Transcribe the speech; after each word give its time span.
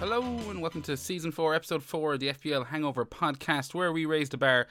Hello 0.00 0.50
and 0.50 0.60
welcome 0.60 0.82
to 0.82 0.96
season 0.96 1.30
four, 1.30 1.54
episode 1.54 1.84
four 1.84 2.14
of 2.14 2.20
the 2.20 2.30
FPL 2.30 2.66
Hangover 2.66 3.06
podcast, 3.06 3.74
where 3.74 3.92
we 3.92 4.06
raise 4.06 4.28
the 4.28 4.38
bar 4.38 4.66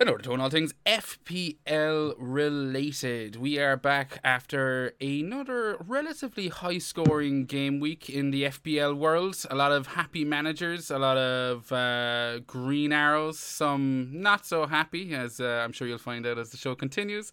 in 0.00 0.08
order 0.08 0.24
to 0.24 0.32
own 0.32 0.40
all 0.40 0.48
things 0.48 0.72
FPL 0.86 2.14
related. 2.18 3.36
We 3.36 3.58
are 3.58 3.76
back 3.76 4.20
after 4.24 4.94
another 5.00 5.76
relatively 5.86 6.48
high 6.48 6.78
scoring 6.78 7.44
game 7.44 7.78
week 7.78 8.08
in 8.08 8.30
the 8.30 8.44
FPL 8.44 8.96
world. 8.96 9.36
A 9.50 9.54
lot 9.54 9.70
of 9.70 9.88
happy 9.88 10.24
managers, 10.24 10.90
a 10.90 10.98
lot 10.98 11.18
of 11.18 11.70
uh, 11.70 12.38
green 12.40 12.92
arrows, 12.92 13.38
some 13.38 14.08
not 14.12 14.46
so 14.46 14.66
happy, 14.66 15.14
as 15.14 15.40
uh, 15.40 15.62
I'm 15.62 15.72
sure 15.72 15.86
you'll 15.86 15.98
find 15.98 16.26
out 16.26 16.38
as 16.38 16.50
the 16.50 16.56
show 16.56 16.74
continues. 16.74 17.30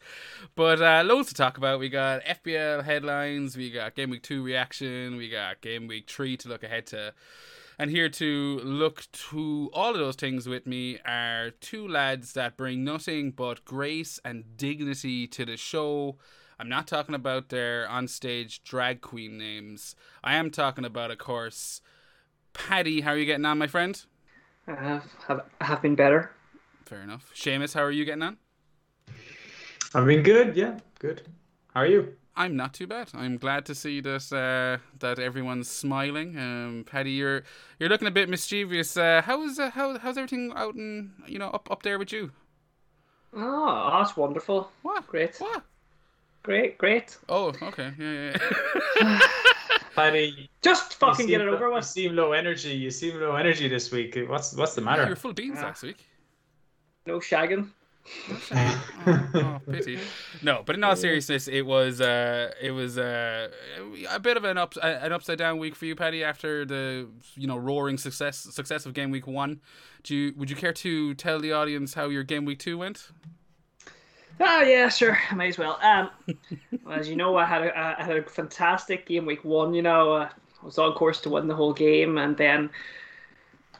But 0.55 0.81
uh, 0.81 1.03
loads 1.05 1.29
to 1.29 1.35
talk 1.35 1.57
about. 1.57 1.79
We 1.79 1.87
got 1.87 2.23
FPL 2.25 2.83
headlines, 2.83 3.55
we 3.55 3.71
got 3.71 3.95
game 3.95 4.09
week 4.09 4.23
two 4.23 4.43
reaction, 4.43 5.15
we 5.15 5.29
got 5.29 5.61
game 5.61 5.87
week 5.87 6.09
three 6.09 6.35
to 6.37 6.49
look 6.49 6.63
ahead 6.63 6.87
to. 6.87 7.13
And 7.81 7.89
here 7.89 8.09
to 8.09 8.59
look 8.61 9.07
to 9.29 9.69
all 9.73 9.91
of 9.91 9.99
those 9.99 10.17
things 10.17 10.49
with 10.49 10.67
me 10.67 10.99
are 11.05 11.51
two 11.61 11.87
lads 11.87 12.33
that 12.33 12.57
bring 12.57 12.83
nothing 12.83 13.31
but 13.31 13.63
grace 13.63 14.19
and 14.25 14.57
dignity 14.57 15.27
to 15.27 15.45
the 15.45 15.55
show. 15.55 16.17
I'm 16.59 16.67
not 16.67 16.87
talking 16.87 17.15
about 17.15 17.47
their 17.47 17.87
onstage 17.87 18.61
drag 18.63 18.99
queen 18.99 19.37
names. 19.37 19.95
I 20.21 20.35
am 20.35 20.51
talking 20.51 20.83
about, 20.83 21.09
of 21.09 21.19
course, 21.19 21.79
Paddy. 22.51 22.99
How 22.99 23.11
are 23.11 23.17
you 23.17 23.25
getting 23.25 23.45
on, 23.45 23.57
my 23.57 23.67
friend? 23.67 24.03
I 24.67 24.75
have, 24.75 25.05
have, 25.29 25.45
have 25.61 25.81
been 25.81 25.95
better. 25.95 26.31
Fair 26.85 27.01
enough. 27.01 27.31
Seamus, 27.33 27.73
how 27.73 27.83
are 27.83 27.91
you 27.91 28.03
getting 28.03 28.23
on? 28.23 28.39
I've 29.95 30.05
been 30.05 30.21
good, 30.21 30.57
yeah, 30.57 30.79
good. 30.99 31.21
How 31.73 31.79
are 31.79 31.87
you? 31.87 32.13
I'm 32.39 32.55
not 32.55 32.73
too 32.73 32.87
bad. 32.87 33.09
I'm 33.13 33.37
glad 33.37 33.65
to 33.65 33.75
see 33.75 33.99
that 33.99 34.31
uh, 34.31 34.81
that 34.99 35.19
everyone's 35.19 35.69
smiling. 35.69 36.37
Um, 36.37 36.85
Paddy, 36.89 37.11
you're 37.11 37.43
you're 37.79 37.89
looking 37.89 38.07
a 38.07 38.11
bit 38.11 38.29
mischievous. 38.29 38.95
Uh, 38.95 39.21
how's 39.25 39.59
uh, 39.59 39.69
how 39.71 39.99
how's 39.99 40.17
everything 40.17 40.53
out 40.55 40.73
in 40.75 41.11
you 41.27 41.37
know 41.37 41.49
up 41.49 41.69
up 41.69 41.83
there 41.83 41.99
with 41.99 42.13
you? 42.13 42.31
Oh, 43.35 43.89
that's 43.99 44.15
wonderful. 44.15 44.71
What? 44.83 45.05
Great. 45.05 45.35
What? 45.37 45.63
Great, 46.41 46.77
great. 46.77 47.17
Oh, 47.27 47.53
okay. 47.61 47.91
Yeah, 47.99 48.31
yeah. 48.31 48.37
yeah. 49.01 49.19
Paddy, 49.95 50.49
Just 50.61 50.93
you 50.93 50.97
fucking 50.97 51.27
get 51.27 51.41
it 51.41 51.47
over 51.49 51.65
You 51.67 51.73
with. 51.73 51.83
You 51.83 51.87
seem 51.87 52.15
low 52.15 52.31
energy. 52.31 52.69
You 52.71 52.89
seem 52.89 53.19
low 53.19 53.35
energy 53.35 53.67
this 53.67 53.91
week. 53.91 54.17
What's 54.27 54.55
what's 54.55 54.75
the 54.75 54.81
matter? 54.81 55.05
you're 55.05 55.17
full 55.17 55.33
beans 55.33 55.57
Ah. 55.59 55.65
last 55.65 55.83
week. 55.83 56.05
No 57.05 57.19
shagging. 57.19 57.67
Oh, 58.51 58.85
oh, 59.33 59.61
pity. 59.71 59.99
No, 60.41 60.63
but 60.65 60.75
in 60.75 60.83
all 60.83 60.95
seriousness, 60.95 61.47
it 61.47 61.61
was 61.61 62.01
uh, 62.01 62.51
it 62.61 62.71
was 62.71 62.97
uh, 62.97 63.49
a 64.09 64.19
bit 64.19 64.37
of 64.37 64.43
an 64.43 64.57
up 64.57 64.75
an 64.81 65.11
upside 65.11 65.37
down 65.37 65.59
week 65.59 65.75
for 65.75 65.85
you, 65.85 65.95
Paddy. 65.95 66.23
After 66.23 66.65
the 66.65 67.07
you 67.35 67.47
know 67.47 67.57
roaring 67.57 67.97
success 67.97 68.37
success 68.37 68.85
of 68.85 68.93
game 68.93 69.11
week 69.11 69.27
one, 69.27 69.61
do 70.03 70.15
you, 70.15 70.33
would 70.37 70.49
you 70.49 70.55
care 70.55 70.73
to 70.73 71.13
tell 71.15 71.39
the 71.39 71.51
audience 71.51 71.93
how 71.93 72.09
your 72.09 72.23
game 72.23 72.45
week 72.45 72.59
two 72.59 72.77
went? 72.77 73.09
Ah, 74.41 74.61
yeah, 74.61 74.87
sure. 74.87 75.17
I 75.29 75.35
might 75.35 75.49
as 75.49 75.57
well. 75.57 75.77
Um, 75.81 76.09
as 76.91 77.09
you 77.09 77.17
know, 77.17 77.35
I 77.35 77.45
had 77.45 77.63
a, 77.63 77.77
I 77.77 78.03
had 78.03 78.17
a 78.17 78.23
fantastic 78.23 79.05
game 79.05 79.25
week 79.25 79.43
one. 79.43 79.73
You 79.73 79.81
know, 79.81 80.13
uh, 80.13 80.29
I 80.61 80.65
was 80.65 80.77
on 80.77 80.93
course 80.93 81.19
to 81.21 81.29
win 81.29 81.47
the 81.47 81.55
whole 81.55 81.73
game, 81.73 82.17
and 82.17 82.37
then 82.37 82.69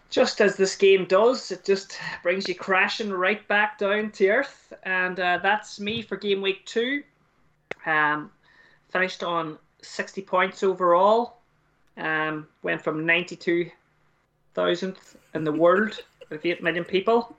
just 0.10 0.42
as 0.42 0.56
this 0.56 0.76
game 0.76 1.06
does, 1.06 1.52
it 1.52 1.64
just 1.64 2.00
brings 2.24 2.48
you 2.48 2.56
crashing 2.56 3.12
right 3.12 3.48
back 3.48 3.78
down 3.78 4.12
to 4.12 4.30
earth. 4.30 4.74
And 4.84 5.20
uh, 5.20 5.40
that's 5.42 5.80
me 5.80 6.02
for 6.02 6.18
game 6.18 6.42
week 6.42 6.66
two. 6.66 7.04
Um, 7.86 8.32
finished 8.90 9.24
on 9.24 9.58
sixty 9.82 10.22
points 10.22 10.64
overall. 10.64 11.38
Um, 11.98 12.48
went 12.64 12.82
from 12.82 13.06
ninety 13.06 13.36
two 13.36 13.70
thousandth 14.54 15.18
in 15.34 15.44
the 15.44 15.52
world 15.52 16.02
with 16.30 16.46
eight 16.46 16.64
million 16.64 16.84
people 16.84 17.36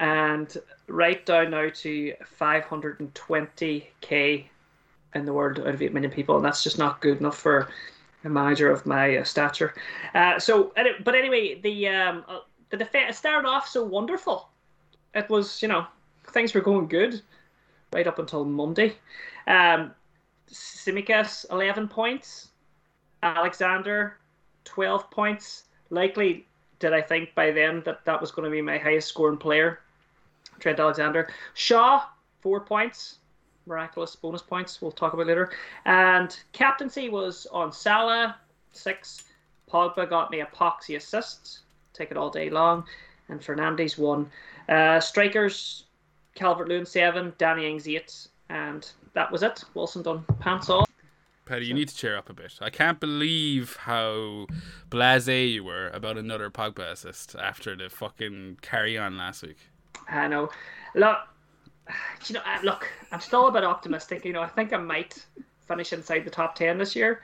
and 0.00 0.56
right 0.88 1.24
down 1.26 1.50
now 1.50 1.68
to 1.72 2.14
520k 2.40 4.44
in 5.14 5.24
the 5.24 5.32
world 5.32 5.60
out 5.60 5.68
of 5.68 5.82
8 5.82 5.92
million 5.92 6.10
people 6.10 6.36
and 6.36 6.44
that's 6.44 6.64
just 6.64 6.78
not 6.78 7.00
good 7.00 7.18
enough 7.18 7.36
for 7.36 7.68
a 8.24 8.28
manager 8.28 8.70
of 8.70 8.86
my 8.86 9.16
uh, 9.16 9.24
stature. 9.24 9.74
Uh, 10.14 10.38
so 10.38 10.72
but 11.04 11.14
anyway 11.14 11.60
the 11.60 11.88
um 11.88 12.24
uh, 12.28 12.40
the 12.70 12.76
defense 12.76 13.18
started 13.18 13.48
off 13.48 13.68
so 13.68 13.84
wonderful. 13.84 14.48
It 15.14 15.28
was 15.28 15.62
you 15.62 15.68
know 15.68 15.86
things 16.28 16.54
were 16.54 16.60
going 16.60 16.88
good 16.88 17.20
right 17.92 18.06
up 18.06 18.18
until 18.18 18.44
monday. 18.44 18.96
Um 19.46 19.92
Tsimikas 20.50 21.46
11 21.50 21.88
points. 21.88 22.48
Alexander 23.22 24.16
12 24.64 25.10
points. 25.10 25.64
Likely 25.90 26.46
did 26.78 26.92
I 26.92 27.02
think 27.02 27.34
by 27.34 27.50
then 27.50 27.82
that 27.84 28.04
that 28.04 28.20
was 28.20 28.30
going 28.30 28.44
to 28.44 28.50
be 28.50 28.62
my 28.62 28.78
highest 28.78 29.08
scoring 29.08 29.36
player? 29.36 29.80
Trent 30.58 30.80
Alexander. 30.80 31.28
Shaw, 31.54 32.04
four 32.40 32.60
points. 32.60 33.18
Miraculous 33.70 34.16
bonus 34.16 34.42
points 34.42 34.82
we'll 34.82 34.90
talk 34.90 35.14
about 35.14 35.28
later. 35.28 35.52
And 35.86 36.36
captaincy 36.52 37.08
was 37.08 37.46
on 37.52 37.72
Salah, 37.72 38.36
six. 38.72 39.22
Pogba 39.72 40.10
got 40.10 40.32
me 40.32 40.42
epoxy 40.42 40.96
assists. 40.96 41.60
Take 41.94 42.10
it 42.10 42.16
all 42.16 42.28
day 42.30 42.50
long. 42.50 42.84
And 43.28 43.40
Fernandes 43.40 43.96
one. 43.96 44.28
Uh, 44.68 44.98
strikers, 44.98 45.84
Calvert 46.34 46.68
Lewin 46.68 46.84
seven. 46.84 47.32
Danny 47.38 47.70
Ings 47.70 47.86
eight. 47.86 48.26
And 48.48 48.90
that 49.14 49.30
was 49.30 49.44
it. 49.44 49.62
Wilson 49.74 50.02
done 50.02 50.24
pants 50.40 50.68
off. 50.68 50.88
Paddy, 51.46 51.66
you 51.66 51.74
need 51.74 51.88
to 51.88 51.96
cheer 51.96 52.16
up 52.16 52.28
a 52.28 52.32
bit. 52.32 52.58
I 52.60 52.70
can't 52.70 52.98
believe 52.98 53.76
how 53.76 54.46
blasé 54.88 55.52
you 55.52 55.64
were 55.64 55.88
about 55.90 56.18
another 56.18 56.50
Pogba 56.50 56.90
assist 56.92 57.36
after 57.36 57.76
the 57.76 57.88
fucking 57.88 58.58
carry 58.62 58.98
on 58.98 59.16
last 59.16 59.42
week. 59.42 59.58
I 60.08 60.26
know. 60.26 60.50
Look, 60.94 61.18
you 62.26 62.34
know, 62.34 62.42
look, 62.62 62.88
I'm 63.12 63.20
still 63.20 63.46
a 63.48 63.52
bit 63.52 63.64
optimistic. 63.64 64.24
You 64.24 64.32
know, 64.32 64.42
I 64.42 64.48
think 64.48 64.72
I 64.72 64.76
might 64.78 65.24
finish 65.66 65.92
inside 65.92 66.24
the 66.24 66.30
top 66.30 66.54
ten 66.54 66.78
this 66.78 66.96
year, 66.96 67.22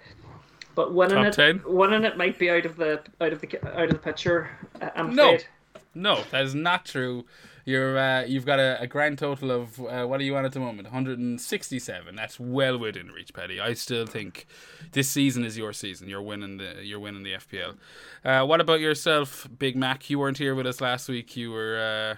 but 0.74 0.94
winning 0.94 1.16
Top 1.16 1.26
it, 1.26 1.32
10? 1.34 1.62
winning 1.66 2.04
it 2.04 2.16
might 2.16 2.38
be 2.38 2.50
out 2.50 2.66
of 2.66 2.76
the 2.76 3.00
out 3.20 3.32
of 3.32 3.40
the 3.40 3.78
out 3.78 3.84
of 3.84 3.90
the 3.90 3.98
picture. 3.98 4.50
I'm 4.94 5.14
No. 5.14 5.34
afraid. 5.34 5.46
No, 5.94 6.22
that 6.30 6.44
is 6.44 6.54
not 6.54 6.84
true. 6.84 7.24
You're 7.64 7.98
uh, 7.98 8.22
you've 8.24 8.46
got 8.46 8.60
a, 8.60 8.80
a 8.80 8.86
grand 8.86 9.18
total 9.18 9.50
of 9.50 9.80
uh, 9.80 10.04
what 10.06 10.20
are 10.20 10.22
you 10.22 10.36
on 10.36 10.44
at 10.44 10.52
the 10.52 10.60
moment? 10.60 10.86
167. 10.86 12.14
That's 12.14 12.38
well 12.38 12.78
within 12.78 13.08
reach, 13.10 13.32
Paddy. 13.34 13.58
I 13.60 13.72
still 13.72 14.06
think 14.06 14.46
this 14.92 15.08
season 15.08 15.44
is 15.44 15.58
your 15.58 15.72
season. 15.72 16.08
You're 16.08 16.22
winning 16.22 16.58
the 16.58 16.76
you're 16.84 17.00
winning 17.00 17.24
the 17.24 17.32
FPL. 17.32 17.76
Uh, 18.24 18.46
what 18.46 18.60
about 18.60 18.78
yourself, 18.80 19.48
Big 19.58 19.74
Mac? 19.74 20.08
You 20.10 20.18
weren't 20.20 20.38
here 20.38 20.54
with 20.54 20.66
us 20.66 20.80
last 20.80 21.08
week. 21.08 21.36
You 21.36 21.50
were 21.50 21.78
uh, 21.78 22.16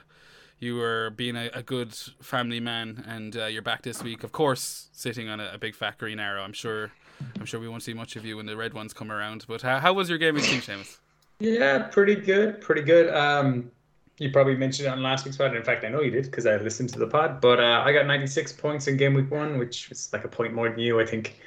you 0.60 0.76
were 0.76 1.10
being 1.10 1.36
a, 1.36 1.50
a 1.54 1.62
good 1.62 1.94
family 2.20 2.60
man, 2.60 3.04
and 3.06 3.36
uh, 3.36 3.46
you're 3.46 3.62
back 3.62 3.82
this 3.82 4.02
week. 4.02 4.24
Of 4.24 4.32
course, 4.32 4.88
sitting 4.92 5.28
on 5.28 5.40
a, 5.40 5.52
a 5.54 5.58
big 5.58 5.74
fat 5.74 5.98
green 5.98 6.18
arrow. 6.18 6.42
I'm 6.42 6.52
sure. 6.52 6.90
I'm 7.38 7.46
sure 7.46 7.58
we 7.58 7.68
won't 7.68 7.82
see 7.82 7.94
much 7.94 8.14
of 8.14 8.24
you 8.24 8.36
when 8.36 8.46
the 8.46 8.56
red 8.56 8.74
ones 8.74 8.92
come 8.92 9.10
around. 9.10 9.44
But 9.48 9.62
how, 9.62 9.80
how 9.80 9.92
was 9.92 10.08
your 10.08 10.18
game 10.18 10.34
week, 10.36 10.44
team, 10.44 10.60
Seamus? 10.60 10.98
Yeah, 11.40 11.82
pretty 11.84 12.14
good, 12.14 12.60
pretty 12.60 12.82
good. 12.82 13.12
Um, 13.12 13.72
you 14.18 14.30
probably 14.30 14.56
mentioned 14.56 14.86
it 14.86 14.90
on 14.90 15.02
last 15.02 15.24
week's 15.24 15.36
pod. 15.36 15.56
In 15.56 15.62
fact, 15.64 15.84
I 15.84 15.88
know 15.88 16.00
you 16.00 16.10
did 16.12 16.24
because 16.26 16.46
I 16.46 16.56
listened 16.58 16.90
to 16.90 16.98
the 16.98 17.06
pod. 17.08 17.40
But 17.40 17.58
uh, 17.60 17.82
I 17.84 17.92
got 17.92 18.06
96 18.06 18.52
points 18.52 18.86
in 18.86 18.96
game 18.96 19.14
week 19.14 19.30
one, 19.30 19.58
which 19.58 19.88
was 19.88 20.12
like 20.12 20.24
a 20.24 20.28
point 20.28 20.54
more 20.54 20.68
than 20.68 20.78
you. 20.78 21.00
I 21.00 21.06
think. 21.06 21.40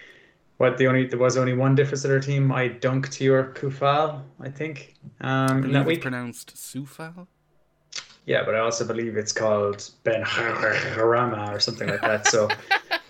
What 0.58 0.78
the 0.78 0.86
only 0.86 1.08
there 1.08 1.18
was 1.18 1.38
only 1.38 1.54
one 1.54 1.74
difference 1.74 2.06
in 2.06 2.12
our 2.12 2.20
team. 2.20 2.52
I 2.52 2.70
dunked 2.70 3.20
your 3.20 3.46
Coufal, 3.56 4.22
I 4.40 4.50
think, 4.50 4.94
um, 5.20 5.64
I 5.64 5.68
that 5.70 5.86
week. 5.88 6.02
pronounced 6.02 6.56
Sufal. 6.56 7.26
Yeah, 8.26 8.44
but 8.44 8.56
I 8.56 8.60
also 8.60 8.86
believe 8.86 9.18
it's 9.18 9.32
called 9.32 9.90
Ben 10.04 10.24
Rama 10.98 11.52
or 11.52 11.60
something 11.60 11.90
like 11.90 12.02
that. 12.02 12.28
So, 12.28 12.48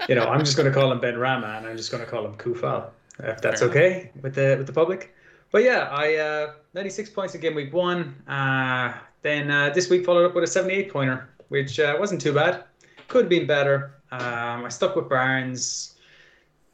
you 0.07 0.15
know, 0.15 0.23
I'm 0.23 0.39
just 0.39 0.55
going 0.55 0.71
to 0.71 0.73
call 0.73 0.91
him 0.91 0.99
Ben 0.99 1.17
Rama, 1.17 1.55
and 1.57 1.67
I'm 1.67 1.77
just 1.77 1.91
going 1.91 2.03
to 2.03 2.09
call 2.09 2.25
him 2.25 2.35
Coufal, 2.37 2.89
if 3.19 3.41
that's 3.41 3.61
okay 3.61 4.11
with 4.21 4.35
the 4.35 4.55
with 4.57 4.67
the 4.67 4.73
public. 4.73 5.13
But 5.51 5.63
yeah, 5.63 5.89
I 5.91 6.15
uh, 6.15 6.53
96 6.73 7.09
points 7.09 7.35
in 7.35 7.41
game 7.41 7.55
week 7.55 7.73
one. 7.73 8.15
Uh, 8.27 8.93
then 9.21 9.51
uh, 9.51 9.69
this 9.69 9.89
week 9.89 10.05
followed 10.05 10.25
up 10.25 10.33
with 10.33 10.45
a 10.45 10.47
78 10.47 10.91
pointer, 10.91 11.29
which 11.49 11.79
uh, 11.79 11.95
wasn't 11.99 12.21
too 12.21 12.33
bad. 12.33 12.63
Could 13.09 13.23
have 13.23 13.29
been 13.29 13.45
better. 13.45 13.95
Um, 14.11 14.65
I 14.65 14.69
stuck 14.69 14.95
with 14.95 15.09
Barnes, 15.09 15.95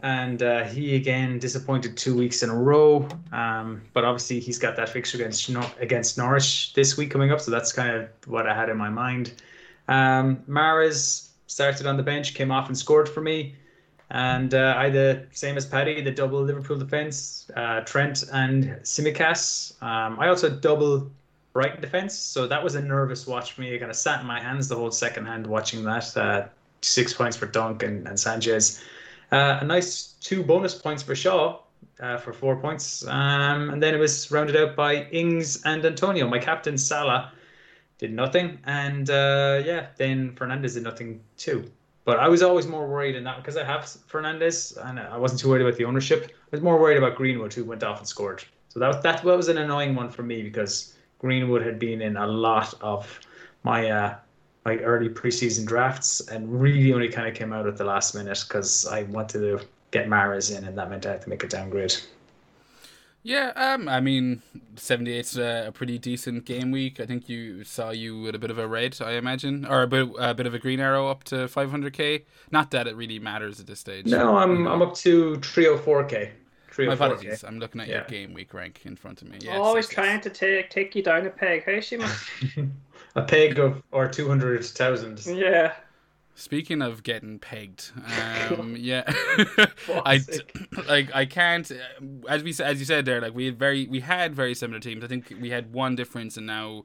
and 0.02 0.44
uh, 0.44 0.64
he 0.64 0.96
again 0.96 1.40
disappointed 1.40 1.98
two 1.98 2.16
weeks 2.16 2.44
in 2.44 2.50
a 2.50 2.56
row. 2.56 3.08
Um, 3.32 3.82
but 3.94 4.06
obviously 4.06 4.40
he's 4.40 4.60
got 4.60 4.76
that 4.76 4.90
fixture 4.90 5.18
against 5.18 5.50
against 5.80 6.18
Norwich 6.18 6.74
this 6.74 6.98
week 6.98 7.12
coming 7.12 7.32
up, 7.32 7.42
so 7.42 7.52
that's 7.52 7.74
kind 7.74 7.96
of 7.96 8.10
what 8.28 8.48
I 8.48 8.56
had 8.56 8.70
in 8.70 8.78
my 8.78 8.90
mind. 8.90 9.34
Um, 9.88 10.44
started 11.48 11.88
on 11.88 11.98
the 11.98 12.04
bench, 12.04 12.34
came 12.34 12.52
off 12.52 12.68
and 12.68 12.78
scored 12.78 13.10
for 13.10 13.22
me. 13.22 13.56
And 14.10 14.54
uh, 14.54 14.74
I 14.78 14.90
the 14.90 15.26
same 15.32 15.58
as 15.58 15.66
Paddy, 15.66 16.02
the 16.02 16.12
double 16.12 16.42
Liverpool 16.42 16.78
defense, 16.78 17.50
uh, 17.56 17.82
Trent 17.82 18.24
and 18.32 18.66
Tsimikas. 18.84 19.82
Um, 19.84 20.18
I 20.20 20.30
also 20.30 20.50
double 20.50 21.12
Brighton 21.52 21.82
defense. 21.82 22.14
So 22.14 22.48
that 22.48 22.64
was 22.64 22.76
a 22.76 22.82
nervous 22.82 23.28
watch 23.28 23.54
for 23.54 23.62
me. 23.62 23.76
I 23.76 23.80
kind 23.80 23.92
of 23.92 23.98
sat 23.98 24.22
in 24.22 24.28
my 24.28 24.40
hands 24.40 24.70
the 24.70 24.76
whole 24.76 24.92
second 24.92 25.26
hand 25.26 25.46
watching 25.46 25.84
that. 25.84 26.16
Uh, 26.16 26.48
six 26.82 27.14
points 27.14 27.36
for 27.36 27.48
Dunk 27.48 27.84
and, 27.84 28.08
and 28.08 28.18
Sanchez. 28.18 28.82
Uh, 29.32 29.60
a 29.62 29.66
nice 29.66 30.16
two 30.22 30.44
bonus 30.44 30.76
points 30.76 31.04
for 31.04 31.16
Shaw 31.16 31.60
uh, 32.00 32.18
for 32.18 32.34
four 32.34 32.56
points. 32.58 33.06
Um, 33.08 33.70
and 33.72 33.82
then 33.82 33.94
it 33.94 33.98
was 33.98 34.32
rounded 34.32 34.56
out 34.56 34.76
by 34.76 35.04
Ings 35.12 35.62
and 35.64 35.86
Antonio. 35.86 36.28
My 36.28 36.40
captain 36.40 36.78
Salah 36.78 37.32
did 37.98 38.14
nothing. 38.14 38.60
And 38.66 39.10
uh, 39.10 39.62
yeah, 39.66 39.88
then 39.98 40.34
Fernandes 40.36 40.76
did 40.76 40.84
nothing 40.84 41.22
too. 41.38 41.70
But 42.06 42.20
I 42.20 42.30
was 42.30 42.42
always 42.42 42.68
more 42.68 42.88
worried 42.88 43.16
in 43.16 43.24
that 43.26 43.38
because 43.38 43.58
I 43.58 43.66
have 43.66 43.82
Fernandes 43.82 44.78
and 44.88 45.00
I 45.00 45.18
wasn't 45.18 45.42
too 45.42 45.50
worried 45.50 45.64
about 45.64 45.78
the 45.78 45.86
ownership. 45.86 46.32
I 46.32 46.50
was 46.52 46.62
more 46.62 46.80
worried 46.80 46.98
about 46.98 47.16
Greenwood 47.16 47.54
who 47.54 47.66
went 47.66 47.84
off 47.84 48.00
and 48.00 48.08
scored. 48.08 48.46
So 48.70 48.80
that 48.80 49.02
that 49.02 49.24
was 49.24 49.50
an 49.50 49.58
annoying 49.58 49.94
one 49.94 50.10
for 50.10 50.24
me 50.24 50.42
because 50.42 50.94
Greenwood 51.20 51.66
had 51.66 51.80
been 51.80 52.02
in 52.02 52.16
a 52.16 52.28
lot 52.28 52.74
of 52.80 53.20
my 53.64 53.90
uh, 53.90 54.16
my 54.68 54.76
early 54.80 55.08
preseason 55.08 55.66
drafts 55.66 56.20
and 56.28 56.62
really 56.62 56.92
only 56.92 57.08
kind 57.08 57.26
of 57.26 57.34
came 57.34 57.54
out 57.54 57.66
at 57.66 57.78
the 57.78 57.86
last 57.86 58.14
minute 58.14 58.44
because 58.46 58.86
I 58.86 59.04
wanted 59.04 59.40
to 59.40 59.66
get 59.92 60.08
Mahrez 60.08 60.56
in 60.56 60.66
and 60.66 60.78
that 60.78 60.90
meant 60.90 61.06
I 61.06 61.12
had 61.12 61.22
to 61.22 61.30
make 61.30 61.42
a 61.46 61.48
downgrade. 61.48 61.96
Yeah, 63.24 63.54
um, 63.56 63.88
I 63.88 64.02
mean, 64.02 64.42
78's 64.76 65.38
a, 65.38 65.68
a 65.68 65.72
pretty 65.72 65.98
decent 65.98 66.44
game 66.44 66.72
week. 66.72 67.00
I 67.00 67.06
think 67.06 67.30
you 67.30 67.64
saw 67.64 67.92
you 67.92 68.20
with 68.22 68.36
a 68.36 68.40
bit 68.40 68.52
of 68.52 68.58
a 68.58 68.68
red, 68.68 68.98
I 69.02 69.14
imagine, 69.14 69.66
or 69.66 69.84
a 69.84 69.88
bit, 69.88 70.10
a 70.20 70.34
bit 70.34 70.46
of 70.46 70.54
a 70.54 70.60
green 70.60 70.82
arrow 70.82 71.08
up 71.08 71.24
to 71.26 71.36
500k. 71.48 72.24
Not 72.52 72.72
that 72.72 72.88
it 72.88 72.96
really 72.96 73.20
matters 73.20 73.62
at 73.62 73.68
this 73.68 73.80
stage. 73.80 74.06
No, 74.06 74.38
I'm 74.38 74.68
I'm 74.68 74.82
up 74.82 74.96
to 74.96 75.38
304k. 75.38 76.32
My 76.80 76.94
apologies. 76.94 77.44
I'm 77.44 77.60
looking 77.60 77.82
at 77.82 77.88
yeah. 77.88 77.96
your 77.96 78.04
game 78.06 78.34
week 78.34 78.54
rank 78.54 78.82
in 78.86 78.96
front 78.96 79.22
of 79.22 79.30
me. 79.30 79.40
Yes, 79.42 79.58
Always 79.58 79.86
yes, 79.86 79.94
trying 79.94 80.16
yes. 80.16 80.24
to 80.26 80.30
take 80.30 80.70
take 80.70 80.96
you 80.96 81.02
down 81.02 81.26
a 81.26 81.30
peg, 81.30 81.64
hey 81.64 81.82
Shima? 81.82 82.10
a 83.18 83.24
peg 83.24 83.60
of 83.60 83.82
or 83.92 84.08
two 84.08 84.28
hundred 84.28 84.64
thousand. 84.64 85.26
Yeah. 85.26 85.74
Speaking 86.36 86.84
of 86.84 87.02
getting 87.02 87.40
pegged, 87.40 87.92
um, 88.52 88.76
yeah, 88.78 89.04
I 90.06 90.22
like 90.88 91.14
I 91.14 91.26
can't 91.26 91.70
as 92.30 92.44
we 92.44 92.54
as 92.64 92.80
you 92.80 92.86
said 92.86 93.06
there 93.06 93.20
like 93.20 93.34
we 93.34 93.48
had 93.48 93.58
very 93.58 93.88
we 93.88 94.00
had 94.02 94.36
very 94.36 94.54
similar 94.54 94.80
teams. 94.80 95.04
I 95.04 95.08
think 95.08 95.34
we 95.42 95.50
had 95.50 95.74
one 95.74 95.96
difference 95.96 96.38
and 96.38 96.46
now 96.46 96.84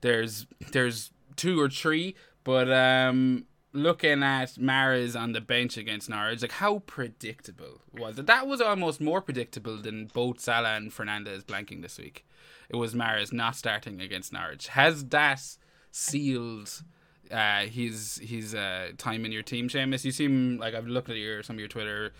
there's 0.00 0.46
there's 0.72 1.10
two 1.36 1.60
or 1.60 1.68
three, 1.68 2.14
but 2.44 2.70
um, 2.72 3.44
looking 3.72 4.22
at 4.22 4.54
Mahrez 4.54 5.18
on 5.18 5.32
the 5.32 5.40
bench 5.40 5.76
against 5.76 6.08
Norwich, 6.08 6.42
like 6.42 6.52
how 6.52 6.80
predictable 6.80 7.82
was 7.92 8.18
it? 8.18 8.26
That 8.26 8.46
was 8.46 8.60
almost 8.60 9.00
more 9.00 9.20
predictable 9.20 9.76
than 9.76 10.06
both 10.06 10.40
Salah 10.40 10.76
and 10.76 10.90
Fernandes 10.90 11.44
blanking 11.44 11.82
this 11.82 11.98
week. 11.98 12.26
It 12.68 12.76
was 12.76 12.94
Mahrez 12.94 13.32
not 13.32 13.56
starting 13.56 14.00
against 14.00 14.32
Norwich. 14.32 14.68
Has 14.68 15.04
that 15.06 15.42
sealed 15.90 16.82
uh, 17.30 17.60
his 17.62 18.20
his 18.22 18.54
uh, 18.54 18.90
time 18.98 19.24
in 19.24 19.32
your 19.32 19.42
team, 19.42 19.68
Seamus? 19.68 20.04
You 20.04 20.12
seem 20.12 20.58
like 20.58 20.74
I've 20.74 20.86
looked 20.86 21.10
at 21.10 21.16
your 21.16 21.42
some 21.42 21.56
of 21.56 21.60
your 21.60 21.68
Twitter 21.68 22.12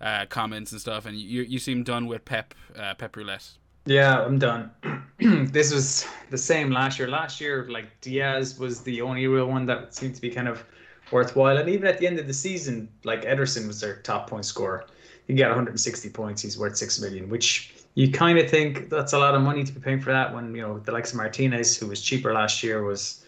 uh, 0.00 0.26
comments 0.26 0.72
and 0.72 0.80
stuff, 0.80 1.06
and 1.06 1.16
you 1.16 1.42
you 1.42 1.58
seem 1.58 1.82
done 1.82 2.06
with 2.06 2.24
Pep 2.24 2.54
uh, 2.78 2.94
Pep 2.94 3.16
Roulette. 3.16 3.50
Yeah, 3.86 4.20
I'm 4.20 4.38
done. 4.38 4.70
this 5.18 5.72
was 5.72 6.06
the 6.30 6.38
same 6.38 6.70
last 6.70 6.98
year. 6.98 7.08
Last 7.08 7.40
year, 7.40 7.66
like 7.70 8.00
Dias 8.00 8.58
was 8.58 8.82
the 8.82 9.00
only 9.00 9.26
real 9.28 9.46
one 9.46 9.64
that 9.66 9.94
seemed 9.94 10.14
to 10.16 10.20
be 10.20 10.28
kind 10.28 10.48
of 10.48 10.64
worthwhile. 11.10 11.58
And 11.58 11.68
even 11.68 11.86
at 11.86 11.98
the 11.98 12.06
end 12.06 12.18
of 12.18 12.26
the 12.26 12.34
season, 12.34 12.88
like 13.04 13.22
Ederson 13.22 13.66
was 13.66 13.80
their 13.80 13.96
top 13.96 14.28
point 14.28 14.44
scorer. 14.44 14.86
He 15.26 15.34
got 15.34 15.48
160 15.48 16.10
points. 16.10 16.42
He's 16.42 16.58
worth 16.58 16.76
six 16.76 17.00
million, 17.00 17.28
which 17.28 17.74
you 17.94 18.12
kind 18.12 18.38
of 18.38 18.48
think 18.48 18.88
that's 18.88 19.12
a 19.12 19.18
lot 19.18 19.34
of 19.34 19.42
money 19.42 19.64
to 19.64 19.72
be 19.72 19.80
paying 19.80 20.00
for 20.00 20.12
that. 20.12 20.32
When 20.32 20.54
you 20.54 20.62
know 20.62 20.78
the 20.78 20.92
likes 20.92 21.10
of 21.10 21.16
Martinez, 21.16 21.76
who 21.76 21.88
was 21.88 22.00
cheaper 22.00 22.32
last 22.32 22.62
year, 22.62 22.82
was 22.84 23.24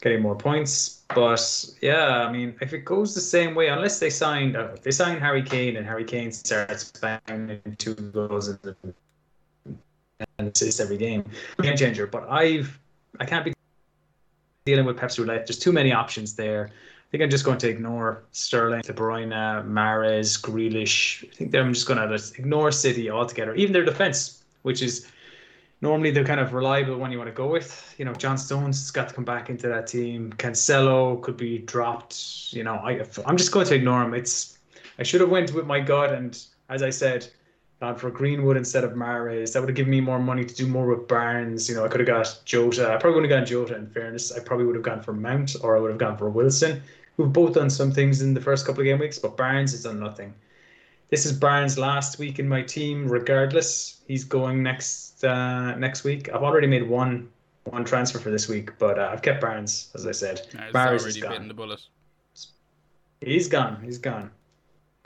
getting 0.00 0.22
more 0.22 0.36
points. 0.36 1.02
But 1.14 1.66
yeah, 1.82 2.26
I 2.26 2.32
mean, 2.32 2.54
if 2.60 2.72
it 2.72 2.84
goes 2.84 3.14
the 3.14 3.20
same 3.20 3.54
way, 3.54 3.68
unless 3.68 3.98
they 3.98 4.10
signed, 4.10 4.56
uh, 4.56 4.70
if 4.74 4.82
they 4.82 4.90
sign 4.90 5.18
Harry 5.20 5.42
Kane 5.42 5.76
and 5.76 5.86
Harry 5.86 6.04
Kane 6.04 6.32
starts 6.32 6.90
banging 6.92 7.60
two 7.78 7.94
goals 7.94 8.48
in 8.48 8.58
the 8.62 8.76
and 10.38 10.48
assists 10.48 10.80
every 10.80 10.96
game, 10.96 11.24
game 11.60 11.76
changer. 11.76 12.06
But 12.06 12.28
I've 12.30 12.78
I 13.20 13.26
can't 13.26 13.44
be 13.44 13.52
dealing 14.64 14.86
with 14.86 14.96
Pepsi 14.96 15.18
Roulette. 15.18 15.46
There's 15.46 15.58
too 15.58 15.72
many 15.72 15.92
options 15.92 16.34
there 16.34 16.70
think 17.12 17.22
I'm 17.22 17.30
just 17.30 17.44
going 17.44 17.58
to 17.58 17.68
ignore 17.68 18.24
Sterling, 18.32 18.80
De 18.80 18.92
Bruyne, 18.94 19.34
Mahrez, 19.66 20.40
Grealish. 20.40 21.22
I 21.30 21.34
think 21.34 21.54
I'm 21.54 21.74
just 21.74 21.86
going 21.86 21.98
to 21.98 22.14
ignore 22.38 22.72
City 22.72 23.10
altogether, 23.10 23.54
even 23.54 23.74
their 23.74 23.84
defense, 23.84 24.42
which 24.62 24.80
is 24.80 25.06
normally 25.82 26.10
the 26.10 26.24
kind 26.24 26.40
of 26.40 26.54
reliable 26.54 26.96
one 26.96 27.12
you 27.12 27.18
want 27.18 27.28
to 27.28 27.34
go 27.34 27.48
with. 27.48 27.94
You 27.98 28.06
know, 28.06 28.14
John 28.14 28.38
Stones 28.38 28.80
has 28.80 28.90
got 28.90 29.10
to 29.10 29.14
come 29.14 29.24
back 29.24 29.50
into 29.50 29.68
that 29.68 29.86
team. 29.86 30.32
Cancelo 30.38 31.20
could 31.20 31.36
be 31.36 31.58
dropped. 31.58 32.50
You 32.50 32.64
know, 32.64 32.76
I 32.76 33.04
I'm 33.26 33.36
just 33.36 33.52
going 33.52 33.66
to 33.66 33.74
ignore 33.74 34.02
him. 34.02 34.14
It's 34.14 34.56
I 34.98 35.02
should 35.02 35.20
have 35.20 35.30
went 35.30 35.52
with 35.52 35.66
my 35.66 35.80
gut 35.80 36.14
and 36.14 36.42
as 36.70 36.82
I 36.82 36.88
said, 36.88 37.28
gone 37.80 37.96
for 37.96 38.10
Greenwood 38.10 38.56
instead 38.56 38.84
of 38.84 38.92
Mahrez. 38.92 39.52
That 39.52 39.60
would 39.60 39.68
have 39.68 39.76
given 39.76 39.90
me 39.90 40.00
more 40.00 40.18
money 40.18 40.46
to 40.46 40.54
do 40.54 40.66
more 40.66 40.86
with 40.86 41.08
Barnes. 41.08 41.68
You 41.68 41.74
know, 41.74 41.84
I 41.84 41.88
could 41.88 42.00
have 42.00 42.06
got 42.06 42.40
Jota. 42.46 42.90
I 42.90 42.96
probably 42.96 43.20
would 43.20 43.30
have 43.30 43.40
gone 43.40 43.46
Jota. 43.46 43.76
In 43.76 43.86
fairness, 43.86 44.32
I 44.32 44.40
probably 44.40 44.64
would 44.64 44.76
have 44.76 44.84
gone 44.84 45.02
for 45.02 45.12
Mount 45.12 45.56
or 45.62 45.76
I 45.76 45.80
would 45.80 45.90
have 45.90 45.98
gone 45.98 46.16
for 46.16 46.30
Wilson 46.30 46.80
who've 47.16 47.32
both 47.32 47.54
done 47.54 47.70
some 47.70 47.92
things 47.92 48.22
in 48.22 48.34
the 48.34 48.40
first 48.40 48.66
couple 48.66 48.80
of 48.80 48.84
game 48.84 48.98
weeks, 48.98 49.18
but 49.18 49.36
Barnes 49.36 49.72
has 49.72 49.82
done 49.84 50.00
nothing. 50.00 50.34
This 51.10 51.26
is 51.26 51.32
Barnes' 51.32 51.78
last 51.78 52.18
week 52.18 52.38
in 52.38 52.48
my 52.48 52.62
team. 52.62 53.06
Regardless, 53.06 54.00
he's 54.08 54.24
going 54.24 54.62
next 54.62 55.22
uh, 55.24 55.74
next 55.76 56.04
week. 56.04 56.28
I've 56.32 56.42
already 56.42 56.66
made 56.66 56.88
one 56.88 57.28
one 57.64 57.84
transfer 57.84 58.18
for 58.18 58.30
this 58.30 58.48
week, 58.48 58.78
but 58.78 58.98
uh, 58.98 59.10
I've 59.12 59.22
kept 59.22 59.40
Barnes, 59.40 59.90
as 59.94 60.06
I 60.06 60.12
said. 60.12 60.46
No, 60.54 60.72
Barnes 60.72 61.04
is 61.04 61.16
gone. 61.18 61.48
The 61.48 61.54
bullet. 61.54 61.80
He's 63.20 63.46
gone. 63.46 63.80
He's 63.84 63.98
gone 63.98 64.30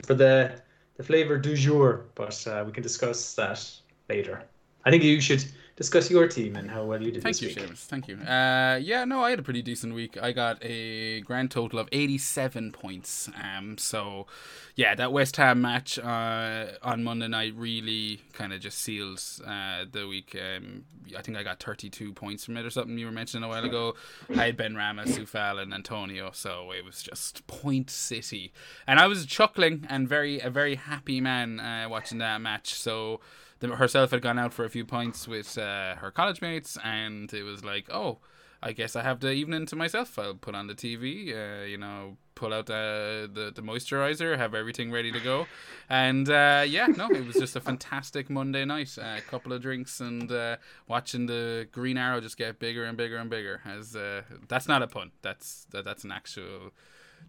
for 0.03 0.13
the 0.13 0.61
the 0.95 1.03
flavor 1.03 1.37
du 1.37 1.55
jour, 1.55 2.05
but 2.15 2.45
uh, 2.47 2.63
we 2.65 2.71
can 2.71 2.83
discuss 2.83 3.35
that 3.35 3.69
later. 4.09 4.43
I 4.85 4.89
think 4.89 5.03
you 5.03 5.21
should 5.21 5.43
discuss 5.77 6.11
your 6.11 6.27
team 6.27 6.57
and 6.57 6.69
how 6.69 6.83
well 6.83 7.01
you 7.01 7.11
did. 7.11 7.23
Thank 7.23 7.41
you, 7.41 7.47
week. 7.47 7.77
Thank 7.77 8.09
you. 8.09 8.17
Uh, 8.17 8.77
yeah, 8.81 9.05
no, 9.05 9.23
I 9.23 9.29
had 9.29 9.39
a 9.39 9.43
pretty 9.43 9.61
decent 9.61 9.93
week. 9.93 10.17
I 10.21 10.33
got 10.33 10.57
a 10.61 11.21
grand 11.21 11.51
total 11.51 11.79
of 11.79 11.87
eighty-seven 11.93 12.73
points. 12.73 13.29
Um, 13.41 13.77
so 13.77 14.27
yeah, 14.75 14.95
that 14.95 15.13
West 15.13 15.37
Ham 15.37 15.61
match 15.61 15.97
uh, 15.97 16.65
on 16.83 17.03
Monday 17.03 17.27
night 17.29 17.53
really 17.55 18.21
kind 18.33 18.51
of 18.51 18.59
just 18.59 18.79
seals 18.79 19.41
uh, 19.47 19.85
the 19.89 20.07
week. 20.07 20.35
Um, 20.35 20.83
I 21.17 21.21
think 21.21 21.37
I 21.37 21.43
got 21.43 21.61
thirty-two 21.61 22.11
points 22.13 22.43
from 22.43 22.57
it 22.57 22.65
or 22.65 22.69
something. 22.71 22.97
You 22.97 23.05
were 23.05 23.11
mentioning 23.11 23.43
a 23.43 23.47
while 23.47 23.63
ago. 23.63 23.95
I 24.35 24.47
had 24.47 24.57
Benrahma, 24.57 25.05
Coufal, 25.05 25.61
and 25.61 25.73
Antonio, 25.73 26.31
so 26.33 26.71
it 26.71 26.83
was 26.83 27.01
just 27.01 27.47
point 27.47 27.89
city, 27.89 28.51
and 28.87 28.99
I 28.99 29.07
was 29.07 29.25
chuckling 29.25 29.85
and 29.89 30.09
very 30.09 30.39
a 30.39 30.49
very 30.49 30.75
happy 30.75 31.21
man 31.21 31.59
uh, 31.59 31.87
watching 31.87 32.17
that 32.17 32.41
match. 32.41 32.73
So 32.73 33.21
the, 33.59 33.75
herself 33.75 34.11
had 34.11 34.21
gone 34.21 34.39
out 34.39 34.53
for 34.53 34.65
a 34.65 34.69
few 34.69 34.85
pints 34.85 35.27
with 35.27 35.57
uh, 35.57 35.95
her 35.95 36.11
college 36.11 36.41
mates, 36.41 36.77
and 36.83 37.31
it 37.33 37.43
was 37.43 37.63
like, 37.63 37.89
oh, 37.91 38.19
I 38.61 38.71
guess 38.71 38.95
I 38.95 39.03
have 39.03 39.19
the 39.19 39.31
evening 39.31 39.65
to 39.67 39.75
myself. 39.75 40.17
I'll 40.17 40.33
put 40.33 40.55
on 40.55 40.67
the 40.67 40.73
TV, 40.73 41.33
uh, 41.33 41.65
you 41.65 41.77
know, 41.77 42.17
pull 42.35 42.53
out 42.53 42.67
the, 42.67 43.29
the, 43.31 43.51
the 43.53 43.61
moisturizer, 43.61 44.37
have 44.37 44.53
everything 44.53 44.91
ready 44.91 45.11
to 45.11 45.19
go, 45.19 45.47
and 45.89 46.29
uh, 46.29 46.63
yeah, 46.67 46.87
no, 46.87 47.09
it 47.09 47.25
was 47.25 47.35
just 47.35 47.55
a 47.55 47.61
fantastic 47.61 48.29
Monday 48.29 48.65
night. 48.65 48.97
A 48.97 49.21
couple 49.21 49.53
of 49.53 49.61
drinks 49.61 49.99
and 49.99 50.31
uh, 50.31 50.57
watching 50.87 51.25
the 51.27 51.67
Green 51.71 51.97
Arrow 51.97 52.21
just 52.21 52.37
get 52.37 52.59
bigger 52.59 52.85
and 52.85 52.97
bigger 52.97 53.17
and 53.17 53.29
bigger. 53.29 53.61
As 53.65 53.95
uh, 53.95 54.23
that's 54.47 54.67
not 54.67 54.81
a 54.81 54.87
pun. 54.87 55.11
That's 55.21 55.65
that, 55.71 55.85
that's 55.85 56.03
an 56.03 56.11
actual. 56.11 56.71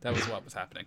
That 0.00 0.14
was 0.14 0.28
what 0.28 0.44
was 0.44 0.54
happening 0.54 0.84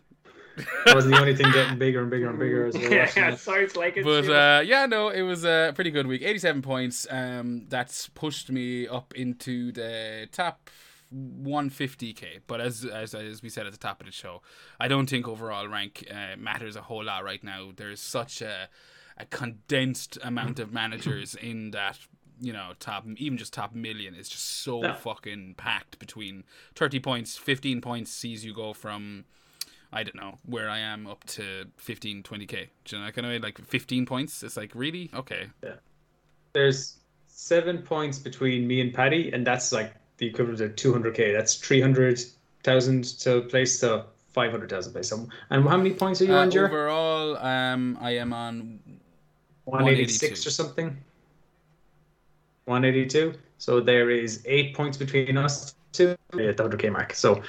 that 0.86 0.96
was 0.96 1.06
the 1.06 1.18
only 1.20 1.36
thing 1.36 1.52
getting 1.52 1.78
bigger 1.78 2.02
and 2.02 2.10
bigger 2.10 2.30
and 2.30 2.40
bigger 2.40 2.66
as 2.68 2.76
well. 2.76 2.92
yeah, 2.92 3.36
sounds 3.36 3.76
like 3.76 3.98
it. 3.98 4.04
But 4.04 4.30
uh, 4.30 4.62
yeah, 4.62 4.86
no, 4.86 5.10
it 5.10 5.22
was 5.22 5.46
a 5.46 5.72
pretty 5.76 5.92
good 5.92 6.08
week. 6.08 6.22
87 6.22 6.62
points. 6.62 7.08
Um, 7.10 7.66
that's 7.70 8.10
pushed 8.10 8.52
me 8.52 8.88
up 8.88 9.14
into 9.16 9.72
the 9.72 10.28
top 10.32 10.70
150k. 11.14 12.42
But 12.48 12.62
as, 12.62 12.86
as 12.86 13.14
as 13.14 13.42
we 13.42 13.50
said 13.50 13.66
at 13.66 13.72
the 13.72 13.78
top 13.78 14.00
of 14.02 14.06
the 14.06 14.12
show, 14.12 14.42
I 14.80 14.88
don't 14.88 15.10
think 15.10 15.28
overall 15.28 15.68
rank 15.68 16.08
uh, 16.12 16.38
matters 16.38 16.76
a 16.76 16.82
whole 16.82 17.04
lot 17.04 17.24
right 17.24 17.44
now. 17.44 17.72
There's 17.76 18.00
such 18.00 18.42
a 18.42 18.70
a 19.18 19.26
condensed 19.26 20.18
amount 20.24 20.60
of 20.60 20.72
managers 20.72 21.36
in 21.36 21.72
that 21.72 22.00
you 22.40 22.52
know 22.52 22.72
top 22.80 23.06
even 23.18 23.38
just 23.38 23.54
top 23.54 23.76
million 23.76 24.16
is 24.16 24.28
just 24.28 24.64
so 24.64 24.82
no. 24.82 24.94
fucking 24.96 25.54
packed 25.58 26.00
between 26.00 26.44
30 26.76 27.00
points 27.00 27.38
15 27.38 27.82
points 27.82 28.10
sees 28.10 28.44
you 28.44 28.54
go 28.54 28.74
from 28.74 29.26
I 29.94 30.04
don't 30.04 30.16
know 30.16 30.38
where 30.46 30.70
I 30.70 30.80
am 30.80 31.06
up 31.08 31.24
to 31.26 31.66
15, 31.78 32.24
20k. 32.24 32.68
Do 32.86 32.96
you 32.96 33.04
know, 33.04 33.12
kind 33.12 33.28
of 33.28 33.44
like 33.44 33.60
15 33.60 34.06
points. 34.06 34.42
It's 34.44 34.58
like 34.58 34.72
really 34.74 35.10
okay. 35.14 35.48
Yeah. 35.64 35.76
There's 36.54 36.98
seven 37.28 37.80
points 37.80 38.20
between 38.20 38.68
me 38.68 38.82
and 38.82 38.94
Paddy, 38.94 39.32
and 39.32 39.46
that's 39.46 39.72
like 39.72 39.94
the 40.18 40.28
equivalent 40.28 40.62
of 40.62 40.76
200k. 40.76 41.34
That's 41.36 41.56
300,000 41.56 43.04
to 43.20 43.42
place 43.42 43.80
to 43.82 44.06
500,000 44.34 44.94
place. 44.94 45.12
and 45.12 45.30
how 45.50 45.78
many 45.78 45.94
points 45.94 46.22
are 46.22 46.26
you 46.26 46.36
uh, 46.36 46.42
on, 46.42 46.52
Jer? 46.52 46.68
Overall, 46.68 47.38
um, 47.38 47.98
I 48.00 48.12
am 48.12 48.32
on 48.34 48.80
186 49.66 50.46
or 50.46 50.52
something. 50.52 50.98
182. 52.66 53.34
So 53.58 53.82
there 53.82 54.10
is 54.10 54.42
eight 54.46 54.76
points 54.76 54.98
between 54.98 55.38
us 55.38 55.76
two 55.92 56.16
at 56.34 56.58
the 56.58 56.64
100k 56.64 56.92
mark. 56.92 57.14
So 57.14 57.42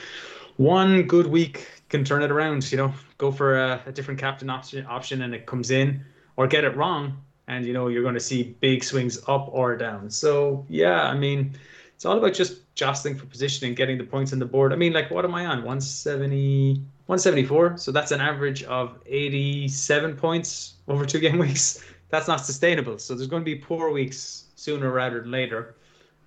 one 0.56 1.02
good 1.02 1.26
week 1.26 1.68
can 1.92 2.04
turn 2.04 2.22
it 2.22 2.32
around. 2.32 2.72
You 2.72 2.78
know, 2.78 2.94
go 3.18 3.30
for 3.30 3.56
a, 3.56 3.80
a 3.86 3.92
different 3.92 4.18
captain 4.18 4.50
option, 4.50 4.84
option, 4.86 5.22
and 5.22 5.32
it 5.32 5.46
comes 5.46 5.70
in, 5.70 6.04
or 6.36 6.48
get 6.48 6.64
it 6.64 6.74
wrong, 6.74 7.16
and 7.46 7.64
you 7.64 7.72
know 7.72 7.86
you're 7.86 8.02
going 8.02 8.14
to 8.14 8.20
see 8.20 8.56
big 8.58 8.82
swings 8.82 9.18
up 9.28 9.48
or 9.52 9.76
down. 9.76 10.10
So 10.10 10.66
yeah, 10.68 11.02
I 11.04 11.14
mean, 11.14 11.54
it's 11.94 12.04
all 12.04 12.18
about 12.18 12.34
just 12.34 12.74
jostling 12.74 13.14
for 13.16 13.26
position 13.26 13.68
and 13.68 13.76
getting 13.76 13.98
the 13.98 14.04
points 14.04 14.32
on 14.32 14.40
the 14.40 14.46
board. 14.46 14.72
I 14.72 14.76
mean, 14.76 14.92
like 14.92 15.10
what 15.10 15.24
am 15.24 15.34
I 15.34 15.46
on? 15.46 15.58
170, 15.58 16.74
174. 17.06 17.76
So 17.76 17.92
that's 17.92 18.10
an 18.10 18.20
average 18.20 18.64
of 18.64 18.98
87 19.06 20.16
points 20.16 20.74
over 20.88 21.04
two 21.06 21.20
game 21.26 21.38
weeks. 21.38 21.84
That's 22.08 22.26
not 22.26 22.44
sustainable. 22.44 22.98
So 22.98 23.14
there's 23.14 23.28
going 23.28 23.42
to 23.42 23.44
be 23.44 23.56
poor 23.56 23.90
weeks 23.90 24.46
sooner 24.56 24.90
rather 24.90 25.20
than 25.20 25.30
later. 25.30 25.76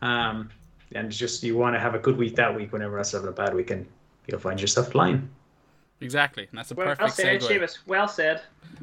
Um, 0.02 0.50
and 0.94 1.12
just 1.12 1.44
you 1.44 1.58
want 1.58 1.76
to 1.76 1.80
have 1.80 1.96
a 1.96 2.00
good 2.00 2.18
week 2.18 2.36
that 2.36 2.56
week 2.56 2.72
whenever 2.72 2.98
else 2.98 3.12
having 3.12 3.28
a 3.28 3.32
bad 3.32 3.54
week 3.54 3.72
and 3.72 3.86
you'll 4.28 4.40
find 4.40 4.62
yourself 4.62 4.92
flying. 4.92 5.30
Exactly. 6.02 6.48
And 6.50 6.58
that's 6.58 6.72
a 6.72 6.76
Well, 6.76 6.88
perfect 6.88 7.02
well 7.02 7.10
said, 7.10 7.42
segue. 7.42 7.60
Seamus. 7.60 7.78
Well 7.86 8.08
said. 8.08 8.42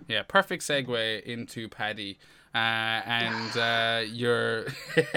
Yeah, 0.08 0.22
perfect 0.22 0.62
segue 0.62 1.22
into 1.24 1.68
Paddy. 1.68 2.18
Uh, 2.54 2.58
and 2.58 3.56
uh, 3.56 4.02
you're 4.12 4.66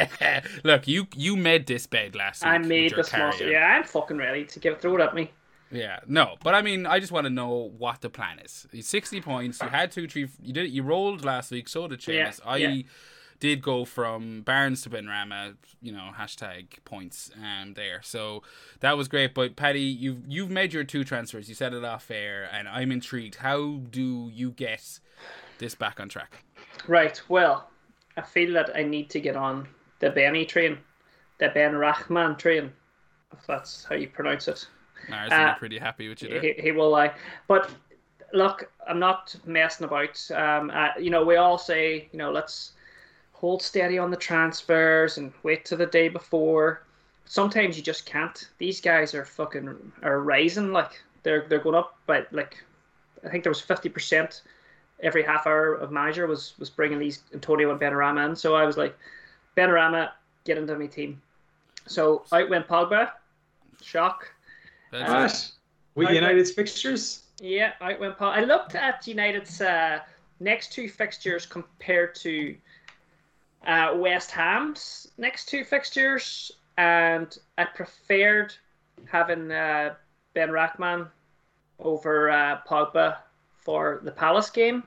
look, 0.64 0.88
you 0.88 1.08
you 1.16 1.36
made 1.36 1.68
this 1.68 1.86
bed 1.86 2.16
last 2.16 2.44
week. 2.44 2.50
I 2.50 2.58
made 2.60 2.92
small. 2.92 3.04
carrier. 3.04 3.52
Yeah, 3.52 3.76
I'm 3.76 3.84
fucking 3.84 4.18
ready 4.18 4.46
to 4.46 4.60
give 4.60 4.80
throw 4.80 4.96
it 4.96 5.02
at 5.02 5.14
me. 5.14 5.32
Yeah, 5.72 6.00
no, 6.08 6.36
but 6.44 6.54
I 6.56 6.62
mean, 6.62 6.86
I 6.86 7.00
just 7.00 7.12
want 7.12 7.26
to 7.26 7.30
know 7.30 7.72
what 7.78 8.00
the 8.00 8.10
plan 8.10 8.40
is. 8.40 8.68
Sixty 8.82 9.20
points. 9.20 9.62
You 9.62 9.68
had 9.68 9.92
two, 9.92 10.08
three. 10.08 10.30
You 10.42 10.54
did. 10.54 10.70
You 10.72 10.84
rolled 10.84 11.26
last 11.26 11.52
week. 11.52 11.68
So 11.68 11.88
did 11.88 12.08
Yeah, 12.08 12.32
I 12.46 12.58
yeah. 12.58 12.84
Did 13.40 13.62
go 13.62 13.86
from 13.86 14.42
Barnes 14.42 14.82
to 14.84 14.90
Benrahma. 14.90 15.56
You 15.82 15.92
know, 15.92 16.12
hashtag 16.18 16.66
points. 16.86 17.32
Um, 17.36 17.74
there. 17.74 18.02
So 18.04 18.44
that 18.80 18.98
was 18.98 19.08
great. 19.08 19.34
But 19.34 19.56
Paddy, 19.56 19.82
you've 19.82 20.24
you've 20.28 20.50
made 20.50 20.74
your 20.74 20.84
two 20.84 21.04
transfers. 21.04 21.50
You 21.50 21.56
said 21.56 21.74
it 21.74 21.84
off 21.84 22.10
air, 22.10 22.50
and 22.52 22.68
I'm 22.68 22.92
intrigued. 22.92 23.36
How 23.36 23.82
do 23.90 24.30
you 24.34 24.52
get 24.52 25.00
this 25.58 25.76
back 25.76 26.00
on 26.00 26.10
track? 26.10 26.44
Right. 26.88 27.22
Well, 27.30 27.70
I 28.18 28.22
feel 28.22 28.54
that 28.54 28.76
I 28.76 28.84
need 28.84 29.10
to 29.12 29.20
get 29.20 29.36
on 29.36 29.68
the 30.00 30.10
Benny 30.10 30.46
train, 30.46 30.78
the 31.40 31.50
Ben 31.50 31.76
Rahman 31.76 32.36
train, 32.38 32.72
if 33.34 33.46
that's 33.48 33.86
how 33.86 33.96
you 33.96 34.08
pronounce 34.08 34.48
it. 34.48 34.68
Mars 35.10 35.32
Uh, 35.32 35.54
pretty 35.56 35.78
happy 35.78 36.08
with 36.10 36.22
you 36.22 36.30
there. 36.30 36.42
He, 36.42 36.54
he 36.54 36.72
will 36.72 36.90
lie. 36.90 37.14
But 37.48 37.70
look, 38.34 38.72
I'm 38.88 39.00
not 39.00 39.36
messing 39.46 39.86
about. 39.86 40.20
Um, 40.32 40.72
uh, 40.74 40.90
you 41.00 41.10
know, 41.10 41.24
we 41.24 41.36
all 41.36 41.58
say, 41.58 42.08
you 42.12 42.18
know, 42.18 42.32
let's 42.32 42.74
hold 43.46 43.62
steady 43.62 44.00
on 44.00 44.10
the 44.10 44.18
transfers 44.18 45.20
and 45.20 45.32
wait 45.44 45.66
till 45.66 45.78
the 45.78 45.86
day 45.86 46.10
before. 46.10 46.82
Sometimes 47.26 47.78
you 47.78 47.84
just 47.84 48.04
can't. 48.08 48.50
These 48.58 48.82
guys 48.82 49.14
are 49.14 49.24
fucking 49.24 49.68
are 50.02 50.22
rising. 50.22 50.72
Like 50.72 51.04
they're 51.22 51.46
they're 51.48 51.60
going 51.60 51.76
up, 51.76 51.96
but 52.08 52.28
like 52.32 52.64
I 53.24 53.30
think 53.30 53.44
there 53.44 53.52
was 53.52 53.62
fifty 53.62 53.88
percent 53.88 54.42
every 55.04 55.22
half 55.22 55.46
hour 55.46 55.76
of 55.76 55.92
manager 55.92 56.26
was 56.26 56.56
was 56.58 56.72
bringing 56.72 56.98
these 56.98 57.22
Antonio 57.36 57.70
and 57.70 57.80
Benarama 57.80 58.30
in. 58.30 58.36
So 58.36 58.56
I 58.56 58.66
was 58.66 58.78
like, 58.78 58.98
Benarama, 59.56 60.10
get 60.44 60.58
into 60.58 60.76
my 60.76 60.88
team. 60.88 61.22
So 61.86 62.24
out 62.32 62.50
went 62.50 62.68
Pogba. 62.68 63.12
Shock. 63.80 64.28
That's 64.92 65.12
Uh, 65.12 65.22
What? 65.22 65.52
With 65.94 66.08
I- 66.08 66.14
United's 66.14 66.52
fixtures? 66.52 67.22
Yeah, 67.40 67.74
out 67.80 68.00
went 68.00 68.18
Paul. 68.18 68.32
I 68.32 68.42
looked 68.42 68.74
at 68.74 69.06
United's 69.06 69.62
uh, 69.62 70.00
next 70.40 70.74
two 70.74 70.90
fixtures 70.90 71.46
compared 71.46 72.16
to 72.16 72.56
uh, 73.66 73.94
West 73.96 74.32
Ham's 74.32 75.08
next 75.18 75.46
two 75.46 75.64
fixtures, 75.64 76.52
and 76.78 77.38
I 77.58 77.66
preferred 77.66 78.54
having 79.06 79.52
uh, 79.52 79.96
Ben 80.34 80.50
Rackman 80.50 81.08
over 81.80 82.30
uh, 82.30 82.60
Pogba 82.68 83.18
for 83.58 84.02
the 84.04 84.12
Palace 84.12 84.50
game, 84.50 84.84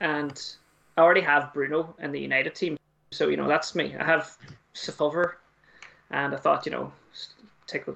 and 0.00 0.40
I 0.96 1.02
already 1.02 1.20
have 1.22 1.52
Bruno 1.52 1.94
in 2.00 2.12
the 2.12 2.20
United 2.20 2.54
team, 2.54 2.76
so 3.10 3.28
you 3.28 3.36
know 3.36 3.48
that's 3.48 3.74
me. 3.74 3.96
I 3.98 4.04
have 4.04 4.36
Sepulver, 4.74 5.38
and 6.10 6.34
I 6.34 6.38
thought 6.38 6.66
you 6.66 6.72
know 6.72 6.92
take 7.66 7.86
a 7.86 7.94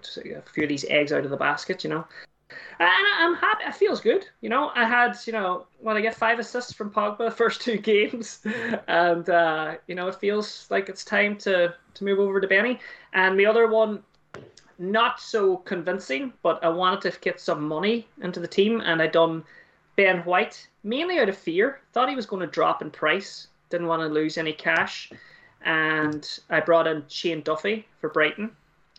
few 0.52 0.62
of 0.62 0.68
these 0.68 0.84
eggs 0.88 1.12
out 1.12 1.25
of 1.25 1.30
the 1.30 1.37
basket, 1.37 1.82
you 1.82 1.90
know. 1.90 2.04
And 2.78 3.06
I'm 3.21 3.35
happy. 3.35 3.64
It 3.64 3.75
feels 3.75 4.00
good. 4.00 4.26
You 4.40 4.49
know, 4.49 4.71
I 4.75 4.85
had, 4.85 5.16
you 5.26 5.32
know, 5.32 5.66
when 5.80 5.97
I 5.97 6.00
get 6.00 6.14
five 6.14 6.38
assists 6.38 6.73
from 6.73 6.90
Pogba 6.90 7.18
the 7.26 7.30
first 7.30 7.61
two 7.61 7.78
games, 7.78 8.44
and 8.88 9.28
uh, 9.28 9.76
you 9.87 9.94
know, 9.94 10.09
it 10.09 10.16
feels 10.16 10.66
like 10.71 10.88
it's 10.88 11.04
time 11.04 11.37
to 11.38 11.75
to 11.94 12.04
move 12.04 12.18
over 12.18 12.40
to 12.40 12.49
Benny. 12.49 12.80
And 13.12 13.38
the 13.38 13.47
other 13.47 13.68
one, 13.68 14.02
not 14.78 15.21
so 15.21 15.59
convincing, 15.59 16.32
but 16.42 16.62
I 16.64 16.68
wanted 16.68 17.12
to 17.12 17.21
get 17.21 17.40
some 17.40 17.66
money 17.66 18.09
into 18.23 18.40
the 18.40 18.49
team, 18.49 18.80
and 18.80 19.00
I 19.00 19.06
done 19.06 19.44
Ben 19.97 20.18
White 20.21 20.66
mainly 20.82 21.18
out 21.18 21.28
of 21.28 21.37
fear. 21.37 21.80
Thought 21.92 22.09
he 22.09 22.16
was 22.16 22.26
going 22.26 22.40
to 22.40 22.47
drop 22.47 22.82
in 22.82 22.90
price. 22.90 23.49
Didn't 23.71 23.87
want 23.87 24.02
to 24.02 24.09
lose 24.09 24.38
any 24.38 24.52
cash, 24.52 25.11
and 25.64 26.28
I 26.50 26.61
brought 26.61 26.87
in 26.87 27.04
Shane 27.09 27.42
Duffy 27.42 27.87
for 28.00 28.11
Brighton, 28.11 28.50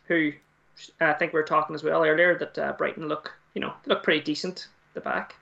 who 0.08 0.32
I 1.00 1.14
think 1.14 1.34
we 1.34 1.40
were 1.40 1.46
talking 1.46 1.76
as 1.76 1.84
well 1.84 2.04
earlier 2.04 2.38
that 2.38 2.58
uh, 2.58 2.74
Brighton 2.74 3.08
look, 3.08 3.34
you 3.54 3.62
know, 3.62 3.74
look 3.86 4.04
pretty 4.04 4.22
decent 4.22 4.68
the 4.94 5.02
back, 5.02 5.36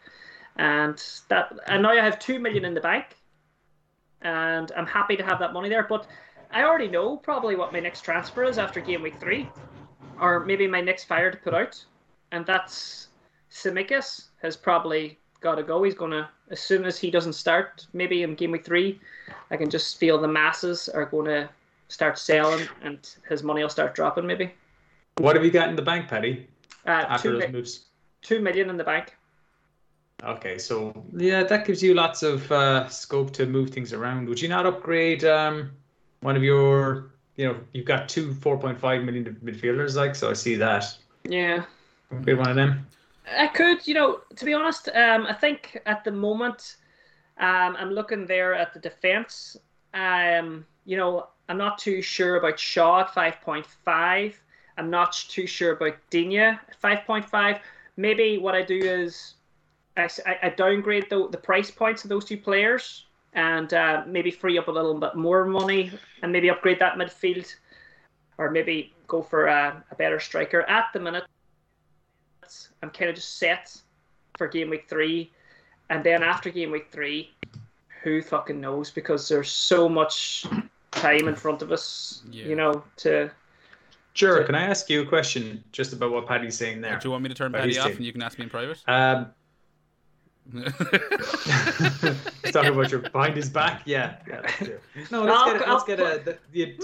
and 0.55 1.01
that 1.29 1.53
and 1.67 1.83
now 1.83 1.91
I 1.91 1.95
have 1.97 2.19
two 2.19 2.39
million 2.39 2.65
in 2.65 2.73
the 2.73 2.81
bank, 2.81 3.17
and 4.21 4.71
I'm 4.75 4.87
happy 4.87 5.15
to 5.17 5.23
have 5.23 5.39
that 5.39 5.53
money 5.53 5.69
there. 5.69 5.83
But 5.83 6.07
I 6.51 6.63
already 6.63 6.87
know 6.87 7.17
probably 7.17 7.55
what 7.55 7.73
my 7.73 7.79
next 7.79 8.01
transfer 8.01 8.43
is 8.43 8.57
after 8.57 8.79
game 8.79 9.01
week 9.01 9.19
three, 9.19 9.49
or 10.19 10.41
maybe 10.41 10.67
my 10.67 10.81
next 10.81 11.05
fire 11.05 11.31
to 11.31 11.37
put 11.37 11.53
out, 11.53 11.83
and 12.31 12.45
that's 12.45 13.07
Tsimikas 13.51 14.27
has 14.41 14.55
probably 14.55 15.17
got 15.41 15.55
to 15.55 15.63
go. 15.63 15.83
He's 15.83 15.95
gonna 15.95 16.29
as 16.51 16.59
soon 16.59 16.85
as 16.85 16.99
he 16.99 17.09
doesn't 17.09 17.33
start, 17.33 17.87
maybe 17.93 18.23
in 18.23 18.35
game 18.35 18.51
week 18.51 18.65
three, 18.65 18.99
I 19.49 19.57
can 19.57 19.69
just 19.69 19.97
feel 19.97 20.19
the 20.19 20.27
masses 20.27 20.89
are 20.89 21.05
going 21.05 21.25
to 21.25 21.49
start 21.87 22.19
selling, 22.19 22.67
and 22.81 22.99
his 23.27 23.41
money 23.41 23.61
will 23.61 23.69
start 23.69 23.95
dropping 23.95 24.27
maybe. 24.27 24.53
What 25.17 25.35
have 25.35 25.45
you 25.45 25.51
got 25.51 25.69
in 25.69 25.75
the 25.75 25.81
bank, 25.81 26.07
Paddy, 26.09 26.47
Uh, 26.85 26.89
after 26.89 27.31
two, 27.31 27.39
those 27.39 27.47
mi- 27.47 27.53
moves? 27.53 27.85
Two 28.21 28.39
million 28.39 28.69
in 28.69 28.77
the 28.77 28.83
bank. 28.83 29.15
Okay, 30.23 30.57
so 30.57 30.93
yeah, 31.15 31.43
that 31.43 31.65
gives 31.65 31.81
you 31.81 31.95
lots 31.95 32.21
of 32.21 32.51
uh, 32.51 32.87
scope 32.89 33.31
to 33.33 33.45
move 33.45 33.71
things 33.71 33.91
around. 33.91 34.29
Would 34.29 34.39
you 34.39 34.49
not 34.49 34.67
upgrade 34.67 35.23
um, 35.23 35.71
one 36.19 36.35
of 36.35 36.43
your, 36.43 37.11
you 37.37 37.47
know, 37.47 37.57
you've 37.73 37.85
got 37.85 38.07
two 38.07 38.31
4.5 38.33 39.03
million 39.03 39.35
midfielders, 39.43 39.95
like, 39.95 40.15
so 40.15 40.29
I 40.29 40.33
see 40.33 40.55
that. 40.55 40.95
Yeah, 41.23 41.63
Upgrade 42.11 42.37
one 42.37 42.49
of 42.49 42.55
them. 42.55 42.85
I 43.37 43.47
could. 43.47 43.87
You 43.87 43.93
know, 43.93 44.21
to 44.35 44.45
be 44.45 44.53
honest, 44.53 44.89
um, 44.89 45.25
I 45.25 45.33
think 45.33 45.79
at 45.85 46.03
the 46.03 46.11
moment, 46.11 46.77
um, 47.39 47.75
I'm 47.77 47.91
looking 47.91 48.25
there 48.25 48.53
at 48.53 48.73
the 48.73 48.79
defense. 48.79 49.57
Um, 49.93 50.65
you 50.85 50.97
know, 50.97 51.27
I'm 51.49 51.57
not 51.57 51.79
too 51.79 52.01
sure 52.01 52.35
about 52.35 52.59
Shaw 52.59 53.01
at 53.01 53.13
5.5. 53.13 54.33
I'm 54.77 54.89
not 54.89 55.13
too 55.13 55.47
sure 55.47 55.73
about 55.73 55.95
Digne 56.09 56.37
at 56.37 56.81
5.5. 56.81 57.59
Maybe 57.97 58.37
what 58.37 58.55
I 58.55 58.61
do 58.61 58.77
is 58.77 59.35
I 59.97 60.53
downgrade 60.55 61.09
the, 61.09 61.27
the 61.29 61.37
price 61.37 61.69
points 61.69 62.03
of 62.03 62.09
those 62.09 62.25
two 62.25 62.37
players 62.37 63.05
and 63.33 63.73
uh, 63.73 64.03
maybe 64.07 64.31
free 64.31 64.57
up 64.57 64.67
a 64.67 64.71
little 64.71 64.97
bit 64.97 65.15
more 65.15 65.45
money 65.45 65.91
and 66.21 66.31
maybe 66.31 66.49
upgrade 66.49 66.79
that 66.79 66.95
midfield 66.95 67.53
or 68.37 68.49
maybe 68.49 68.93
go 69.07 69.21
for 69.21 69.47
a, 69.47 69.83
a 69.91 69.95
better 69.95 70.19
striker. 70.19 70.61
At 70.63 70.87
the 70.93 70.99
minute, 70.99 71.25
I'm 72.81 72.89
kind 72.89 73.09
of 73.09 73.15
just 73.15 73.37
set 73.37 73.79
for 74.37 74.47
game 74.47 74.69
week 74.69 74.87
three. 74.87 75.31
And 75.89 76.03
then 76.03 76.23
after 76.23 76.49
game 76.49 76.71
week 76.71 76.87
three, 76.91 77.31
who 78.03 78.21
fucking 78.21 78.59
knows? 78.59 78.89
Because 78.89 79.27
there's 79.27 79.49
so 79.49 79.87
much 79.87 80.45
time 80.91 81.27
in 81.27 81.35
front 81.35 81.61
of 81.61 81.71
us, 81.71 82.23
Yeah. 82.31 82.45
you 82.45 82.55
know, 82.55 82.83
to. 82.97 83.29
Sure. 84.13 84.41
So- 84.41 84.45
Can 84.45 84.55
I 84.55 84.63
ask 84.63 84.89
you 84.89 85.01
a 85.01 85.05
question 85.05 85.63
just 85.71 85.93
about 85.93 86.11
what 86.11 86.27
Paddy's 86.27 86.57
saying 86.57 86.81
there? 86.81 86.97
Do 86.99 87.07
you 87.07 87.11
want 87.11 87.23
me 87.23 87.29
to 87.29 87.35
turn 87.35 87.51
But 87.51 87.61
Paddy 87.61 87.77
off 87.79 87.87
team. 87.87 87.97
and 87.97 88.05
you 88.05 88.11
can 88.11 88.21
ask 88.21 88.37
me 88.37 88.43
in 88.43 88.49
private? 88.49 88.77
Um, 88.87 89.27
He's 90.51 92.51
talking 92.51 92.73
about 92.73 92.91
your 92.91 93.01
behind 93.01 93.35
his 93.35 93.49
back. 93.49 93.83
Yeah. 93.85 94.15
yeah 94.27 94.41
that's. 94.41 95.11
No, 95.11 95.23
let's 95.23 95.37
I'll- 95.37 95.53
get 95.53 95.61
a, 95.61 95.67
I'll 95.67 95.73
let's 95.75 95.85
get 95.85 95.99
a 95.99 96.21
the, 96.25 96.37
the, 96.51 96.75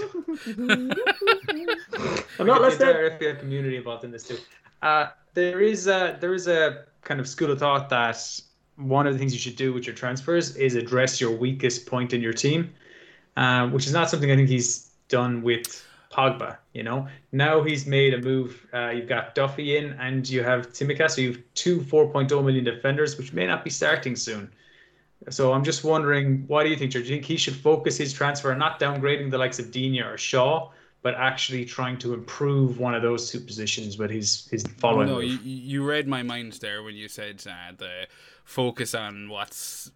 I'm 2.39 2.45
not 2.47 2.61
the 2.61 2.67
listening. 2.67 2.89
entire 2.89 3.35
community 3.35 3.77
involved 3.77 4.03
in 4.03 4.11
this 4.11 4.23
too. 4.23 4.37
Uh, 4.81 5.07
there 5.33 5.59
is 5.61 5.87
a 5.87 6.17
there 6.21 6.33
is 6.33 6.47
a 6.47 6.85
kind 7.01 7.19
of 7.19 7.27
school 7.27 7.51
of 7.51 7.59
thought 7.59 7.89
that 7.89 8.39
one 8.75 9.07
of 9.07 9.13
the 9.13 9.19
things 9.19 9.33
you 9.33 9.39
should 9.39 9.55
do 9.55 9.73
with 9.73 9.87
your 9.87 9.95
transfers 9.95 10.55
is 10.55 10.75
address 10.75 11.19
your 11.19 11.31
weakest 11.31 11.87
point 11.87 12.13
in 12.13 12.21
your 12.21 12.33
team, 12.33 12.71
um, 13.37 13.71
which 13.73 13.87
is 13.87 13.93
not 13.93 14.09
something 14.09 14.31
I 14.31 14.35
think 14.35 14.49
he's 14.49 14.91
done 15.09 15.41
with 15.41 15.83
Pogba. 16.17 16.57
You 16.73 16.83
know, 16.83 17.07
now 17.31 17.63
he's 17.63 17.85
made 17.85 18.13
a 18.13 18.21
move. 18.21 18.65
Uh, 18.73 18.89
you've 18.89 19.07
got 19.07 19.35
Duffy 19.35 19.77
in, 19.77 19.93
and 19.93 20.27
you 20.27 20.43
have 20.43 20.69
Timika, 20.69 21.09
so 21.09 21.21
you 21.21 21.33
have 21.33 21.41
two 21.53 21.79
4.0 21.79 22.43
million 22.43 22.63
defenders, 22.63 23.17
which 23.17 23.33
may 23.33 23.45
not 23.45 23.63
be 23.63 23.69
starting 23.69 24.15
soon. 24.15 24.51
So 25.29 25.53
I'm 25.53 25.63
just 25.63 25.83
wondering, 25.83 26.43
why 26.47 26.63
do 26.63 26.69
you 26.69 26.75
think? 26.75 26.91
Do 26.91 26.99
you 26.99 27.05
think 27.05 27.25
he 27.25 27.37
should 27.37 27.55
focus 27.55 27.97
his 27.97 28.13
transfer 28.13 28.53
not 28.55 28.79
downgrading 28.79 29.31
the 29.31 29.37
likes 29.37 29.59
of 29.59 29.71
Digne 29.71 29.99
or 30.01 30.17
Shaw, 30.17 30.69
but 31.01 31.15
actually 31.15 31.65
trying 31.65 31.97
to 31.99 32.13
improve 32.13 32.79
one 32.79 32.93
of 32.93 33.01
those 33.01 33.31
two 33.31 33.39
positions 33.39 33.97
with 33.97 34.11
his 34.11 34.47
his 34.51 34.63
following? 34.77 35.07
No, 35.07 35.19
you, 35.19 35.39
you 35.43 35.83
read 35.83 36.07
my 36.07 36.21
mind 36.23 36.53
there 36.61 36.83
when 36.83 36.95
you 36.95 37.07
said 37.07 37.43
uh, 37.47 37.73
the 37.77 38.07
focus 38.47 38.95
on 38.95 39.27
what's 39.27 39.91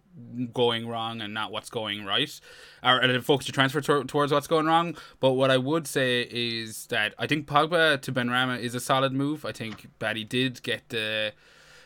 going 0.52 0.86
wrong 0.86 1.22
and 1.22 1.32
not 1.32 1.50
what's 1.50 1.70
going 1.70 2.04
right, 2.04 2.38
or, 2.84 3.02
or 3.02 3.20
focus 3.22 3.48
your 3.48 3.54
transfer 3.54 3.80
to- 3.80 4.04
towards 4.04 4.30
what's 4.30 4.46
going 4.46 4.66
wrong. 4.66 4.94
But 5.20 5.32
what 5.32 5.50
I 5.50 5.56
would 5.56 5.86
say 5.86 6.28
is 6.30 6.86
that 6.88 7.14
I 7.18 7.26
think 7.26 7.46
Pogba 7.46 8.00
to 8.02 8.12
Benrahma 8.12 8.60
is 8.60 8.74
a 8.74 8.80
solid 8.80 9.14
move. 9.14 9.46
I 9.46 9.52
think 9.52 9.88
Paddy 9.98 10.22
did 10.22 10.62
get 10.62 10.90
the 10.90 11.32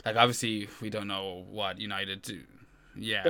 like 0.04 0.16
obviously 0.16 0.68
we 0.82 0.90
don't 0.90 1.06
know 1.06 1.44
what 1.48 1.80
United 1.80 2.22
do. 2.22 2.40
Yeah, 2.98 3.28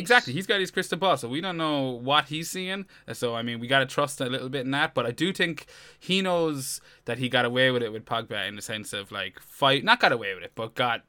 exactly. 0.00 0.32
He's 0.32 0.46
got 0.46 0.60
his 0.60 0.70
crystal 0.70 0.96
ball, 0.96 1.16
so 1.16 1.28
we 1.28 1.40
don't 1.40 1.56
know 1.56 1.90
what 1.90 2.26
he's 2.26 2.48
seeing. 2.48 2.86
So 3.12 3.34
I 3.34 3.42
mean, 3.42 3.60
we 3.60 3.66
got 3.66 3.80
to 3.80 3.86
trust 3.86 4.20
a 4.20 4.26
little 4.26 4.48
bit 4.48 4.64
in 4.64 4.70
that. 4.70 4.94
But 4.94 5.06
I 5.06 5.10
do 5.10 5.32
think 5.32 5.66
he 5.98 6.22
knows 6.22 6.80
that 7.04 7.18
he 7.18 7.28
got 7.28 7.44
away 7.44 7.70
with 7.70 7.82
it 7.82 7.92
with 7.92 8.04
Pogba 8.04 8.46
in 8.48 8.56
the 8.56 8.62
sense 8.62 8.92
of 8.92 9.10
like 9.10 9.40
fight, 9.40 9.84
not 9.84 10.00
got 10.00 10.12
away 10.12 10.34
with 10.34 10.44
it, 10.44 10.52
but 10.54 10.74
got 10.74 11.02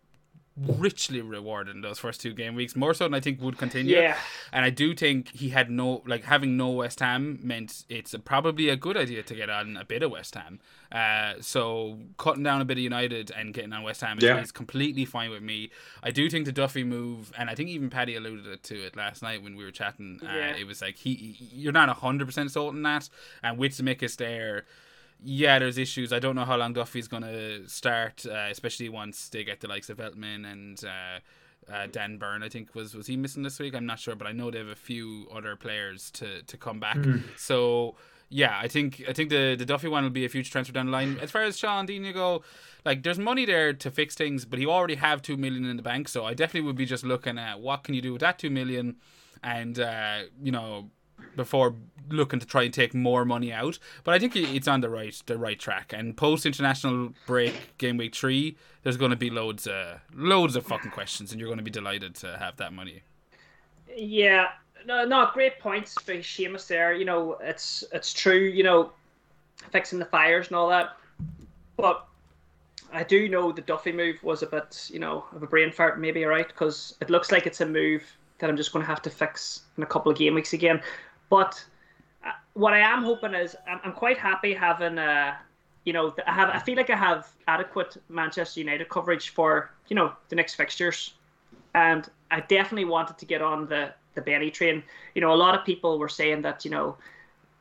richly 0.67 1.21
rewarded 1.21 1.75
in 1.75 1.81
those 1.81 1.99
first 1.99 2.21
two 2.21 2.33
game 2.33 2.55
weeks, 2.55 2.75
more 2.75 2.93
so 2.93 3.05
than 3.05 3.13
I 3.13 3.19
think 3.19 3.41
would 3.41 3.57
continue. 3.57 3.95
Yeah. 3.95 4.17
And 4.51 4.65
I 4.65 4.69
do 4.69 4.93
think 4.93 5.29
he 5.35 5.49
had 5.49 5.69
no 5.71 6.03
like 6.05 6.23
having 6.25 6.57
no 6.57 6.69
West 6.69 6.99
Ham 6.99 7.39
meant 7.41 7.85
it's 7.89 8.13
probably 8.25 8.69
a 8.69 8.75
good 8.75 8.97
idea 8.97 9.23
to 9.23 9.35
get 9.35 9.49
on 9.49 9.77
a 9.77 9.85
bit 9.85 10.03
of 10.03 10.11
West 10.11 10.35
Ham. 10.35 10.59
Uh, 10.91 11.33
so 11.39 11.99
cutting 12.17 12.43
down 12.43 12.61
a 12.61 12.65
bit 12.65 12.77
of 12.77 12.83
United 12.83 13.31
and 13.35 13.53
getting 13.53 13.71
on 13.73 13.83
West 13.83 14.01
Ham 14.01 14.17
is, 14.17 14.23
Yeah. 14.23 14.39
is 14.39 14.51
completely 14.51 15.05
fine 15.05 15.29
with 15.29 15.43
me. 15.43 15.69
I 16.01 16.11
do 16.11 16.29
think 16.29 16.45
the 16.45 16.51
Duffy 16.51 16.83
move, 16.83 17.31
and 17.37 17.49
I 17.49 17.55
think 17.55 17.69
even 17.69 17.89
Paddy 17.89 18.15
alluded 18.15 18.63
to 18.63 18.75
it 18.75 18.95
last 18.95 19.21
night 19.21 19.43
when 19.43 19.55
we 19.55 19.63
were 19.63 19.71
chatting. 19.71 20.19
Uh, 20.23 20.33
Yeah. 20.33 20.55
It 20.55 20.65
was 20.67 20.81
like 20.81 20.97
he, 20.97 21.37
you're 21.53 21.71
not 21.73 21.89
hundred 21.89 22.25
percent 22.25 22.51
sold 22.51 22.75
on 22.75 22.81
that, 22.83 23.09
and 23.43 23.57
with 23.57 23.73
Tsimikas 23.73 24.17
there. 24.17 24.65
Yeah, 25.23 25.59
there's 25.59 25.77
issues. 25.77 26.13
I 26.13 26.19
don't 26.19 26.35
know 26.35 26.45
how 26.45 26.55
long 26.55 26.73
Duffy's 26.73 27.07
going 27.07 27.23
to 27.23 27.67
start, 27.67 28.25
uh, 28.25 28.47
especially 28.49 28.87
once 28.89 29.29
they 29.29 29.43
get 29.43 29.59
the 29.59 29.67
likes 29.67 29.89
of 29.89 29.97
Veltman 29.97 30.49
and 30.49 30.81
uh, 30.85 31.73
uh, 31.73 31.87
Dan 31.91 32.17
Burn. 32.17 32.41
I 32.41 32.49
think 32.49 32.73
was 32.73 32.95
was 32.95 33.07
he 33.07 33.17
missing 33.17 33.43
this 33.43 33.59
week? 33.59 33.75
I'm 33.75 33.85
not 33.85 33.99
sure, 33.99 34.15
but 34.15 34.27
I 34.27 34.31
know 34.31 34.49
they 34.49 34.59
have 34.59 34.67
a 34.67 34.75
few 34.75 35.27
other 35.33 35.55
players 35.55 36.09
to, 36.11 36.41
to 36.43 36.57
come 36.57 36.79
back. 36.79 36.97
So 37.35 37.95
yeah, 38.29 38.57
I 38.61 38.67
think 38.67 39.03
I 39.09 39.13
think 39.13 39.29
the 39.29 39.55
the 39.57 39.65
Duffy 39.65 39.87
one 39.87 40.03
will 40.03 40.09
be 40.09 40.23
a 40.25 40.29
future 40.29 40.51
transfer 40.51 40.73
down 40.73 40.85
the 40.85 40.91
line. 40.91 41.17
As 41.21 41.31
far 41.31 41.43
as 41.43 41.57
Sean 41.57 41.85
Dina 41.85 42.13
go, 42.13 42.43
like 42.85 43.03
there's 43.03 43.19
money 43.19 43.45
there 43.45 43.73
to 43.73 43.91
fix 43.91 44.15
things, 44.15 44.45
but 44.45 44.59
you 44.59 44.71
already 44.71 44.95
have 44.95 45.21
two 45.21 45.35
million 45.35 45.65
in 45.65 45.77
the 45.77 45.83
bank. 45.83 46.07
So 46.07 46.25
I 46.25 46.33
definitely 46.33 46.67
would 46.67 46.77
be 46.77 46.85
just 46.85 47.03
looking 47.03 47.37
at 47.37 47.59
what 47.59 47.83
can 47.83 47.93
you 47.93 48.01
do 48.01 48.13
with 48.13 48.21
that 48.21 48.39
two 48.39 48.49
million, 48.49 48.97
and 49.43 49.79
uh, 49.79 50.19
you 50.41 50.51
know 50.51 50.91
before 51.35 51.75
looking 52.09 52.39
to 52.39 52.45
try 52.45 52.63
and 52.63 52.73
take 52.73 52.93
more 52.93 53.25
money 53.25 53.51
out. 53.53 53.77
But 54.03 54.13
I 54.13 54.19
think 54.19 54.35
it's 54.35 54.67
on 54.67 54.81
the 54.81 54.89
right 54.89 55.19
the 55.25 55.37
right 55.37 55.59
track. 55.59 55.93
And 55.93 56.15
post 56.15 56.45
international 56.45 57.13
break, 57.25 57.77
game 57.77 57.97
week 57.97 58.15
three, 58.15 58.57
there's 58.83 58.97
going 58.97 59.11
to 59.11 59.17
be 59.17 59.29
loads 59.29 59.67
uh, 59.67 59.99
loads 60.13 60.55
of 60.55 60.65
fucking 60.65 60.91
questions, 60.91 61.31
and 61.31 61.39
you're 61.39 61.49
going 61.49 61.57
to 61.57 61.63
be 61.63 61.71
delighted 61.71 62.15
to 62.15 62.37
have 62.37 62.57
that 62.57 62.73
money. 62.73 63.03
Yeah, 63.95 64.49
no, 64.85 65.05
no, 65.05 65.29
great 65.33 65.59
points 65.59 65.95
by 65.95 66.17
Seamus 66.17 66.67
there. 66.67 66.93
You 66.93 67.05
know, 67.05 67.37
it's 67.41 67.83
it's 67.93 68.13
true. 68.13 68.39
You 68.39 68.63
know, 68.63 68.91
fixing 69.71 69.99
the 69.99 70.05
fires 70.05 70.47
and 70.47 70.55
all 70.55 70.69
that, 70.69 70.97
but 71.77 72.05
I 72.91 73.03
do 73.03 73.29
know 73.29 73.51
the 73.51 73.61
Duffy 73.61 73.91
move 73.91 74.21
was 74.23 74.41
a 74.41 74.47
bit, 74.47 74.89
you 74.91 74.99
know, 74.99 75.25
of 75.35 75.43
a 75.43 75.47
brain 75.47 75.71
fart, 75.71 75.99
maybe 75.99 76.23
right, 76.23 76.47
because 76.47 76.95
it 77.01 77.09
looks 77.09 77.31
like 77.31 77.45
it's 77.45 77.61
a 77.61 77.65
move 77.65 78.03
that 78.39 78.49
I'm 78.49 78.57
just 78.57 78.73
going 78.73 78.83
to 78.83 78.87
have 78.87 79.01
to 79.03 79.09
fix 79.09 79.61
in 79.77 79.83
a 79.83 79.85
couple 79.85 80.11
of 80.11 80.17
game 80.17 80.33
weeks 80.33 80.53
again. 80.53 80.81
But 81.29 81.63
uh, 82.25 82.31
what 82.53 82.73
I 82.73 82.79
am 82.79 83.03
hoping 83.03 83.33
is 83.33 83.55
I'm, 83.67 83.79
I'm 83.83 83.93
quite 83.93 84.17
happy 84.17 84.53
having 84.53 84.97
uh 84.97 85.35
you 85.85 85.93
know, 85.93 86.13
I 86.27 86.33
have 86.33 86.49
I 86.49 86.59
feel 86.59 86.75
like 86.75 86.89
I 86.89 86.95
have 86.95 87.31
adequate 87.47 87.97
Manchester 88.09 88.59
United 88.59 88.89
coverage 88.89 89.29
for 89.29 89.71
you 89.87 89.95
know 89.95 90.13
the 90.29 90.35
next 90.35 90.55
fixtures 90.55 91.13
and 91.73 92.09
I 92.31 92.41
definitely 92.41 92.85
wanted 92.85 93.17
to 93.17 93.25
get 93.25 93.41
on 93.41 93.67
the 93.67 93.93
the 94.15 94.21
Benny 94.21 94.51
train. 94.51 94.83
You 95.15 95.21
know, 95.21 95.33
a 95.33 95.35
lot 95.35 95.55
of 95.55 95.65
people 95.65 95.99
were 95.99 96.09
saying 96.09 96.41
that 96.41 96.65
you 96.65 96.71
know 96.71 96.97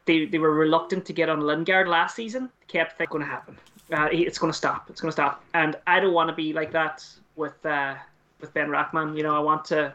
they 0.06 0.26
they 0.26 0.38
were 0.38 0.54
reluctant 0.54 1.04
to 1.06 1.12
get 1.12 1.28
on 1.28 1.40
Lingard 1.40 1.88
last 1.88 2.16
season. 2.16 2.50
Kept 2.66 2.98
thinking 2.98 3.20
going 3.20 3.24
to 3.24 3.30
happen. 3.30 3.56
Uh, 3.92 4.08
it's 4.12 4.38
going 4.38 4.52
to 4.52 4.56
stop. 4.56 4.90
It's 4.90 5.00
going 5.00 5.08
to 5.08 5.12
stop. 5.12 5.42
And 5.54 5.76
I 5.86 6.00
don't 6.00 6.12
want 6.12 6.28
to 6.28 6.34
be 6.34 6.52
like 6.52 6.72
that 6.72 7.06
with 7.36 7.64
uh, 7.64 7.94
with 8.40 8.52
Ben 8.54 8.68
Rackman. 8.68 9.16
You 9.16 9.22
know, 9.22 9.34
I 9.34 9.40
want 9.40 9.64
to 9.66 9.94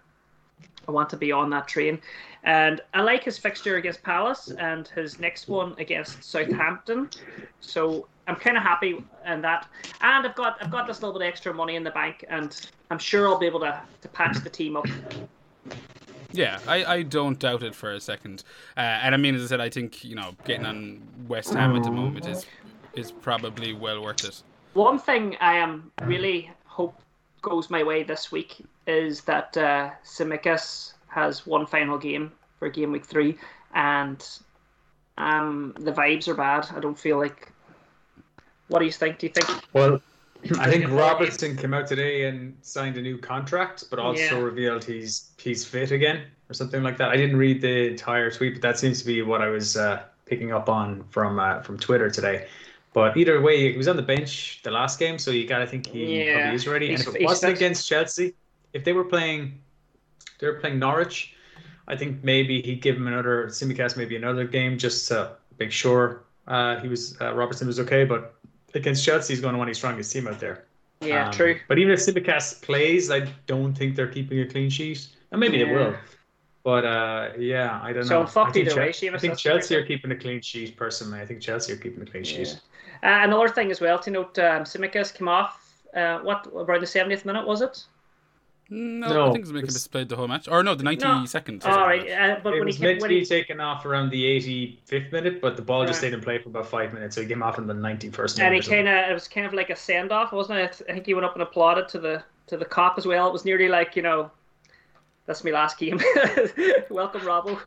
I 0.88 0.91
want 0.91 1.10
to 1.12 1.17
be 1.17 1.32
on 1.32 1.50
that 1.52 1.67
train. 1.67 2.00
And 2.43 2.82
I 2.93 3.02
like 3.02 3.24
his 3.24 3.38
fixture 3.38 3.78
against 3.78 4.04
Palace 4.04 4.52
and 4.58 4.88
his 4.89 5.19
next 5.19 5.48
one 5.48 5.76
against 5.78 6.24
Southampton. 6.24 7.10
So 7.62 8.08
I'm 8.28 8.36
kind 8.36 8.58
of 8.58 8.63
happy 8.63 9.04
in 9.26 9.41
that. 9.41 9.67
And 10.02 10.28
I've 10.28 10.36
got 10.36 10.58
I've 10.62 10.72
got 10.72 10.88
this 10.88 11.02
little 11.02 11.17
bit 11.17 11.26
of 11.26 11.32
extra 11.32 11.54
money 11.54 11.76
in 11.76 11.84
the 11.84 11.91
bank, 11.91 12.26
and 12.30 12.69
I'm 12.89 13.00
sure 13.00 13.28
I'll 13.28 13.39
be 13.39 13.46
able 13.46 13.62
to, 13.62 13.82
to 14.02 14.08
patch 14.10 14.38
the 14.43 14.50
team 14.50 14.76
up. 14.76 14.86
Yeah, 16.32 16.60
I, 16.67 16.86
I 16.86 17.02
don't 17.04 17.38
doubt 17.38 17.63
it 17.63 17.76
for 17.76 17.91
a 17.91 18.00
second. 18.00 18.43
Uh, 18.76 18.80
and 18.80 19.13
I 19.13 19.17
mean, 19.17 19.36
as 19.36 19.43
I 19.43 19.48
said, 19.48 19.62
I 19.62 19.69
think 19.69 20.04
you 20.04 20.15
know 20.15 20.36
getting 20.46 20.65
on 20.65 21.02
West 21.28 21.54
Ham 21.54 21.76
at 21.76 21.84
the 21.84 21.91
moment 21.91 22.28
is 22.28 22.46
is 22.96 23.12
probably 23.12 23.74
well 23.74 24.02
worth 24.02 24.26
it. 24.26 24.41
One 24.74 25.00
thing 25.00 25.38
I 25.39 25.56
am 25.56 25.91
really 26.04 26.52
hope 26.65 27.00
goes 27.43 27.69
my 27.69 27.84
way 27.84 28.01
this 28.01 28.32
week 28.32 28.65
is 28.88 29.21
that 29.21 29.56
uh, 29.56 29.91
Tsimikas 30.03 30.93
has 31.08 31.45
one 31.45 31.67
final 31.67 31.99
game 31.99 32.32
for 32.58 32.69
game 32.69 32.91
week 32.91 33.06
three, 33.06 33.38
and 33.75 34.25
um, 35.19 35.75
the 35.79 35.91
vibes 35.91 36.27
are 36.27 36.34
bad. 36.34 36.67
I 36.75 36.79
don't 36.79 36.97
feel 36.97 37.19
like. 37.19 37.51
What 38.69 38.79
do 38.79 38.86
you 38.86 38.91
think? 38.91 39.19
Do 39.19 39.27
you 39.27 39.34
think? 39.34 39.47
Well, 39.73 40.01
I 40.60 40.69
think 40.69 40.89
Robertson 40.89 41.56
came 41.56 41.73
out 41.73 41.86
today 41.86 42.25
and 42.25 42.58
signed 42.62 42.97
a 42.97 43.01
new 43.01 43.17
contract, 43.17 43.84
but 43.89 43.99
also 43.99 44.39
Yeah. 44.39 44.43
revealed 44.43 44.84
he's 44.84 45.32
he's 45.38 45.63
fit 45.63 45.91
again 45.91 46.23
or 46.49 46.53
something 46.53 46.82
like 46.82 46.97
that. 46.97 47.10
I 47.10 47.17
didn't 47.17 47.38
read 47.38 47.62
the 47.62 47.89
entire 47.89 48.32
tweet, 48.32 48.53
but 48.53 48.62
that 48.63 48.79
seems 48.79 48.99
to 49.01 49.06
be 49.06 49.21
what 49.21 49.41
I 49.41 49.49
was 49.49 49.77
uh, 49.77 50.03
picking 50.25 50.51
up 50.51 50.69
on 50.69 51.03
from 51.10 51.39
uh, 51.39 51.62
from 51.62 51.77
Twitter 51.77 52.10
today. 52.10 52.47
But 52.93 53.17
either 53.17 53.41
way, 53.41 53.71
he 53.71 53.77
was 53.77 53.88
on 53.88 53.95
the 53.95 54.03
bench 54.03 54.62
the 54.63 54.71
last 54.71 54.99
game, 54.99 55.17
so 55.17 55.32
you 55.32 55.47
got 55.47 55.60
to 55.60 55.67
think 55.67 55.88
he 55.88 56.25
Yeah, 56.25 56.34
probably 56.36 56.56
is 56.56 56.67
ready. 56.67 56.93
And 56.93 57.01
if 57.01 57.15
it 57.15 57.23
wasn't 57.23 57.53
against 57.53 57.88
Chelsea, 57.88 58.34
if 58.73 58.84
they 58.84 58.93
were 58.93 59.03
playing, 59.03 59.60
they 60.39 60.47
were 60.47 60.60
playing 60.60 60.79
Norwich, 60.79 61.34
I 61.88 61.95
think 61.95 62.23
maybe 62.23 62.62
he'd 62.62 62.82
give 62.82 62.95
him 62.95 63.08
another 63.08 63.47
Tsimikas, 63.47 63.97
maybe 63.97 64.15
another 64.15 64.45
game 64.45 64.77
just 64.77 65.08
to 65.10 65.36
make 65.60 65.71
sure 65.71 66.23
uh, 66.47 66.79
he 66.82 66.88
was 66.88 67.19
uh, 67.19 67.34
Robertson 67.34 67.67
was 67.67 67.79
okay. 67.79 68.06
But 68.06 68.36
against 68.73 69.03
Chelsea, 69.03 69.34
he's 69.34 69.41
going 69.41 69.53
to 69.53 69.58
want 69.58 69.69
his 69.69 69.77
strongest 69.77 70.12
team 70.12 70.27
out 70.27 70.39
there. 70.39 70.65
Yeah, 71.01 71.25
Um, 71.25 71.32
true. 71.34 71.60
But 71.67 71.79
even 71.79 71.93
if 71.93 71.99
Tsimikas 71.99 72.62
plays, 72.62 73.12
I 73.12 73.21
don't 73.47 73.73
think 73.73 73.95
they're 73.95 74.08
keeping 74.08 74.39
a 74.39 74.45
clean 74.45 74.69
sheet. 74.69 75.08
And 75.32 75.39
maybe 75.39 75.58
they 75.58 75.65
will. 75.65 75.95
But 76.63 76.86
uh, 76.86 77.29
yeah, 77.38 77.79
I 77.84 77.91
don't 77.91 78.06
So 78.06 78.23
know. 78.23 78.29
I 78.41 78.51
think 78.51 78.67
either 78.67 78.79
way, 78.79 78.89
Seamus, 78.91 79.15
I 79.15 79.17
think 79.17 79.38
Chelsea 79.38 79.75
are 79.75 79.86
keeping 79.86 80.12
a 80.12 80.15
clean 80.15 80.41
sheet. 80.41 80.77
Personally, 80.77 81.19
I 81.19 81.25
think 81.25 81.41
Chelsea 81.41 81.73
are 81.73 81.77
keeping 81.77 82.01
a 82.01 82.06
clean 82.06 82.23
sheet. 82.23 82.47
Uh, 82.47 82.72
another 83.03 83.49
thing 83.49 83.71
as 83.71 83.79
well 83.81 83.99
to 83.99 84.11
note: 84.11 84.37
um, 84.39 84.63
Tsimikas 84.63 85.13
came 85.13 85.27
off. 85.27 85.59
Uh, 85.95 86.19
what 86.19 86.47
around 86.53 86.81
the 86.81 86.87
70th 86.87 87.23
minute 87.25 87.45
was 87.45 87.61
it? 87.61 87.83
No, 88.69 89.07
No, 89.13 89.29
I 89.29 89.31
think 89.33 89.45
Tsimikas 89.45 89.63
it's- 89.63 89.87
played 89.87 90.09
the 90.09 90.15
whole 90.15 90.27
match, 90.27 90.47
or 90.47 90.63
no, 90.63 90.73
the 90.73 90.83
ninety 90.83 91.27
second. 91.27 91.63
All 91.65 91.81
right, 91.85 92.09
uh, 92.09 92.39
but 92.41 92.53
It 92.53 92.59
when 92.59 92.61
he 92.61 92.65
was 92.65 92.77
came, 92.77 92.87
meant 92.87 92.99
to 92.99 93.03
when 93.03 93.09
be 93.09 93.19
he, 93.19 93.25
taken 93.25 93.59
off 93.59 93.85
around 93.85 94.09
the 94.09 94.23
85th 94.89 95.11
minute, 95.11 95.41
but 95.41 95.55
the 95.55 95.61
ball 95.61 95.85
just 95.85 95.99
stayed 95.99 96.13
in 96.13 96.21
play 96.21 96.39
for 96.39 96.49
about 96.49 96.65
five 96.67 96.93
minutes, 96.93 97.13
so 97.15 97.21
he 97.21 97.27
came 97.27 97.43
off 97.43 97.59
in 97.59 97.67
the 97.67 97.73
91st 97.75 98.39
and 98.39 98.49
minute. 98.51 98.63
he 98.63 98.69
kind 98.69 98.87
of 98.87 99.09
it 99.09 99.13
was 99.13 99.27
kind 99.27 99.45
of 99.45 99.53
like 99.53 99.69
a 99.69 99.75
send 99.75 100.11
off, 100.11 100.31
wasn't 100.31 100.57
it? 100.59 100.81
I 100.89 100.93
think 100.93 101.05
he 101.05 101.13
went 101.13 101.25
up 101.25 101.33
and 101.33 101.43
applauded 101.43 101.87
to 101.89 101.99
the 101.99 102.23
to 102.47 102.57
the 102.57 102.65
Kop 102.65 102.97
as 102.97 103.05
well. 103.05 103.27
It 103.27 103.33
was 103.33 103.45
nearly 103.45 103.67
like 103.67 103.95
you 103.95 104.01
know, 104.01 104.31
that's 105.27 105.43
my 105.43 105.51
last 105.51 105.77
game. 105.77 105.99
Welcome, 106.89 107.21
Robbo. 107.21 107.59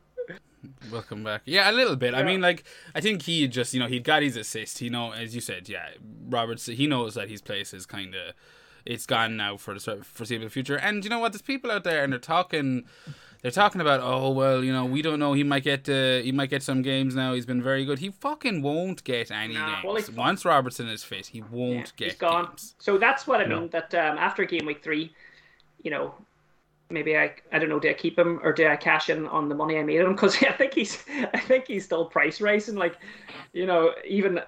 Welcome 0.91 1.23
back. 1.23 1.41
Yeah, 1.45 1.69
a 1.69 1.73
little 1.73 1.95
bit. 1.95 2.13
I 2.13 2.23
mean, 2.23 2.41
like, 2.41 2.63
I 2.95 3.01
think 3.01 3.21
he 3.23 3.47
just, 3.47 3.73
you 3.73 3.79
know, 3.79 3.87
he 3.87 3.99
got 3.99 4.23
his 4.23 4.35
assist. 4.35 4.79
He 4.79 4.89
know, 4.89 5.11
as 5.11 5.33
you 5.35 5.41
said, 5.41 5.69
yeah, 5.69 5.89
Roberts. 6.27 6.65
He 6.65 6.87
knows 6.87 7.13
that 7.15 7.29
his 7.29 7.41
place 7.41 7.73
is 7.73 7.85
kind 7.85 8.15
of, 8.15 8.33
it's 8.85 9.05
gone 9.05 9.37
now 9.37 9.57
for 9.57 9.77
the 9.77 10.03
foreseeable 10.03 10.49
future. 10.49 10.77
And 10.77 11.03
you 11.03 11.09
know 11.09 11.19
what? 11.19 11.31
There's 11.33 11.41
people 11.41 11.71
out 11.71 11.83
there, 11.83 12.03
and 12.03 12.11
they're 12.11 12.19
talking, 12.19 12.85
they're 13.41 13.51
talking 13.51 13.81
about, 13.81 13.99
oh 14.01 14.31
well, 14.31 14.63
you 14.63 14.73
know, 14.73 14.85
we 14.85 15.01
don't 15.01 15.19
know. 15.19 15.33
He 15.33 15.43
might 15.43 15.63
get, 15.63 15.87
uh, 15.87 16.19
he 16.19 16.31
might 16.31 16.49
get 16.49 16.63
some 16.63 16.81
games 16.81 17.13
now. 17.15 17.33
He's 17.33 17.45
been 17.45 17.61
very 17.61 17.85
good. 17.85 17.99
He 17.99 18.09
fucking 18.09 18.61
won't 18.61 19.03
get 19.03 19.29
any 19.29 19.53
Nah, 19.55 19.81
games. 19.83 20.09
well, 20.09 20.17
Once 20.25 20.43
Robertson 20.45 20.87
is 20.87 21.03
fit, 21.03 21.27
he 21.27 21.41
won't 21.41 21.71
Yeah, 21.71 21.83
get 21.97 22.07
he's 22.07 22.15
gone. 22.15 22.45
games. 22.47 22.75
So 22.79 22.97
that's 22.97 23.27
what 23.27 23.41
I 23.41 23.45
No. 23.45 23.59
mean. 23.61 23.69
That 23.69 23.93
um, 23.93 24.17
after 24.17 24.43
game 24.45 24.65
week 24.65 24.83
three, 24.83 25.13
you 25.83 25.91
know, 25.91 26.15
maybe 26.89 27.17
I 27.17 27.33
I 27.51 27.59
don't 27.59 27.69
know. 27.69 27.79
Do 27.79 27.89
I 27.89 27.93
keep 27.93 28.17
him 28.17 28.39
or 28.43 28.53
do 28.53 28.67
I 28.67 28.75
cash 28.75 29.09
in 29.09 29.27
on 29.27 29.49
the 29.49 29.55
money 29.55 29.77
I 29.77 29.83
made 29.83 29.99
on 29.99 30.07
him? 30.07 30.13
Because 30.13 30.35
I 30.43 30.51
think 30.51 30.73
he's 30.73 31.03
I 31.33 31.39
think 31.39 31.67
he's 31.67 31.85
still 31.85 32.05
price 32.05 32.41
rising. 32.41 32.75
Like, 32.75 32.97
you 33.53 33.65
know, 33.65 33.93
even. 34.07 34.41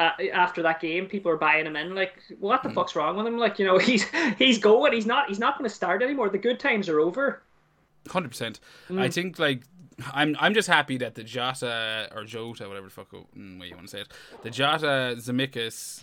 Uh, 0.00 0.10
after 0.32 0.60
that 0.60 0.80
game, 0.80 1.06
people 1.06 1.30
are 1.30 1.36
buying 1.36 1.64
him 1.64 1.76
in. 1.76 1.94
Like, 1.94 2.14
what 2.40 2.64
the 2.64 2.70
fuck's 2.70 2.96
wrong 2.96 3.16
with 3.16 3.28
him? 3.28 3.38
Like, 3.38 3.60
you 3.60 3.64
know, 3.64 3.78
he's 3.90 4.04
he's 4.36 4.58
going. 4.58 4.92
He's 4.92 5.06
not. 5.06 5.28
He's 5.28 5.38
not 5.38 5.56
going 5.56 5.70
to 5.70 5.74
start 5.74 6.02
anymore. 6.02 6.28
The 6.30 6.38
good 6.38 6.58
times 6.58 6.88
are 6.88 6.98
over. 6.98 7.44
hundred 8.08 8.30
percent. 8.30 8.58
I 8.90 9.08
think 9.08 9.38
like 9.38 9.62
I'm 10.12 10.36
I'm 10.40 10.54
just 10.54 10.68
happy 10.68 10.96
that 10.98 11.14
the 11.14 11.22
Jota 11.22 12.08
or 12.14 12.24
Jota 12.24 12.66
whatever 12.68 12.86
the 12.86 12.92
fuck 12.92 13.10
mm, 13.10 13.60
way 13.60 13.68
you 13.68 13.76
want 13.76 13.86
to 13.86 13.90
say 13.90 14.00
it, 14.00 14.08
the 14.42 14.50
Jota 14.50 15.14
Tsimikas 15.16 16.02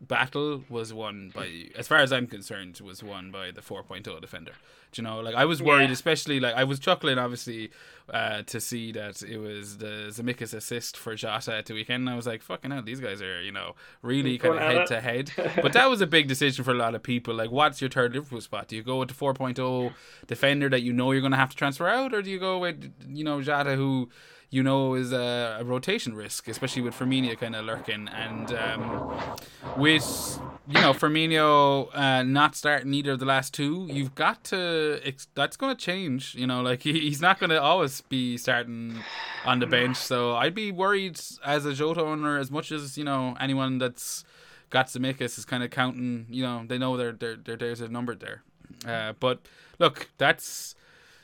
battle 0.00 0.64
was 0.68 0.92
won 0.92 1.30
by, 1.34 1.66
as 1.76 1.86
far 1.88 1.98
as 1.98 2.12
I'm 2.12 2.26
concerned, 2.26 2.80
was 2.82 3.02
won 3.02 3.30
by 3.30 3.50
the 3.50 3.60
4.0 3.60 4.20
defender. 4.20 4.52
Do 4.92 5.02
you 5.02 5.06
know, 5.06 5.20
like 5.20 5.36
I 5.36 5.44
was 5.44 5.62
worried, 5.62 5.86
Yeah. 5.86 5.92
especially 5.92 6.40
like 6.40 6.54
I 6.54 6.64
was 6.64 6.80
chuckling 6.80 7.16
obviously 7.18 7.70
uh, 8.12 8.42
to 8.42 8.60
see 8.60 8.90
that 8.92 9.22
it 9.22 9.38
was 9.38 9.78
the 9.78 10.08
Tsimikas 10.10 10.52
assist 10.52 10.96
for 10.96 11.14
Jota 11.14 11.54
at 11.54 11.66
the 11.66 11.74
weekend. 11.74 12.00
And 12.02 12.10
I 12.10 12.16
was 12.16 12.26
like, 12.26 12.42
fucking 12.42 12.72
hell, 12.72 12.82
these 12.82 12.98
guys 12.98 13.22
are 13.22 13.40
you 13.40 13.52
know 13.52 13.76
really 14.02 14.36
kind 14.38 14.54
of 14.54 14.60
head 14.62 14.86
to 14.88 15.00
head. 15.00 15.30
But 15.62 15.74
that 15.74 15.88
was 15.88 16.00
a 16.00 16.08
big 16.08 16.26
decision 16.26 16.64
for 16.64 16.72
a 16.72 16.74
lot 16.74 16.96
of 16.96 17.02
people. 17.04 17.34
Like, 17.34 17.52
what's 17.52 17.80
your 17.80 17.90
third 17.90 18.14
Liverpool 18.14 18.40
spot? 18.40 18.66
Do 18.66 18.74
you 18.74 18.82
go 18.82 18.98
with 18.98 19.10
the 19.10 19.14
4.0 19.14 19.92
defender 20.26 20.68
that 20.70 20.82
you 20.82 20.92
know 20.92 21.12
you're 21.12 21.20
going 21.20 21.30
to 21.32 21.36
have 21.38 21.50
to 21.50 21.56
transfer 21.56 21.86
out, 21.86 22.12
or 22.12 22.20
do 22.22 22.30
you 22.30 22.40
go 22.40 22.58
with 22.58 22.92
you 23.08 23.22
know 23.22 23.40
Jota 23.42 23.76
who 23.76 24.08
you 24.50 24.62
know 24.62 24.94
is 24.94 25.12
a, 25.12 25.58
a 25.60 25.64
rotation 25.64 26.14
risk, 26.14 26.48
especially 26.48 26.82
with 26.82 26.94
Firmino 26.94 27.38
kind 27.38 27.54
of 27.54 27.64
lurking 27.64 28.08
and 28.08 28.52
um, 28.52 29.36
with 29.76 30.40
you 30.68 30.80
know 30.80 30.92
Firmino 30.92 31.88
uh, 31.94 32.22
not 32.24 32.56
starting 32.56 32.92
either 32.92 33.12
of 33.12 33.20
the 33.20 33.26
last 33.26 33.54
two, 33.54 33.86
you've 33.90 34.14
got 34.14 34.44
to. 34.44 35.00
That's 35.34 35.56
going 35.56 35.76
to 35.76 35.80
change. 35.80 36.34
You 36.34 36.46
know, 36.46 36.62
like 36.62 36.82
he, 36.84 36.98
he's 37.00 37.20
not 37.20 37.38
going 37.38 37.50
to 37.50 37.62
always 37.62 38.00
be 38.02 38.36
starting 38.36 38.98
on 39.44 39.60
the 39.60 39.66
bench. 39.66 39.96
So 39.96 40.36
I'd 40.36 40.54
be 40.54 40.72
worried 40.72 41.20
as 41.44 41.64
a 41.64 41.72
Jota 41.72 42.02
owner 42.02 42.38
as 42.38 42.50
much 42.50 42.72
as 42.72 42.98
you 42.98 43.04
know 43.04 43.36
anyone 43.40 43.78
that's 43.78 44.24
got 44.70 44.86
Tsimikas 44.86 45.38
is 45.38 45.44
kind 45.44 45.62
of 45.62 45.70
counting. 45.70 46.26
You 46.28 46.42
know, 46.42 46.64
they 46.66 46.78
know 46.78 46.96
their 46.96 47.12
their 47.12 47.36
their 47.36 47.56
days 47.56 47.80
are 47.80 47.88
there. 47.88 48.42
Uh, 48.86 49.12
but 49.18 49.40
look, 49.78 50.10
that's 50.18 50.74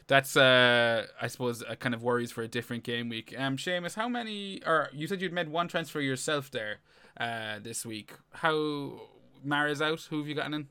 that's 0.09 0.37
uh 0.37 1.07
I 1.21 1.27
suppose 1.27 1.63
uh, 1.63 1.75
kind 1.77 1.95
of 1.95 2.03
worries 2.03 2.33
for 2.33 2.43
a 2.43 2.49
different 2.49 2.85
game 2.85 3.09
week. 3.09 3.35
Um, 3.37 3.57
Seamus, 3.57 3.95
how 3.95 4.09
many? 4.09 4.63
Or 4.65 4.89
you 4.93 5.07
said 5.07 5.21
you'd 5.21 5.33
made 5.33 5.49
one 5.49 5.69
transfer 5.69 6.01
yourself 6.01 6.51
there, 6.51 6.79
uh, 7.19 7.59
this 7.63 7.85
week. 7.85 8.13
How 8.31 9.01
Mara's 9.45 9.83
out? 9.83 10.01
Who 10.11 10.19
have 10.19 10.29
you 10.29 10.35
gotten 10.35 10.55
in? 10.55 10.69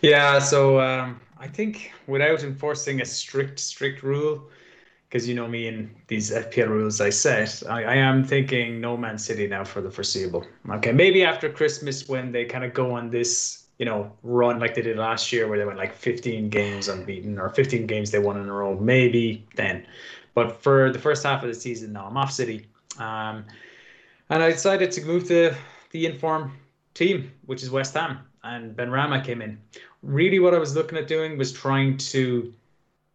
Yeah, 0.00 0.38
so 0.38 0.80
um, 0.80 1.20
I 1.38 1.46
think 1.46 1.92
without 2.06 2.42
enforcing 2.42 3.00
a 3.00 3.04
strict, 3.04 3.58
strict 3.58 4.02
rule, 4.02 4.48
because 5.08 5.28
you 5.28 5.34
know 5.34 5.46
me 5.46 5.68
and 5.68 5.94
these 6.06 6.30
FPL 6.30 6.68
rules 6.68 7.00
I 7.00 7.10
set, 7.10 7.62
I, 7.68 7.84
I 7.84 7.94
am 7.96 8.24
thinking 8.24 8.80
no 8.80 8.96
Man 8.96 9.18
City 9.18 9.46
now 9.46 9.62
for 9.64 9.80
the 9.80 9.90
foreseeable. 9.90 10.46
Okay, 10.70 10.92
maybe 10.92 11.22
after 11.22 11.50
Christmas 11.50 12.08
when 12.08 12.32
they 12.32 12.44
kind 12.44 12.64
of 12.64 12.72
go 12.72 12.92
on 12.92 13.10
this, 13.10 13.66
you 13.80 13.86
know, 13.86 14.12
run 14.22 14.60
like 14.60 14.74
they 14.74 14.82
did 14.82 14.98
last 14.98 15.32
year 15.32 15.48
where 15.48 15.58
they 15.58 15.64
went 15.64 15.78
like 15.78 15.94
15 15.94 16.50
games 16.50 16.86
unbeaten 16.86 17.38
or 17.38 17.48
15 17.48 17.86
games 17.86 18.10
they 18.10 18.18
won 18.18 18.36
in 18.36 18.46
a 18.46 18.52
row, 18.52 18.78
maybe 18.78 19.42
then. 19.56 19.86
But 20.34 20.62
for 20.62 20.92
the 20.92 20.98
first 20.98 21.22
half 21.24 21.42
of 21.42 21.48
the 21.48 21.54
season, 21.54 21.94
no, 21.94 22.04
I'm 22.04 22.16
off 22.18 22.30
City. 22.30 22.66
Um, 22.98 23.46
and 24.28 24.42
I 24.42 24.50
decided 24.50 24.90
to 24.92 25.04
move 25.06 25.26
to 25.28 25.56
the 25.92 26.04
inform 26.04 26.52
team, 26.92 27.32
which 27.46 27.62
is 27.62 27.70
West 27.70 27.94
Ham, 27.94 28.18
and 28.44 28.76
Benrahma 28.76 29.24
came 29.24 29.40
in. 29.40 29.58
Really, 30.02 30.40
what 30.40 30.52
I 30.52 30.58
was 30.58 30.76
looking 30.76 30.98
at 30.98 31.08
doing 31.08 31.38
was 31.38 31.50
trying 31.50 31.96
to 31.96 32.52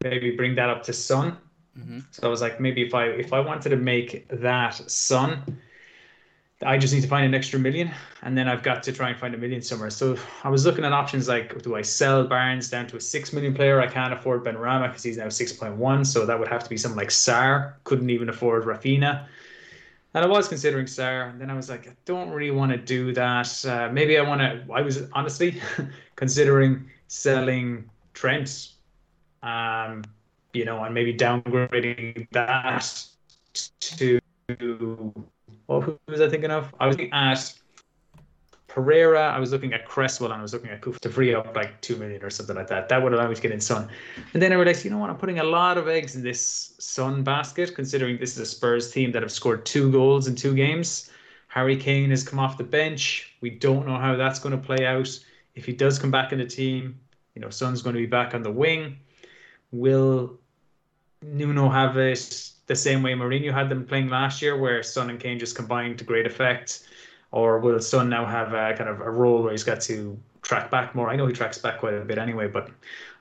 maybe 0.04 0.32
bring 0.32 0.56
that 0.56 0.70
up 0.72 0.82
to 0.86 0.94
Son. 0.94 1.38
Mhm. 1.78 2.04
So 2.10 2.26
I 2.26 2.28
was 2.28 2.42
like, 2.42 2.60
maybe 2.60 2.82
if 2.82 2.96
I 2.96 3.06
if 3.10 3.34
I 3.34 3.40
wanted 3.40 3.70
to 3.70 3.76
make 3.76 4.28
that 4.30 4.74
Son, 4.90 5.60
I 6.64 6.78
just 6.78 6.94
need 6.94 7.02
to 7.02 7.08
find 7.08 7.26
an 7.26 7.36
extra 7.36 7.60
million, 7.60 7.92
and 8.22 8.38
then 8.38 8.48
I've 8.48 8.64
got 8.64 8.82
to 8.84 8.94
try 8.94 9.10
and 9.10 9.20
find 9.20 9.36
a 9.36 9.38
million 9.38 9.62
somewhere. 9.62 9.90
So 9.90 10.18
I 10.44 10.50
was 10.50 10.66
looking 10.66 10.86
at 10.86 10.94
options 10.94 11.28
like, 11.28 11.62
do 11.62 11.76
I 11.76 11.82
sell 11.82 12.26
Barnes 12.26 12.70
down 12.70 12.88
to 12.88 12.98
a 12.98 13.02
six 13.02 13.34
million 13.34 13.54
player? 13.54 13.82
I 13.82 13.88
can't 13.88 14.14
afford 14.14 14.46
Benrahma 14.46 14.88
because 14.88 15.04
he's 15.04 15.18
now 15.18 15.28
six 15.28 15.52
point 15.52 15.76
one, 15.76 16.06
so 16.06 16.26
that 16.26 16.40
would 16.40 16.48
have 16.48 16.64
to 16.64 16.70
be 16.70 16.78
someone 16.78 16.98
like 16.98 17.10
Sarr. 17.10 17.74
Couldn't 17.84 18.10
even 18.10 18.30
afford 18.30 18.64
Raphinha. 18.64 19.28
And 20.14 20.24
I 20.24 20.28
was 20.28 20.48
considering 20.48 20.86
Sarr, 20.86 21.30
and 21.30 21.42
then 21.42 21.50
I 21.50 21.56
was 21.56 21.70
like, 21.70 21.90
I 21.90 21.96
don't 22.06 22.30
really 22.30 22.52
want 22.52 22.72
to 22.72 22.78
do 22.78 23.12
that. 23.14 23.66
Uh, 23.66 23.90
maybe 23.92 24.18
I 24.18 24.22
want 24.22 24.40
to. 24.40 24.66
I 24.74 24.82
was 24.82 25.10
honestly 25.12 25.62
considering 26.16 26.90
selling 27.08 27.90
Trent, 28.14 28.70
um, 29.44 30.06
you 30.54 30.64
know, 30.64 30.82
and 30.86 30.94
maybe 30.94 31.14
downgrading 31.14 32.30
that 32.32 33.06
to. 33.82 34.22
Oh, 35.68 35.82
who 35.82 36.00
was 36.08 36.22
I 36.22 36.30
thinking 36.30 36.52
of? 36.52 36.74
I 36.80 36.88
was 36.88 36.96
looking 36.96 37.12
at 37.14 37.54
Pereira. 38.68 39.32
I 39.32 39.40
was 39.40 39.52
looking 39.52 39.74
at 39.74 39.86
Cresswell, 39.86 40.32
and 40.32 40.40
I 40.40 40.42
was 40.42 40.54
looking 40.54 40.70
at 40.70 40.82
Kuf 40.82 41.00
to 41.00 41.10
free 41.10 41.34
up 41.34 41.56
like 41.56 41.80
two 41.82 41.96
million 41.96 42.22
or 42.24 42.30
something 42.30 42.56
like 42.56 42.68
that. 42.68 42.90
That 42.90 43.02
would 43.02 43.14
allow 43.14 43.28
me 43.28 43.36
to 43.36 43.42
get 43.42 43.52
in 43.52 43.62
Son. 43.62 43.88
And 44.34 44.44
then 44.44 44.52
I 44.52 44.56
realized, 44.56 44.84
you 44.84 44.92
know 44.92 44.98
what? 44.98 45.10
I'm 45.10 45.18
putting 45.18 45.40
a 45.40 45.44
lot 45.44 45.78
of 45.78 45.88
eggs 45.88 46.16
in 46.16 46.24
this 46.24 46.74
Son 46.78 47.24
basket, 47.24 47.74
considering 47.74 48.18
this 48.20 48.34
is 48.34 48.40
a 48.40 48.46
Spurs 48.46 48.92
team 48.92 49.12
that 49.14 49.22
have 49.22 49.32
scored 49.32 49.66
two 49.66 49.92
goals 49.92 50.28
in 50.28 50.36
two 50.36 50.54
games. 50.54 51.10
Harry 51.48 51.78
Kane 51.78 52.10
has 52.10 52.22
come 52.22 52.38
off 52.38 52.58
the 52.58 52.66
bench. 52.66 53.34
We 53.40 53.50
don't 53.50 53.88
know 53.88 53.98
how 53.98 54.18
that's 54.18 54.40
going 54.40 54.60
to 54.60 54.62
play 54.62 54.86
out. 54.86 55.08
If 55.56 55.66
he 55.66 55.72
does 55.72 55.98
come 55.98 56.12
back 56.12 56.34
in 56.34 56.40
the 56.40 56.46
team, 56.46 57.00
you 57.34 57.42
know, 57.42 57.50
Son's 57.50 57.82
going 57.82 57.96
to 57.96 58.02
be 58.02 58.06
back 58.06 58.36
on 58.36 58.44
the 58.44 58.52
wing. 58.52 58.98
Will 59.72 60.38
Nuno 61.22 61.70
have 61.70 61.98
it 61.98 62.52
the 62.68 62.76
same 62.76 63.04
way 63.04 63.14
Mourinho 63.14 63.54
had 63.54 63.70
them 63.70 63.86
playing 63.86 64.10
last 64.10 64.42
year, 64.42 64.58
where 64.58 64.82
Son 64.84 65.10
and 65.10 65.20
Kane 65.20 65.40
just 65.40 65.56
combined 65.56 66.00
to 66.00 66.06
great 66.06 66.26
effect? 66.26 66.88
Or 67.32 67.60
will 67.60 67.80
Son 67.80 68.10
now 68.10 68.26
have 68.26 68.54
a 68.54 68.74
kind 68.78 68.90
of 68.90 69.02
a 69.02 69.10
role 69.10 69.44
where 69.44 69.52
he's 69.52 69.64
got 69.64 69.82
to 69.82 70.18
track 70.42 70.72
back 70.72 70.96
more? 70.96 71.10
I 71.10 71.16
know 71.16 71.28
he 71.28 71.34
tracks 71.34 71.58
back 71.58 71.80
quite 71.80 71.94
a 71.94 72.02
bit 72.02 72.18
anyway, 72.18 72.48
but 72.48 72.70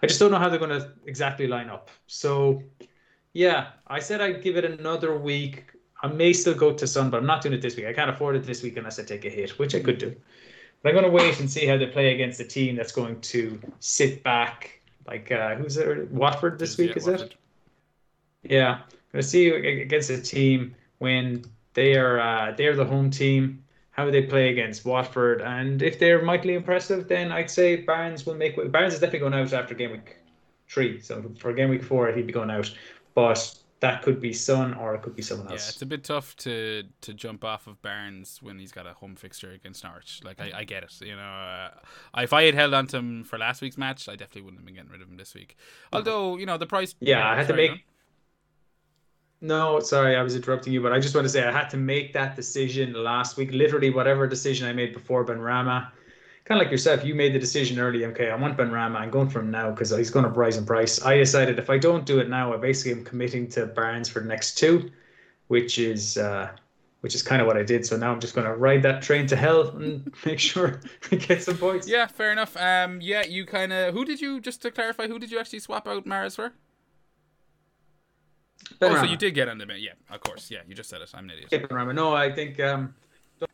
I 0.02 0.06
just 0.06 0.20
don't 0.20 0.30
know 0.30 0.38
how 0.38 0.48
they're 0.48 0.58
going 0.58 0.78
to 0.78 0.92
exactly 1.06 1.46
line 1.46 1.68
up. 1.68 1.90
So, 2.06 2.62
yeah, 3.32 3.68
I 3.88 3.98
said 3.98 4.20
I'd 4.20 4.42
give 4.42 4.56
it 4.56 4.64
another 4.64 5.18
week. 5.18 5.64
I 6.02 6.08
may 6.08 6.32
still 6.32 6.54
go 6.54 6.72
to 6.72 6.86
Son, 6.86 7.10
but 7.10 7.18
I'm 7.18 7.26
not 7.26 7.42
doing 7.42 7.54
it 7.54 7.62
this 7.62 7.76
week. 7.76 7.86
I 7.86 7.92
can't 7.92 8.10
afford 8.10 8.36
it 8.36 8.44
this 8.44 8.62
week 8.62 8.76
unless 8.76 8.98
I 8.98 9.04
take 9.04 9.24
a 9.24 9.30
hit, 9.30 9.58
which 9.58 9.74
I 9.74 9.80
could 9.80 9.98
do. 9.98 10.14
But 10.82 10.90
I'm 10.90 10.94
going 10.94 11.06
to 11.06 11.10
wait 11.10 11.40
and 11.40 11.50
see 11.50 11.66
how 11.66 11.78
they 11.78 11.86
play 11.86 12.14
against 12.14 12.38
a 12.40 12.44
team 12.44 12.76
that's 12.76 12.92
going 12.92 13.20
to 13.22 13.58
sit 13.80 14.22
back. 14.22 14.80
Like, 15.06 15.32
uh, 15.32 15.54
who's 15.54 15.76
it? 15.76 16.10
Watford 16.10 16.58
this 16.58 16.76
week, 16.76 16.90
Yeah, 16.90 16.96
is 16.96 17.08
it? 17.08 17.34
Yeah, 18.42 18.80
going 19.14 19.22
to 19.22 19.28
see 19.28 19.48
against 19.48 20.10
a 20.10 20.20
team 20.20 20.74
when 20.98 21.44
they 21.74 21.94
are 21.96 22.18
uh, 22.20 22.52
they're 22.56 22.76
the 22.76 22.84
home 22.84 23.10
team, 23.10 23.62
how 23.92 24.10
they 24.10 24.22
play 24.22 24.50
against 24.50 24.84
Watford, 24.84 25.40
and 25.40 25.82
if 25.82 25.98
they're 25.98 26.22
mightily 26.22 26.54
impressive, 26.54 27.08
then 27.08 27.30
I'd 27.32 27.50
say 27.50 27.76
Barnes 27.76 28.26
will 28.26 28.34
make. 28.34 28.56
Barnes 28.72 28.94
is 28.94 29.00
definitely 29.00 29.20
going 29.20 29.34
out 29.34 29.52
after 29.52 29.74
game 29.74 29.92
week 29.92 30.16
three. 30.68 31.00
So 31.00 31.24
for 31.38 31.52
game 31.52 31.70
week 31.70 31.84
four, 31.84 32.10
he'd 32.12 32.26
be 32.26 32.32
going 32.32 32.50
out, 32.50 32.70
but 33.14 33.54
that 33.80 34.02
could 34.02 34.20
be 34.20 34.32
Son 34.32 34.72
or 34.74 34.94
it 34.94 35.02
could 35.02 35.14
be 35.14 35.22
someone 35.22 35.46
else. 35.48 35.66
Yeah, 35.66 35.68
it's 35.74 35.82
a 35.82 35.86
bit 35.86 36.02
tough 36.04 36.34
to 36.36 36.84
to 37.02 37.14
jump 37.14 37.44
off 37.44 37.66
of 37.66 37.80
Barnes 37.82 38.38
when 38.42 38.58
he's 38.58 38.72
got 38.72 38.86
a 38.86 38.94
home 38.94 39.14
fixture 39.14 39.52
against 39.52 39.84
Norwich. 39.84 40.22
Like 40.24 40.40
I, 40.40 40.50
I 40.60 40.64
get 40.64 40.82
it, 40.82 40.92
you 41.00 41.14
know. 41.14 41.22
Uh, 41.22 41.70
if 42.22 42.32
I 42.32 42.44
had 42.44 42.54
held 42.54 42.74
on 42.74 42.86
to 42.88 42.96
him 42.96 43.22
for 43.24 43.38
last 43.38 43.62
week's 43.62 43.78
match, 43.78 44.08
I 44.08 44.16
definitely 44.16 44.42
wouldn't 44.42 44.60
have 44.60 44.66
been 44.66 44.74
getting 44.74 44.90
rid 44.90 45.02
of 45.02 45.08
him 45.08 45.16
this 45.18 45.34
week. 45.34 45.56
Although 45.92 46.36
you 46.36 46.46
know 46.46 46.56
the 46.58 46.66
price. 46.66 46.94
Yeah, 47.00 47.28
I 47.28 47.36
had 47.36 47.46
to 47.48 47.54
make- 47.54 47.84
No, 49.44 49.78
sorry, 49.80 50.16
I 50.16 50.22
was 50.22 50.34
interrupting 50.34 50.72
you, 50.72 50.80
but 50.80 50.94
I 50.94 50.98
just 50.98 51.14
want 51.14 51.26
to 51.26 51.28
say 51.28 51.46
I 51.46 51.52
had 51.52 51.68
to 51.68 51.76
make 51.76 52.14
that 52.14 52.34
decision 52.34 52.94
last 52.94 53.36
week. 53.36 53.52
Literally, 53.52 53.90
whatever 53.90 54.26
decision 54.26 54.66
I 54.66 54.72
made 54.72 54.94
before 54.94 55.22
Benrahma, 55.22 55.90
kind 56.46 56.58
of 56.58 56.64
like 56.64 56.70
yourself, 56.70 57.04
you 57.04 57.14
made 57.14 57.34
the 57.34 57.38
decision 57.38 57.78
early. 57.78 58.06
Okay, 58.06 58.30
I 58.30 58.36
want 58.36 58.56
Benrahma. 58.56 58.96
I'm 58.96 59.10
going 59.10 59.28
for 59.28 59.40
him 59.40 59.50
now 59.50 59.70
because 59.70 59.90
he's 59.90 60.08
going 60.08 60.24
to 60.24 60.30
rise 60.30 60.56
in 60.56 60.64
price. 60.64 61.04
I 61.04 61.18
decided 61.18 61.58
if 61.58 61.68
I 61.68 61.76
don't 61.76 62.06
do 62.06 62.20
it 62.20 62.30
now, 62.30 62.54
I 62.54 62.56
basically 62.56 62.92
am 62.92 63.04
committing 63.04 63.46
to 63.50 63.66
Barnes 63.66 64.08
for 64.08 64.20
the 64.20 64.26
next 64.26 64.54
two, 64.54 64.90
which 65.48 65.78
is 65.78 66.16
uh, 66.16 66.48
which 67.02 67.14
is 67.14 67.22
kind 67.22 67.42
of 67.42 67.46
what 67.46 67.58
I 67.58 67.64
did. 67.64 67.84
So 67.84 67.98
now 67.98 68.12
I'm 68.12 68.20
just 68.20 68.34
going 68.34 68.46
to 68.46 68.54
ride 68.54 68.82
that 68.84 69.02
train 69.02 69.26
to 69.26 69.36
hell 69.36 69.68
and 69.76 70.10
make 70.24 70.38
sure 70.38 70.80
I 71.12 71.16
get 71.16 71.42
some 71.42 71.58
points. 71.58 71.86
Yeah, 71.86 72.06
fair 72.06 72.32
enough. 72.32 72.56
Um, 72.56 73.02
yeah, 73.02 73.26
you 73.26 73.44
kind 73.44 73.74
of. 73.74 73.92
Who 73.92 74.06
did 74.06 74.22
you 74.22 74.40
just 74.40 74.62
to 74.62 74.70
clarify? 74.70 75.06
Who 75.06 75.18
did 75.18 75.30
you 75.30 75.38
actually 75.38 75.58
swap 75.58 75.86
out 75.86 76.06
Mahrez 76.06 76.34
for? 76.34 76.54
Oh, 78.80 78.94
so 78.96 79.04
you 79.04 79.16
did 79.16 79.34
get 79.34 79.48
on 79.48 79.58
the 79.58 79.66
bench. 79.66 79.80
Yeah, 79.82 79.92
of 80.10 80.20
course. 80.20 80.50
Yeah, 80.50 80.60
you 80.66 80.74
just 80.74 80.90
said 80.90 81.00
it. 81.00 81.10
I'm 81.14 81.28
an 81.28 81.36
idiot. 81.36 81.70
Rama. 81.70 81.92
No, 81.92 82.14
I 82.14 82.30
think 82.32 82.60
um, 82.60 82.94
don't, 83.40 83.50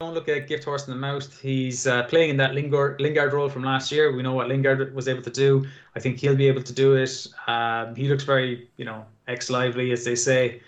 don't 0.00 0.14
look 0.14 0.28
at 0.28 0.46
gift 0.46 0.64
horse 0.64 0.86
in 0.86 0.92
the 0.92 0.98
mouth. 0.98 1.40
He's 1.40 1.86
uh, 1.86 2.04
playing 2.04 2.30
in 2.30 2.36
that 2.38 2.54
Lingard, 2.54 3.00
Lingard 3.00 3.32
role 3.32 3.48
from 3.48 3.64
last 3.64 3.90
year. 3.90 4.14
We 4.14 4.22
know 4.22 4.34
what 4.34 4.48
Lingard 4.48 4.94
was 4.94 5.08
able 5.08 5.22
to 5.22 5.30
do. 5.30 5.66
I 5.94 6.00
think 6.00 6.18
he'll 6.18 6.36
be 6.36 6.48
able 6.48 6.62
to 6.62 6.72
do 6.72 6.94
it. 6.94 7.26
Um, 7.46 7.94
he 7.94 8.08
looks 8.08 8.24
very, 8.24 8.68
you 8.76 8.84
know, 8.84 9.04
ex 9.28 9.50
lively 9.50 9.92
as 9.92 10.04
they 10.04 10.14
say. 10.14 10.60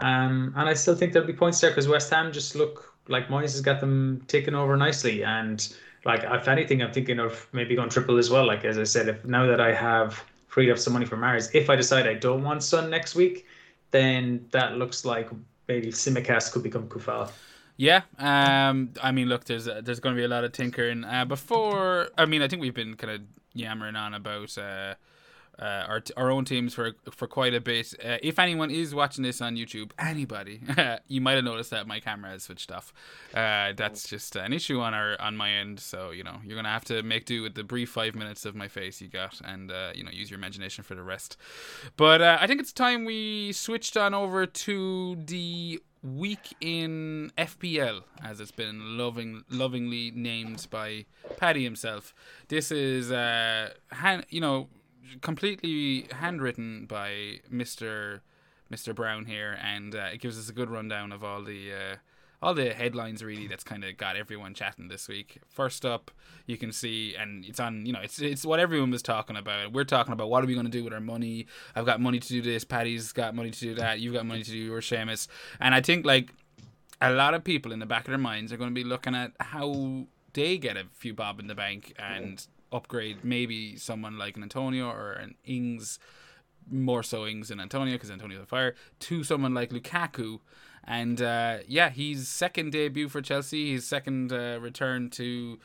Um, 0.00 0.52
and 0.56 0.68
I 0.68 0.74
still 0.74 0.96
think 0.96 1.12
there'll 1.12 1.26
be 1.26 1.34
points 1.34 1.60
there 1.60 1.70
because 1.70 1.88
West 1.88 2.10
Ham 2.10 2.32
just 2.32 2.54
look 2.54 2.94
like 3.08 3.28
Moyes 3.28 3.52
has 3.52 3.60
got 3.60 3.80
them 3.80 4.24
taken 4.26 4.54
over 4.54 4.76
nicely. 4.76 5.22
And 5.24 5.66
like 6.04 6.24
if 6.24 6.48
anything, 6.48 6.82
I'm 6.82 6.92
thinking 6.92 7.18
of 7.18 7.46
maybe 7.52 7.76
going 7.76 7.90
triple 7.90 8.18
as 8.18 8.30
well. 8.30 8.46
Like 8.46 8.64
as 8.64 8.78
I 8.78 8.84
said, 8.84 9.08
if 9.08 9.24
now 9.24 9.46
that 9.46 9.60
I 9.60 9.72
have 9.72 10.24
freed 10.54 10.70
up 10.70 10.78
some 10.78 10.92
money 10.92 11.04
for 11.04 11.16
Mars, 11.16 11.50
if 11.52 11.68
I 11.68 11.74
decide 11.74 12.06
I 12.06 12.14
don't 12.14 12.44
want 12.44 12.62
Son 12.62 12.88
next 12.88 13.16
week, 13.16 13.44
then 13.90 14.46
that 14.52 14.76
looks 14.76 15.04
like 15.04 15.28
maybe 15.66 15.88
Tsimikas 15.88 16.52
could 16.52 16.62
become 16.62 16.86
Coufal. 16.86 17.28
Yeah, 17.76 18.02
um, 18.20 18.90
I 19.02 19.10
mean, 19.10 19.28
look, 19.28 19.46
there's 19.46 19.66
uh, 19.66 19.80
there's 19.82 19.98
going 19.98 20.14
to 20.14 20.20
be 20.20 20.24
a 20.24 20.28
lot 20.28 20.44
of 20.44 20.52
tinkering. 20.52 21.02
Uh, 21.02 21.24
before, 21.24 22.08
I 22.16 22.24
mean, 22.26 22.40
I 22.40 22.46
think 22.46 22.62
we've 22.62 22.72
been 22.72 22.94
kind 22.94 23.14
of 23.14 23.22
yammering 23.52 23.96
on 23.96 24.14
about 24.14 24.56
uh, 24.56 24.94
uh, 25.58 25.84
our, 25.88 26.02
our 26.16 26.30
own 26.30 26.44
teams 26.44 26.74
for 26.74 26.92
for 27.10 27.26
quite 27.26 27.54
a 27.54 27.60
bit. 27.60 27.94
Uh, 28.04 28.18
if 28.22 28.38
anyone 28.38 28.70
is 28.70 28.94
watching 28.94 29.22
this 29.22 29.40
on 29.40 29.56
YouTube, 29.56 29.92
anybody, 29.98 30.60
you 31.08 31.20
might 31.20 31.34
have 31.34 31.44
noticed 31.44 31.70
that 31.70 31.86
my 31.86 32.00
camera 32.00 32.30
has 32.30 32.44
switched 32.44 32.72
off. 32.72 32.92
Uh, 33.32 33.72
that's 33.76 34.08
just 34.08 34.36
an 34.36 34.52
issue 34.52 34.80
on 34.80 34.94
our 34.94 35.20
on 35.20 35.36
my 35.36 35.50
end. 35.50 35.80
So 35.80 36.10
you 36.10 36.24
know 36.24 36.38
you're 36.44 36.56
gonna 36.56 36.68
have 36.68 36.84
to 36.86 37.02
make 37.02 37.26
do 37.26 37.42
with 37.42 37.54
the 37.54 37.64
brief 37.64 37.90
five 37.90 38.14
minutes 38.14 38.44
of 38.44 38.54
my 38.54 38.68
face 38.68 39.00
you 39.00 39.08
got, 39.08 39.40
and 39.44 39.70
uh, 39.70 39.90
you 39.94 40.04
know 40.04 40.10
use 40.10 40.30
your 40.30 40.38
imagination 40.38 40.84
for 40.84 40.94
the 40.94 41.02
rest. 41.02 41.36
But 41.96 42.20
uh, 42.20 42.38
I 42.40 42.46
think 42.46 42.60
it's 42.60 42.72
time 42.72 43.04
we 43.04 43.52
switched 43.52 43.96
on 43.96 44.14
over 44.14 44.46
to 44.46 45.16
the 45.24 45.80
week 46.02 46.54
in 46.60 47.32
FPL, 47.38 48.02
as 48.22 48.40
it's 48.40 48.50
been 48.50 48.98
loving 48.98 49.42
lovingly 49.48 50.12
named 50.14 50.66
by 50.70 51.06
Paddy 51.38 51.64
himself. 51.64 52.14
This 52.48 52.70
is 52.70 53.10
uh, 53.10 53.70
han- 53.90 54.24
you 54.28 54.40
know 54.40 54.68
completely 55.20 56.06
handwritten 56.12 56.86
by 56.86 57.40
Mister 57.50 58.22
Mister 58.70 58.94
Brown 58.94 59.26
here, 59.26 59.58
and 59.62 59.94
uh, 59.94 60.10
it 60.12 60.20
gives 60.20 60.38
us 60.38 60.48
a 60.48 60.52
good 60.52 60.70
rundown 60.70 61.12
of 61.12 61.22
all 61.22 61.42
the 61.42 61.72
uh, 61.72 61.96
all 62.42 62.54
the 62.54 62.74
headlines 62.74 63.22
really 63.22 63.46
that's 63.46 63.64
kind 63.64 63.84
of 63.84 63.96
got 63.96 64.16
everyone 64.16 64.54
chatting 64.54 64.88
this 64.88 65.08
week. 65.08 65.38
First 65.48 65.84
up, 65.84 66.10
you 66.46 66.56
can 66.56 66.72
see, 66.72 67.14
and 67.14 67.44
it's 67.44 67.60
on. 67.60 67.86
You 67.86 67.92
know, 67.92 68.00
it's 68.00 68.20
it's 68.20 68.44
what 68.44 68.60
everyone 68.60 68.90
was 68.90 69.02
talking 69.02 69.36
about. 69.36 69.72
We're 69.72 69.84
talking 69.84 70.12
about 70.12 70.30
what 70.30 70.44
are 70.44 70.46
we 70.46 70.54
going 70.54 70.66
to 70.66 70.72
do 70.72 70.84
with 70.84 70.92
our 70.92 71.00
money. 71.00 71.46
I've 71.74 71.86
got 71.86 72.00
money 72.00 72.18
to 72.18 72.28
do 72.28 72.42
this. 72.42 72.64
Paddy's 72.64 73.12
got 73.12 73.34
money 73.34 73.50
to 73.50 73.60
do 73.60 73.74
that. 73.76 74.00
You've 74.00 74.14
got 74.14 74.26
money 74.26 74.42
to 74.42 74.50
do 74.50 74.58
your 74.58 74.80
Seamus, 74.80 75.28
and 75.60 75.74
I 75.74 75.80
think 75.80 76.04
like 76.04 76.34
a 77.00 77.10
lot 77.10 77.34
of 77.34 77.44
people 77.44 77.72
in 77.72 77.78
the 77.78 77.86
back 77.86 78.02
of 78.02 78.08
their 78.08 78.18
minds 78.18 78.52
are 78.52 78.56
going 78.56 78.70
to 78.70 78.74
be 78.74 78.84
looking 78.84 79.14
at 79.14 79.32
how 79.40 80.06
they 80.32 80.58
get 80.58 80.76
a 80.76 80.84
few 80.92 81.14
bob 81.14 81.38
in 81.40 81.46
the 81.46 81.54
bank 81.54 81.94
and 81.98 82.46
upgrade 82.74 83.24
maybe 83.24 83.76
someone 83.76 84.18
like 84.18 84.36
an 84.36 84.42
Antonio 84.42 84.90
or 84.90 85.12
an 85.12 85.36
Ings, 85.44 85.98
more 86.70 87.02
so 87.02 87.26
Ings 87.26 87.50
and 87.50 87.60
Antonio 87.60 87.94
because 87.94 88.10
Antonio's 88.10 88.40
on 88.40 88.46
fire, 88.46 88.74
to 89.00 89.22
someone 89.24 89.54
like 89.54 89.70
Lukaku. 89.70 90.40
And 90.86 91.22
uh, 91.22 91.58
yeah, 91.66 91.90
he's 91.90 92.28
second 92.28 92.72
debut 92.72 93.08
for 93.08 93.22
Chelsea. 93.22 93.72
His 93.72 93.86
second 93.86 94.32
uh, 94.32 94.58
return 94.60 95.08
to, 95.10 95.58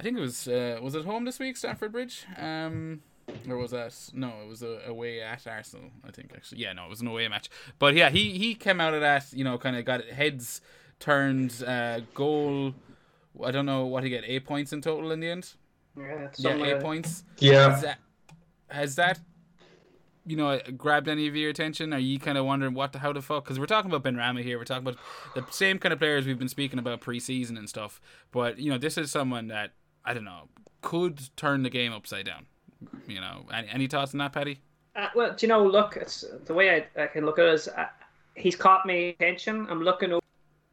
I 0.00 0.02
think 0.02 0.16
it 0.16 0.20
was 0.20 0.48
uh, 0.48 0.78
was 0.80 0.94
it 0.94 1.04
home 1.04 1.24
this 1.24 1.38
week, 1.38 1.56
Stamford 1.56 1.92
Bridge. 1.92 2.24
Um, 2.38 3.02
or 3.48 3.56
was 3.56 3.72
that 3.72 3.94
no? 4.14 4.32
It 4.42 4.48
was 4.48 4.62
a, 4.62 4.80
away 4.86 5.20
at 5.20 5.46
Arsenal, 5.46 5.90
I 6.06 6.10
think. 6.10 6.32
Actually, 6.34 6.62
yeah, 6.62 6.72
no, 6.72 6.84
it 6.84 6.90
was 6.90 7.00
an 7.00 7.08
away 7.08 7.26
match. 7.28 7.50
But 7.78 7.94
yeah, 7.94 8.08
he 8.10 8.38
he 8.38 8.54
came 8.54 8.80
out 8.80 8.94
of 8.94 9.00
that, 9.00 9.32
you 9.32 9.44
know, 9.44 9.58
kind 9.58 9.76
of 9.76 9.84
got 9.84 10.04
heads 10.04 10.60
turned, 11.00 11.62
uh, 11.66 12.00
goal. 12.14 12.74
I 13.44 13.50
don't 13.50 13.66
know 13.66 13.84
what 13.84 14.04
he 14.04 14.10
get 14.10 14.24
eight 14.26 14.44
points 14.46 14.72
in 14.72 14.80
total 14.80 15.10
in 15.12 15.20
the 15.20 15.28
end. 15.28 15.52
Yeah, 15.96 16.28
Yeah, 16.36 16.64
eight 16.64 16.80
points. 16.80 17.24
Yeah. 17.38 17.70
Has 17.70 17.82
that, 17.82 17.98
has 18.68 18.94
that, 18.96 19.20
you 20.26 20.36
know, 20.36 20.60
grabbed 20.76 21.08
any 21.08 21.26
of 21.26 21.36
your 21.36 21.50
attention? 21.50 21.92
Are 21.92 21.98
you 21.98 22.18
kind 22.18 22.36
of 22.36 22.44
wondering 22.44 22.74
what 22.74 22.92
the 22.92 22.98
how 22.98 23.12
the 23.12 23.22
fuck? 23.22 23.44
Because 23.44 23.58
we're 23.58 23.66
talking 23.66 23.90
about 23.90 24.02
Benrahma 24.04 24.42
here. 24.42 24.58
We're 24.58 24.64
talking 24.64 24.86
about 24.86 24.98
the 25.34 25.44
same 25.52 25.78
kind 25.78 25.92
of 25.92 25.98
players 25.98 26.26
we've 26.26 26.38
been 26.38 26.48
speaking 26.48 26.78
about 26.78 27.00
preseason 27.00 27.56
and 27.58 27.68
stuff. 27.68 28.00
But 28.32 28.58
you 28.58 28.70
know, 28.70 28.78
this 28.78 28.98
is 28.98 29.10
someone 29.10 29.48
that 29.48 29.72
I 30.04 30.14
don't 30.14 30.24
know 30.24 30.48
could 30.82 31.30
turn 31.36 31.62
the 31.62 31.70
game 31.70 31.92
upside 31.92 32.26
down. 32.26 32.46
You 33.06 33.20
know, 33.20 33.46
any, 33.52 33.68
any 33.68 33.86
thoughts 33.86 34.14
on 34.14 34.18
that, 34.18 34.32
Paddy? 34.32 34.60
Uh, 34.94 35.08
well, 35.14 35.34
do 35.34 35.46
you 35.46 35.48
know? 35.48 35.64
Look, 35.64 35.96
it's 35.96 36.24
the 36.44 36.54
way 36.54 36.86
I, 36.96 37.02
I 37.02 37.06
can 37.06 37.24
look 37.24 37.38
at 37.38 37.46
it 37.46 37.54
is 37.54 37.68
uh, 37.68 37.86
he's 38.34 38.56
caught 38.56 38.86
my 38.86 39.14
attention. 39.18 39.66
I'm 39.70 39.82
looking 39.82 40.12
o- 40.12 40.20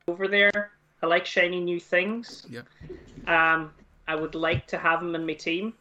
over 0.07 0.27
there. 0.27 0.71
I 1.01 1.07
like 1.07 1.25
shiny 1.25 1.59
new 1.59 1.79
things. 1.79 2.45
Yeah. 2.49 2.61
Um, 3.27 3.71
I 4.07 4.15
would 4.15 4.35
like 4.35 4.67
to 4.67 4.77
have 4.77 5.01
him 5.01 5.15
in 5.15 5.25
my 5.25 5.33
team. 5.33 5.73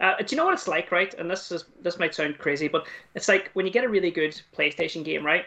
Uh, 0.00 0.14
do 0.18 0.26
you 0.28 0.36
know 0.36 0.44
what 0.44 0.54
it's 0.54 0.68
like, 0.68 0.92
right? 0.92 1.12
And 1.14 1.30
this 1.30 1.50
is 1.50 1.64
this 1.82 1.98
might 1.98 2.14
sound 2.14 2.38
crazy, 2.38 2.68
but 2.68 2.86
it's 3.14 3.28
like 3.28 3.50
when 3.54 3.66
you 3.66 3.72
get 3.72 3.84
a 3.84 3.88
really 3.88 4.10
good 4.10 4.40
PlayStation 4.56 5.04
game, 5.04 5.24
right? 5.24 5.46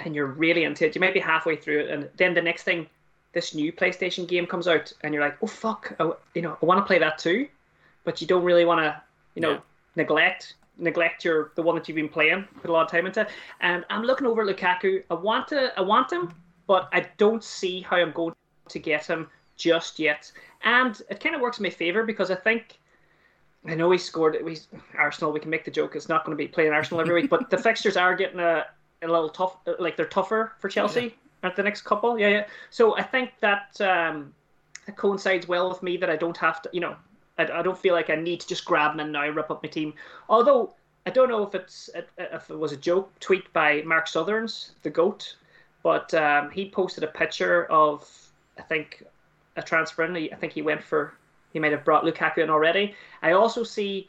And 0.00 0.14
you're 0.14 0.26
really 0.26 0.64
into 0.64 0.86
it. 0.86 0.94
You 0.94 1.00
might 1.00 1.14
be 1.14 1.20
halfway 1.20 1.56
through 1.56 1.80
it, 1.80 1.90
and 1.90 2.08
then 2.16 2.34
the 2.34 2.42
next 2.42 2.62
thing, 2.64 2.86
this 3.32 3.54
new 3.54 3.72
PlayStation 3.72 4.26
game 4.28 4.46
comes 4.46 4.68
out, 4.68 4.92
and 5.02 5.14
you're 5.14 5.22
like, 5.22 5.36
"Oh 5.42 5.46
fuck!" 5.46 5.92
I, 6.00 6.12
you 6.34 6.42
know, 6.42 6.56
I 6.60 6.66
want 6.66 6.78
to 6.78 6.84
play 6.84 6.98
that 6.98 7.18
too, 7.18 7.48
but 8.04 8.20
you 8.20 8.26
don't 8.26 8.44
really 8.44 8.64
want 8.64 8.80
to, 8.80 9.00
you 9.34 9.42
know, 9.42 9.52
Yeah. 9.52 9.60
neglect 9.96 10.54
neglect 10.80 11.24
your 11.24 11.50
the 11.56 11.62
one 11.62 11.74
that 11.74 11.88
you've 11.88 11.96
been 11.96 12.08
playing, 12.08 12.46
put 12.60 12.70
a 12.70 12.72
lot 12.72 12.84
of 12.84 12.90
time 12.90 13.06
into. 13.06 13.26
And 13.60 13.84
I'm 13.90 14.02
looking 14.04 14.26
over 14.28 14.44
Lukaku. 14.46 15.02
I 15.10 15.14
want 15.14 15.48
to, 15.48 15.76
I 15.76 15.82
want 15.82 16.12
him, 16.12 16.32
but 16.68 16.88
I 16.92 17.08
don't 17.16 17.42
see 17.42 17.80
how 17.80 17.96
I'm 17.96 18.12
going 18.12 18.34
to 18.68 18.78
get 18.78 19.04
him 19.06 19.28
just 19.58 19.98
yet. 19.98 20.32
And 20.64 21.00
it 21.10 21.20
kind 21.20 21.34
of 21.34 21.40
works 21.40 21.58
in 21.58 21.62
my 21.64 21.70
favor 21.70 22.04
because 22.04 22.30
I 22.30 22.34
think 22.34 22.78
I 23.66 23.74
know 23.74 23.90
he 23.90 23.98
scored. 23.98 24.36
We 24.42 24.58
Arsenal. 24.96 25.32
We 25.32 25.40
can 25.40 25.50
make 25.50 25.64
the 25.64 25.70
joke. 25.70 25.94
It's 25.96 26.08
not 26.08 26.24
going 26.24 26.36
to 26.36 26.42
be 26.42 26.48
playing 26.48 26.72
Arsenal 26.72 27.00
every 27.00 27.14
week, 27.14 27.30
but 27.30 27.50
the 27.50 27.58
fixtures 27.68 27.96
are 27.96 28.14
getting 28.14 28.40
a, 28.40 28.66
a 29.02 29.06
little 29.06 29.28
tough. 29.28 29.58
Like 29.78 29.96
they're 29.96 30.06
tougher 30.06 30.52
for 30.58 30.68
Chelsea 30.68 31.14
at 31.42 31.56
the 31.56 31.62
next 31.62 31.82
couple. 31.82 32.18
Yeah, 32.18 32.28
yeah. 32.28 32.44
So 32.70 32.96
I 32.96 33.02
think 33.02 33.32
that 33.40 33.78
um, 33.80 34.32
it 34.86 34.96
coincides 34.96 35.48
well 35.48 35.68
with 35.68 35.82
me 35.82 35.96
that 35.98 36.08
I 36.08 36.16
don't 36.16 36.36
have 36.38 36.62
to. 36.62 36.70
You 36.72 36.80
know, 36.80 36.96
I, 37.36 37.44
I 37.44 37.62
don't 37.62 37.78
feel 37.78 37.94
like 37.94 38.10
I 38.10 38.16
need 38.16 38.40
to 38.40 38.48
just 38.48 38.64
grab 38.64 38.94
him 38.94 39.00
and 39.00 39.12
now 39.12 39.28
rip 39.28 39.50
up 39.50 39.62
my 39.62 39.68
team. 39.68 39.92
Although 40.28 40.74
I 41.06 41.10
don't 41.10 41.28
know 41.28 41.42
if 41.42 41.54
it's 41.54 41.90
if 42.18 42.50
it 42.50 42.58
was 42.58 42.72
a 42.72 42.76
joke 42.76 43.10
tweet 43.20 43.52
by 43.52 43.82
Mark 43.82 44.06
Sutherns, 44.06 44.72
the 44.82 44.90
goat, 44.90 45.36
but 45.82 46.12
um, 46.14 46.50
he 46.50 46.70
posted 46.70 47.04
a 47.04 47.08
picture 47.08 47.66
of 47.66 48.08
I 48.58 48.62
think 48.62 49.04
a 49.58 49.62
transfer 49.62 50.04
in. 50.04 50.16
I 50.16 50.36
think 50.36 50.52
he 50.52 50.62
went 50.62 50.82
for 50.82 51.12
he 51.52 51.58
might 51.58 51.72
have 51.72 51.84
brought 51.84 52.04
Lukaku 52.04 52.38
in 52.38 52.50
already. 52.50 52.94
I 53.22 53.32
also 53.32 53.62
see 53.64 54.08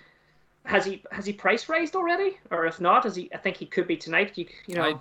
has 0.65 0.85
he 0.85 1.03
has 1.11 1.25
he 1.25 1.33
price 1.33 1.67
raised 1.67 1.95
already, 1.95 2.37
or 2.51 2.65
if 2.65 2.79
not, 2.79 3.05
is 3.05 3.15
he? 3.15 3.29
I 3.33 3.37
think 3.37 3.57
he 3.57 3.65
could 3.65 3.87
be 3.87 3.97
tonight. 3.97 4.37
You 4.37 4.45
you 4.67 4.75
know, 4.75 4.99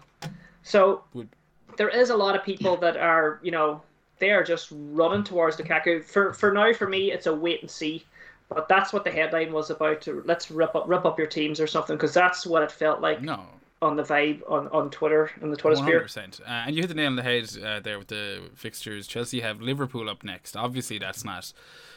so 0.63 1.05
Would- 1.15 1.29
there 1.77 1.89
is 1.89 2.11
a 2.11 2.17
lot 2.17 2.35
of 2.35 2.43
people 2.43 2.77
that 2.79 2.97
are 2.97 3.39
you 3.43 3.51
know 3.51 3.83
they 4.19 4.31
are 4.31 4.43
just 4.43 4.69
running 4.73 5.25
towards 5.25 5.57
Lukaku. 5.57 6.03
For 6.03 6.33
for 6.33 6.53
now, 6.53 6.73
for 6.73 6.89
me, 6.89 7.13
it's 7.13 7.27
a 7.27 7.35
wait 7.35 7.61
and 7.61 7.71
see. 7.71 8.05
But 8.49 8.67
that's 8.67 8.95
what 8.95 9.05
the 9.05 9.11
headline 9.11 9.53
was 9.53 9.69
about. 9.69 10.01
To 10.03 10.23
let's 10.25 10.51
rip 10.51 10.75
up 10.75 10.85
rip 10.89 11.05
up 11.05 11.19
your 11.19 11.27
teams 11.27 11.61
or 11.61 11.67
something 11.67 11.97
because 11.97 12.15
that's 12.15 12.47
what 12.47 12.63
it 12.63 12.73
felt 12.73 13.01
like 13.01 13.21
No, 13.21 13.45
on 13.81 13.97
the 13.97 14.03
vibe 14.03 14.43
on, 14.51 14.69
on 14.69 14.91
Twitter 14.91 15.31
on 15.43 15.51
the 15.51 15.57
Twitter 15.57 15.77
One 15.77 15.85
sphere. 15.85 15.95
hundred 15.97 16.03
percent. 16.03 16.41
Uh, 16.45 16.65
And 16.67 16.75
you 16.75 16.83
hit 16.83 16.89
the 16.89 16.95
nail 16.95 17.07
on 17.07 17.17
the 17.17 17.23
head 17.23 17.49
uh, 17.65 17.81
there 17.81 17.99
with 17.99 18.09
the 18.09 18.51
fixtures. 18.55 19.07
Chelsea 19.07 19.41
have 19.41 19.61
Liverpool 19.61 20.11
up 20.11 20.25
next. 20.25 20.57
Obviously, 20.57 20.99
that's 20.99 21.25
not 21.25 21.53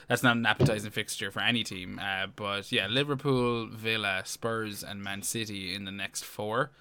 that's 0.07 0.23
not 0.23 0.35
an 0.37 0.45
appetizing 0.45 0.91
fixture 0.91 1.31
for 1.31 1.41
any 1.41 1.63
team. 1.63 1.99
Uh, 1.99 2.27
but 2.35 2.71
yeah, 2.71 2.87
Liverpool, 2.87 3.67
Villa, 3.67 4.21
Spurs, 4.25 4.83
and 4.83 5.03
Man 5.03 5.21
City 5.23 5.73
in 5.73 5.85
the 5.85 5.91
next 5.91 6.23
four. 6.23 6.71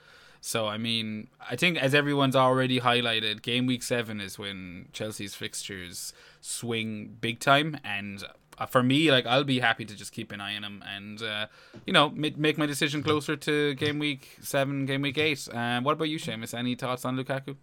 So 0.43 0.69
I 0.69 0.77
mean, 0.79 1.29
I 1.51 1.57
think 1.57 1.79
as 1.79 1.95
everyone's 1.95 2.37
already 2.37 2.81
highlighted, 2.81 3.43
game 3.43 3.67
week 3.67 3.83
seven 3.83 4.21
is 4.21 4.39
when 4.39 4.89
Chelsea's 4.93 5.35
fixtures 5.35 6.13
swing 6.41 7.17
big 7.21 7.41
time, 7.41 7.79
and 7.85 8.25
for 8.67 8.83
me, 8.83 9.11
like 9.11 9.27
I'll 9.27 9.45
be 9.45 9.61
happy 9.61 9.85
to 9.85 9.97
just 9.97 10.13
keep 10.13 10.33
an 10.33 10.41
eye 10.41 10.57
on 10.57 10.63
them 10.63 10.85
and 10.87 11.23
uh, 11.23 11.47
you 11.87 11.93
know 11.93 12.11
make 12.11 12.59
my 12.59 12.67
decision 12.67 13.03
closer 13.03 13.37
to 13.37 13.75
game 13.75 13.99
week 13.99 14.37
seven, 14.41 14.87
game 14.87 15.03
week 15.03 15.19
eight. 15.19 15.49
Um, 15.53 15.85
what 15.85 15.93
about 15.93 16.09
you, 16.09 16.19
Seamus? 16.19 16.55
Any 16.55 16.75
thoughts 16.75 17.05
on 17.05 17.17
Lukaku? 17.17 17.57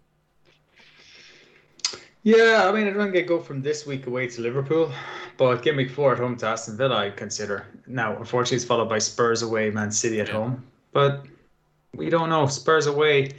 Yeah, 2.24 2.68
I 2.68 2.72
mean, 2.72 2.88
I 2.88 2.90
don't 2.90 3.12
get 3.12 3.26
go 3.26 3.40
from 3.40 3.62
this 3.62 3.86
week 3.86 4.06
away 4.06 4.26
to 4.28 4.40
Liverpool, 4.42 4.92
but 5.36 5.62
game 5.62 5.76
week 5.76 5.90
four 5.90 6.12
at 6.12 6.18
home 6.18 6.36
to 6.38 6.46
Aston 6.46 6.76
Villa, 6.76 6.96
I 6.96 7.10
consider. 7.10 7.66
Now, 7.86 8.16
unfortunately, 8.16 8.56
it's 8.56 8.64
followed 8.64 8.88
by 8.88 8.98
Spurs 8.98 9.42
away, 9.42 9.70
Man 9.70 9.90
City 9.90 10.20
at 10.20 10.28
Yeah. 10.28 10.34
home. 10.34 10.66
But 10.92 11.26
we 11.94 12.10
don't 12.10 12.28
know. 12.28 12.46
Spurs 12.46 12.86
away 12.86 13.32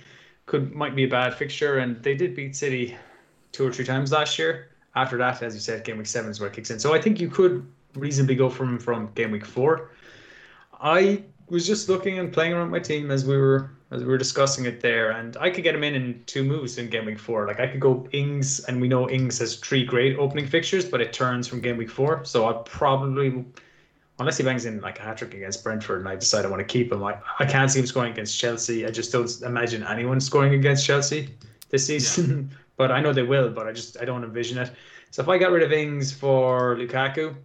could 0.45 0.73
might 0.73 0.95
be 0.95 1.03
a 1.03 1.07
bad 1.07 1.33
fixture, 1.35 1.79
and 1.79 2.01
they 2.01 2.15
did 2.15 2.35
beat 2.35 2.55
City 2.55 2.97
two 3.51 3.67
or 3.67 3.71
three 3.71 3.85
times 3.85 4.11
last 4.11 4.39
year. 4.39 4.69
After 4.99 5.17
that, 5.17 5.41
as 5.41 5.53
you 5.53 5.61
said, 5.61 5.83
game 5.83 5.97
week 5.97 6.07
seven 6.07 6.29
is 6.29 6.39
where 6.39 6.49
it 6.49 6.53
kicks 6.53 6.71
in. 6.71 6.79
So 6.79 6.93
I 6.93 7.01
think 7.01 7.19
you 7.19 7.29
could 7.29 7.65
reasonably 7.95 8.35
go 8.35 8.49
from 8.49 8.79
from 8.79 9.11
game 9.15 9.31
week 9.31 9.45
four. 9.45 9.91
I 10.81 11.23
was 11.47 11.65
just 11.65 11.89
looking 11.89 12.19
and 12.19 12.31
playing 12.31 12.53
around 12.53 12.69
my 12.69 12.79
team 12.79 13.11
as 13.11 13.25
we 13.25 13.37
were 13.37 13.71
as 13.91 14.01
we 14.03 14.07
were 14.07 14.17
discussing 14.17 14.65
it 14.65 14.81
there, 14.81 15.11
and 15.11 15.35
I 15.37 15.49
could 15.49 15.63
get 15.63 15.73
him 15.73 15.83
in 15.83 15.95
in 15.95 16.23
two 16.27 16.43
moves 16.43 16.77
in 16.77 16.89
game 16.89 17.05
week 17.05 17.17
four. 17.17 17.47
Like 17.47 17.59
I 17.59 17.67
could 17.67 17.79
go 17.79 18.07
Ings, 18.11 18.59
and 18.65 18.79
we 18.79 18.87
know 18.87 19.09
Ings 19.09 19.39
has 19.39 19.55
three 19.55 19.83
great 19.83 20.17
opening 20.17 20.45
fixtures, 20.45 20.85
but 20.85 21.01
it 21.01 21.11
turns 21.11 21.47
from 21.47 21.59
game 21.59 21.77
week 21.77 21.89
four. 21.89 22.23
So 22.23 22.45
I'll 22.45 22.61
probably, 22.63 23.43
unless 24.19 24.37
he 24.37 24.43
bangs 24.43 24.65
in 24.65 24.79
like 24.81 24.99
a 24.99 25.03
hat 25.03 25.17
trick 25.17 25.33
against 25.33 25.63
Brentford, 25.63 26.01
and 26.01 26.09
I 26.09 26.15
decide 26.15 26.45
I 26.45 26.49
want 26.49 26.59
to 26.59 26.71
keep 26.71 26.91
him. 26.91 27.03
I, 27.03 27.17
I 27.39 27.45
can't 27.45 27.71
see 27.71 27.79
him 27.79 27.87
scoring 27.87 28.11
against 28.11 28.37
Chelsea. 28.37 28.85
I 28.85 28.91
just 28.91 29.11
don't 29.11 29.29
imagine 29.41 29.83
anyone 29.83 30.19
scoring 30.19 30.53
against 30.53 30.85
Chelsea 30.85 31.29
this 31.69 31.87
season. 31.87 32.51
but 32.79 32.91
I 32.91 33.01
know 33.01 33.13
they 33.13 33.23
will. 33.23 33.49
But 33.51 33.67
I 33.67 33.73
just 33.73 34.01
I 34.01 34.05
don't 34.05 34.23
envision 34.23 34.57
it. 34.57 34.71
So 35.11 35.21
if 35.21 35.29
I 35.29 35.37
got 35.37 35.51
rid 35.51 35.61
of 35.61 35.71
Ings 35.71 36.11
for 36.11 36.75
Lukaku, 36.77 37.35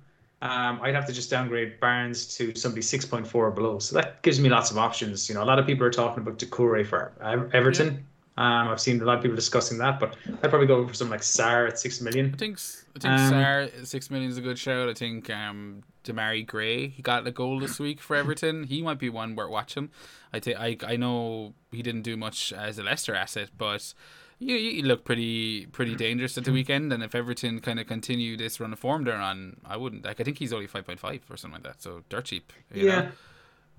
um, 0.41 0.81
I'd 0.83 0.95
have 0.95 1.07
to 1.07 1.13
just 1.13 1.29
downgrade 1.29 1.81
Barnes 1.81 2.37
to 2.37 2.55
somebody 2.55 2.83
6.4 2.83 3.35
or 3.35 3.51
below. 3.51 3.79
So 3.79 3.97
that 3.97 4.23
gives 4.23 4.39
me 4.39 4.49
lots 4.49 4.71
of 4.71 4.79
options. 4.79 5.29
You 5.29 5.35
know, 5.35 5.43
a 5.43 5.45
lot 5.53 5.59
of 5.59 5.67
people 5.67 5.85
are 5.87 5.91
talking 5.91 6.23
about 6.23 6.39
Doucouré 6.39 6.87
for 6.87 7.13
Ev- 7.23 7.51
Everton. 7.53 8.07
Um, 8.37 8.69
I've 8.69 8.81
seen 8.81 9.01
a 9.01 9.05
lot 9.05 9.17
of 9.17 9.23
people 9.23 9.37
discussing 9.37 9.79
that, 9.79 9.99
but 10.01 10.17
I'd 10.43 10.51
probably 10.51 10.67
go 10.67 10.87
for 10.87 10.95
something 10.95 11.13
like 11.13 11.21
Sarr 11.21 11.69
at 11.69 11.79
six 11.79 12.01
million. 12.01 12.33
I 12.35 12.37
think 12.37 12.59
I 12.97 12.99
think 12.99 13.15
um, 13.15 13.33
Sarr 13.33 13.87
six 13.87 14.11
million 14.11 14.31
is 14.31 14.39
a 14.39 14.41
good 14.41 14.59
shout. 14.59 14.89
I 14.89 14.95
think 14.95 15.31
um, 15.31 15.83
Demarai 16.05 16.47
Gray 16.47 16.89
he 16.89 17.01
got 17.01 17.27
a 17.27 17.31
goal 17.31 17.61
this 17.61 17.79
week 17.79 18.01
for 18.01 18.17
Everton. 18.17 18.65
He 18.65 18.83
might 18.83 18.99
be 18.99 19.09
one 19.09 19.37
worth 19.37 19.51
watching. 19.51 19.91
I 20.33 20.41
think 20.41 20.59
I 20.59 20.77
I 20.85 20.97
know 20.97 21.55
he 21.71 21.83
didn't 21.83 22.03
do 22.03 22.17
much 22.17 22.53
as 22.53 22.77
a 22.77 22.83
Leicester 22.83 23.15
asset, 23.15 23.51
but 23.57 23.95
you, 24.39 24.57
you 24.57 24.83
look 24.83 25.05
pretty 25.05 25.67
pretty 25.67 25.95
dangerous 25.95 26.37
at 26.39 26.45
the 26.45 26.53
weekend. 26.53 26.93
And 26.93 27.03
if 27.03 27.15
Everton 27.15 27.61
kind 27.61 27.81
of 27.81 27.87
continue 27.87 28.37
this 28.37 28.61
run 28.61 28.73
of 28.73 28.79
form 28.79 29.05
they're 29.05 29.17
on, 29.17 29.57
I 29.65 29.77
wouldn't 29.77 30.05
like. 30.05 30.21
I 30.21 30.25
think 30.25 30.39
he's 30.39 30.53
only 30.53 30.67
five 30.67 30.87
point 30.87 31.01
five 31.01 31.21
or 31.31 31.37
something 31.37 31.63
like 31.63 31.73
that, 31.73 31.83
so 31.83 32.03
dirt 32.09 32.27
cheap. 32.27 32.53
yeah. 32.73 33.01
Know? 33.03 33.09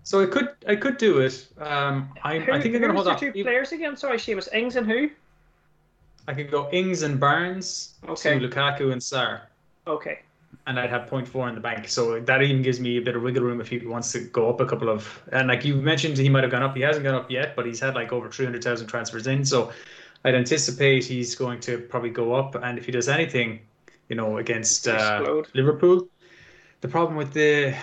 So 0.03 0.21
I 0.21 0.27
could 0.27 0.49
I 0.67 0.75
could 0.75 0.97
do 0.97 1.19
it. 1.19 1.47
Um, 1.59 2.09
I, 2.23 2.37
who, 2.37 2.51
I 2.53 2.61
think 2.61 2.75
I'm 2.75 2.81
gonna 2.81 2.93
hold 2.93 3.07
on. 3.07 3.19
two 3.19 3.31
players 3.31 3.71
again? 3.71 3.97
Sorry, 3.97 4.17
Seamus. 4.17 4.53
Ings 4.53 4.75
and 4.75 4.85
who? 4.85 5.09
I 6.27 6.33
could 6.33 6.51
go 6.51 6.69
Ings 6.71 7.01
and 7.01 7.19
Barnes 7.19 7.95
okay. 8.07 8.37
to 8.37 8.47
Lukaku 8.47 8.91
and 8.91 9.01
Sarr. 9.01 9.41
Okay. 9.87 10.19
And 10.67 10.79
I'd 10.79 10.89
have 10.89 11.09
0.4 11.09 11.49
in 11.49 11.55
the 11.55 11.61
bank, 11.61 11.87
so 11.87 12.19
that 12.19 12.41
even 12.41 12.63
gives 12.63 12.79
me 12.79 12.97
a 12.97 13.01
bit 13.01 13.15
of 13.15 13.21
wiggle 13.21 13.43
room 13.43 13.61
if 13.61 13.67
he 13.67 13.77
wants 13.79 14.11
to 14.13 14.21
go 14.21 14.49
up 14.49 14.59
a 14.61 14.65
couple 14.65 14.89
of. 14.89 15.21
And 15.31 15.47
like 15.47 15.63
you 15.65 15.75
mentioned, 15.75 16.17
he 16.17 16.29
might 16.29 16.43
have 16.43 16.51
gone 16.51 16.63
up. 16.63 16.75
He 16.75 16.81
hasn't 16.81 17.03
gone 17.03 17.13
up 17.13 17.29
yet, 17.29 17.55
but 17.55 17.65
he's 17.65 17.79
had 17.79 17.93
like 17.93 18.11
over 18.11 18.29
300,000 18.29 18.87
transfers 18.87 19.27
in. 19.27 19.45
So 19.45 19.71
I'd 20.25 20.33
anticipate 20.33 21.05
he's 21.05 21.35
going 21.35 21.59
to 21.61 21.77
probably 21.77 22.09
go 22.09 22.33
up. 22.33 22.55
And 22.55 22.79
if 22.79 22.85
he 22.87 22.91
does 22.91 23.07
anything, 23.07 23.59
you 24.09 24.15
know, 24.15 24.39
against 24.39 24.87
uh, 24.87 25.43
Liverpool, 25.53 26.07
the 26.81 26.87
problem 26.87 27.15
with 27.15 27.31
the 27.31 27.75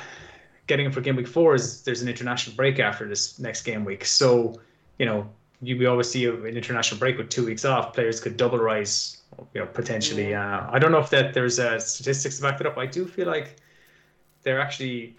getting 0.66 0.84
him 0.84 0.90
for 0.90 1.00
game 1.00 1.14
week 1.14 1.28
four 1.28 1.54
is 1.54 1.82
there's 1.84 2.02
an 2.02 2.08
international 2.08 2.56
break 2.56 2.80
after 2.80 3.08
this 3.08 3.38
next 3.38 3.62
game 3.62 3.84
week. 3.84 4.04
So, 4.04 4.60
you 4.98 5.06
know, 5.06 5.30
you 5.60 5.78
we 5.78 5.86
always 5.86 6.10
see 6.10 6.26
an 6.26 6.44
international 6.44 6.98
break 6.98 7.16
with 7.16 7.30
two 7.30 7.46
weeks 7.46 7.64
off. 7.64 7.94
Players 7.94 8.18
could 8.18 8.36
double 8.36 8.58
rise, 8.58 9.22
you 9.54 9.60
know, 9.60 9.66
potentially. 9.66 10.34
Uh, 10.34 10.66
I 10.68 10.80
don't 10.80 10.90
know 10.90 10.98
if 10.98 11.10
that 11.10 11.34
there's 11.34 11.60
uh, 11.60 11.78
statistics 11.78 12.38
to 12.38 12.42
back 12.42 12.60
it 12.60 12.66
up. 12.66 12.76
I 12.76 12.86
do 12.86 13.06
feel 13.06 13.28
like 13.28 13.54
they're 14.42 14.60
actually 14.60 15.14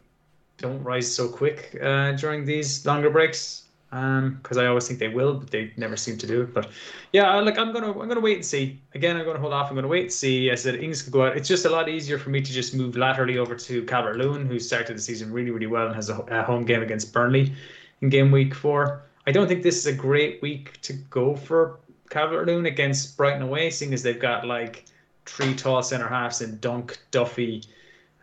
don't 0.58 0.84
rise 0.84 1.14
so 1.14 1.30
quick 1.30 1.78
uh, 1.82 2.12
during 2.12 2.44
these 2.44 2.86
longer 2.86 3.10
breaks 3.10 3.63
because 3.94 4.58
um, 4.58 4.64
I 4.64 4.66
always 4.66 4.88
think 4.88 5.00
they 5.00 5.08
will, 5.08 5.36
but 5.36 5.52
they 5.52 5.72
never 5.78 5.96
seem 5.96 6.18
to 6.18 6.26
do 6.26 6.42
it. 6.42 6.52
But 6.52 6.72
yeah, 7.12 7.32
like 7.42 7.60
I'm 7.60 7.72
gonna 7.72 7.92
I'm 7.92 8.08
gonna 8.08 8.20
wait 8.20 8.38
and 8.38 8.46
see. 8.46 8.82
Again, 8.96 9.18
I'm 9.18 9.24
gonna 9.24 9.38
hold 9.38 9.54
off. 9.54 9.70
I'm 9.70 9.76
gonna 9.76 9.88
wait 9.88 10.04
and 10.04 10.12
see. 10.12 10.50
I 10.50 10.56
said 10.56 10.76
Ings 10.76 11.04
could 11.04 11.14
go 11.14 11.28
out. 11.28 11.38
It's 11.38 11.48
just 11.48 11.66
a 11.66 11.70
lot 11.70 11.88
easier 11.90 12.18
for 12.18 12.32
me 12.32 12.42
to 12.42 12.52
just 12.52 12.74
move 12.74 12.98
laterally 12.98 13.38
over 13.38 13.56
to 13.56 13.84
Calvert 13.84 14.18
Lewin, 14.18 14.48
who 14.48 14.58
started 14.58 14.98
the 14.98 15.02
season 15.02 15.32
really 15.32 15.52
really 15.52 15.68
well 15.68 15.86
and 15.86 15.96
has 15.96 16.10
a, 16.10 16.18
a 16.18 16.42
home 16.42 16.66
game 16.66 16.82
against 16.82 17.14
Burnley 17.14 17.54
in 18.02 18.10
game 18.10 18.32
week 18.32 18.56
four. 18.56 19.04
I 19.28 19.32
don't 19.32 19.48
think 19.48 19.62
this 19.62 19.78
is 19.78 19.86
a 19.86 19.94
great 19.94 20.42
week 20.42 20.82
to 20.82 20.94
go 20.94 21.36
for 21.36 21.80
Calvert 22.10 22.48
Lewin 22.48 22.66
against 22.66 23.16
Brighton 23.16 23.44
away, 23.44 23.70
seeing 23.70 23.94
as 23.94 24.02
they've 24.02 24.20
got 24.20 24.48
like 24.48 24.86
three 25.28 25.54
tall 25.54 25.84
centre 25.84 26.08
halves 26.08 26.42
in 26.42 26.58
Dunk, 26.60 26.98
Duffy, 27.12 27.62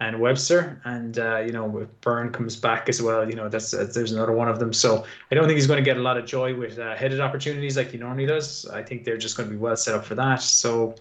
and 0.01 0.19
Webster, 0.19 0.81
and 0.85 1.19
uh, 1.19 1.39
you 1.39 1.53
know 1.53 1.79
if 1.79 2.01
Burn 2.01 2.33
comes 2.33 2.57
back 2.57 2.89
as 2.89 3.03
well, 3.03 3.29
you 3.29 3.37
know 3.37 3.49
that's 3.49 3.75
uh, 3.75 3.87
there's 3.95 4.13
another 4.13 4.33
one 4.33 4.49
of 4.49 4.59
them. 4.59 4.73
So 4.73 5.05
I 5.31 5.35
don't 5.35 5.47
think 5.47 5.57
he's 5.57 5.67
going 5.67 5.79
to 5.79 5.85
get 5.85 5.99
a 5.99 6.03
lot 6.03 6.17
of 6.17 6.25
joy 6.25 6.55
with 6.55 6.79
uh, 6.79 6.97
headed 6.97 7.21
opportunities 7.21 7.77
like 7.77 7.91
he 7.91 7.99
normally 7.99 8.27
does. 8.27 8.67
I 8.67 8.83
think 8.83 9.05
they're 9.05 9.19
just 9.19 9.37
going 9.37 9.49
to 9.49 9.55
be 9.55 9.59
well 9.59 9.77
set 9.77 9.95
up 9.95 10.05
for 10.05 10.15
that. 10.15 10.43
So 10.43 10.95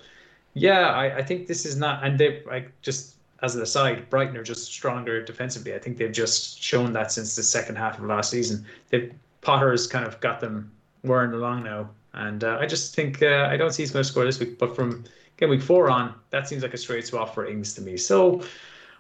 yeah, 0.53 0.89
I, 0.89 1.17
I 1.17 1.23
think 1.23 1.47
this 1.47 1.65
is 1.65 1.77
not, 1.77 2.03
and 2.05 2.19
they 2.19 2.43
like 2.45 2.71
just 2.81 3.15
as 3.41 3.55
an 3.55 3.61
aside, 3.61 4.09
Brighton 4.09 4.35
are 4.35 4.43
just 4.43 4.65
stronger 4.65 5.23
defensively. 5.23 5.73
I 5.73 5.79
think 5.79 5.97
they've 5.97 6.11
just 6.11 6.61
shown 6.61 6.91
that 6.93 7.11
since 7.11 7.35
the 7.35 7.43
second 7.43 7.77
half 7.77 7.97
of 7.97 8.05
last 8.05 8.31
season. 8.31 8.65
They 8.89 9.11
Potter's 9.41 9.87
kind 9.87 10.05
of 10.05 10.19
got 10.19 10.41
them 10.41 10.69
whirring 11.03 11.31
along 11.31 11.63
now, 11.63 11.89
and 12.13 12.43
uh, 12.43 12.57
I 12.59 12.65
just 12.65 12.93
think 12.93 13.21
uh, 13.21 13.47
I 13.49 13.55
don't 13.55 13.71
see 13.71 13.83
he's 13.83 13.91
going 13.91 14.03
to 14.03 14.09
score 14.09 14.25
this 14.25 14.39
week, 14.39 14.59
but 14.59 14.75
from 14.75 15.05
game 15.37 15.49
week 15.49 15.61
four 15.61 15.89
on, 15.89 16.13
that 16.31 16.49
seems 16.49 16.63
like 16.63 16.73
a 16.73 16.77
straight 16.77 17.07
swap 17.07 17.33
for 17.33 17.47
Ings 17.47 17.73
to 17.75 17.81
me. 17.81 17.95
So 17.95 18.41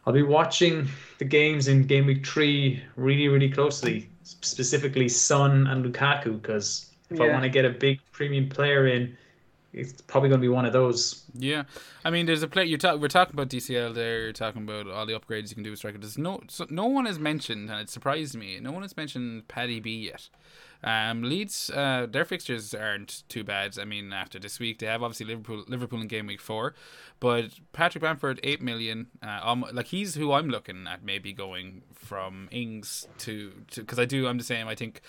I'll 0.05 0.13
be 0.13 0.23
watching 0.23 0.87
the 1.17 1.25
games 1.25 1.67
in 1.67 1.85
game 1.85 2.05
week 2.05 2.25
three 2.25 2.81
really, 2.95 3.27
really 3.27 3.49
closely, 3.49 4.09
specifically 4.23 5.09
Son 5.09 5.67
and 5.67 5.85
Lukaku, 5.85 6.41
because 6.41 6.89
if 7.09 7.19
yeah. 7.19 7.25
I 7.25 7.29
want 7.29 7.43
to 7.43 7.49
get 7.49 7.65
a 7.65 7.69
big 7.69 7.99
premium 8.11 8.49
player 8.49 8.87
in, 8.87 9.17
it's 9.73 10.01
probably 10.01 10.29
going 10.29 10.41
to 10.41 10.45
be 10.45 10.49
one 10.49 10.65
of 10.65 10.73
those. 10.73 11.23
Yeah, 11.35 11.63
I 12.03 12.09
mean, 12.09 12.25
there's 12.25 12.41
a 12.41 12.47
play. 12.47 12.65
You're 12.65 12.79
talking. 12.79 13.01
We're 13.01 13.07
talking 13.07 13.35
about 13.35 13.49
DCL 13.49 13.93
there. 13.93 14.21
You're 14.21 14.33
talking 14.33 14.63
about 14.63 14.87
all 14.87 15.05
the 15.05 15.13
upgrades 15.13 15.49
you 15.49 15.55
can 15.55 15.63
do 15.63 15.69
with 15.69 15.79
striker. 15.79 15.97
There's 15.97 16.17
no. 16.17 16.41
So 16.47 16.65
no 16.69 16.85
one 16.85 17.05
has 17.05 17.19
mentioned, 17.19 17.69
and 17.69 17.79
it 17.79 17.89
surprised 17.89 18.35
me. 18.35 18.59
No 18.59 18.71
one 18.71 18.81
has 18.81 18.97
mentioned 18.97 19.47
Paddy 19.47 19.79
B 19.79 20.07
yet. 20.07 20.29
Um, 20.81 21.23
Leeds, 21.23 21.69
uh, 21.69 22.07
their 22.09 22.23
fixtures 22.23 22.73
aren't 22.73 23.23
too 23.27 23.43
bad. 23.43 23.77
I 23.77 23.85
mean, 23.85 24.13
after 24.13 24.39
this 24.39 24.59
week, 24.59 24.79
they 24.79 24.85
have 24.85 25.03
obviously 25.03 25.25
Liverpool, 25.25 25.65
Liverpool 25.67 25.99
in 25.99 26.07
game 26.07 26.27
week 26.27 26.39
four, 26.39 26.73
but 27.19 27.49
Patrick 27.73 28.01
Bamford, 28.01 28.39
eight 28.43 28.61
million. 28.61 29.07
Uh, 29.21 29.41
um, 29.43 29.65
like 29.73 29.87
he's 29.87 30.15
who 30.15 30.31
I'm 30.31 30.49
looking 30.49 30.87
at, 30.87 31.03
maybe 31.03 31.33
going 31.33 31.83
from 31.93 32.47
Ings 32.51 33.07
to 33.19 33.51
because 33.75 33.99
I 33.99 34.05
do. 34.05 34.27
I'm 34.27 34.37
the 34.37 34.43
same. 34.43 34.69
I 34.69 34.75
think 34.75 35.01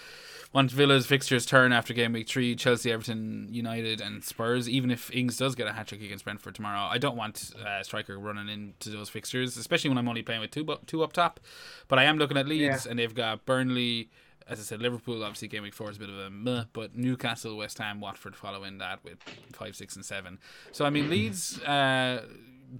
once 0.53 0.73
Villa's 0.73 1.07
fixtures 1.07 1.47
turn 1.47 1.73
after 1.73 1.95
game 1.95 2.13
week 2.13 2.29
three, 2.29 2.57
Chelsea, 2.57 2.91
Everton, 2.91 3.47
United, 3.51 4.01
and 4.01 4.25
Spurs. 4.25 4.69
Even 4.69 4.91
if 4.91 5.15
Ings 5.15 5.37
does 5.37 5.55
get 5.55 5.69
a 5.69 5.73
hat 5.73 5.87
trick 5.87 6.03
against 6.03 6.25
Brentford 6.25 6.57
tomorrow, 6.57 6.89
I 6.91 6.99
don't 6.99 7.17
want 7.17 7.53
uh, 7.65 7.85
striker 7.85 8.19
running 8.19 8.49
into 8.49 8.91
those 8.91 9.09
fixtures, 9.09 9.57
especially 9.57 9.91
when 9.91 9.99
I'm 9.99 10.09
only 10.09 10.23
playing 10.23 10.41
with 10.41 10.51
two 10.51 10.67
two 10.87 11.05
up 11.05 11.13
top. 11.13 11.39
But 11.87 12.01
I 12.01 12.05
am 12.05 12.19
looking 12.19 12.37
at 12.37 12.49
Leeds, 12.49 12.87
yeah. 12.87 12.91
and 12.91 12.99
they've 12.99 13.15
got 13.15 13.47
Burnley 13.47 14.11
as 14.49 14.59
I 14.59 14.63
said, 14.63 14.81
Liverpool 14.81 15.23
obviously 15.23 15.49
game 15.49 15.63
week 15.63 15.75
four 15.75 15.91
is 15.91 15.97
a 15.97 16.01
bit 16.01 16.09
of 16.09 16.19
a 16.19 16.31
meh, 16.31 16.65
but 16.73 16.97
Newcastle, 16.97 17.57
West 17.57 17.79
Ham, 17.79 18.01
Watford 18.01 18.37
following 18.37 18.79
that 18.79 19.05
with 19.05 19.19
five, 19.53 19.77
six, 19.77 19.97
and 19.97 20.05
seven. 20.05 20.39
So 20.73 20.85
I 20.85 20.91
mean, 20.91 21.09
Leeds, 21.11 21.61
uh, 21.63 22.25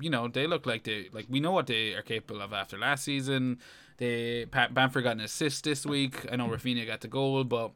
you 0.01 0.11
know, 0.11 0.29
they 0.29 0.47
look 0.47 0.67
like 0.67 0.85
they 0.85 1.09
like 1.13 1.27
we 1.29 1.41
know 1.41 1.53
what 1.53 1.67
they 1.67 1.95
are 1.95 2.03
capable 2.03 2.43
of 2.43 2.53
after 2.53 2.79
last 2.79 3.05
season. 3.05 3.59
They 3.99 4.47
Bamford 4.47 5.05
got 5.05 5.13
an 5.13 5.21
assist 5.21 5.65
this 5.65 5.85
week. 5.85 6.27
I 6.33 6.37
know 6.37 6.49
Raphinha 6.49 6.87
got 6.87 7.03
the 7.03 7.09
goal, 7.09 7.45
but 7.45 7.73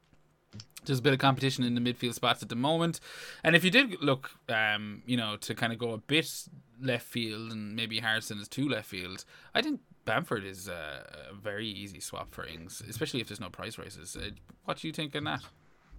there's 0.85 0.99
a 0.99 1.03
bit 1.03 1.13
of 1.13 1.19
competition 1.19 1.65
in 1.65 1.75
the 1.75 1.81
midfield 1.81 2.15
spots 2.15 2.43
at 2.43 2.49
the 2.49 2.57
moment. 2.57 3.01
And 3.43 3.57
if 3.57 3.65
you 3.65 3.71
did 3.71 4.03
look, 4.03 4.31
um, 4.49 5.03
you 5.07 5.17
know, 5.17 5.37
to 5.37 5.55
kind 5.55 5.73
of 5.73 5.79
go 5.79 5.93
a 5.93 5.99
bit 5.99 6.49
left 6.81 7.07
field 7.07 7.53
and 7.53 7.75
maybe 7.75 8.01
Harrison 8.01 8.39
is 8.39 8.49
too 8.49 8.69
left 8.69 8.89
field, 8.89 9.25
I 9.55 9.63
think 9.63 9.81
Bamford 10.05 10.45
is 10.45 10.69
a, 10.69 11.07
a, 11.31 11.35
very 11.35 11.67
easy 11.67 12.01
swap 12.01 12.33
for 12.35 12.47
Ings, 12.47 12.83
especially 12.89 13.21
if 13.21 13.29
there's 13.29 13.41
no 13.41 13.49
price 13.49 13.79
rises. 13.79 14.17
Uh, 14.17 14.31
what 14.65 14.79
do 14.79 14.87
you 14.87 14.93
think 14.93 15.17
on 15.17 15.25
that, 15.25 15.41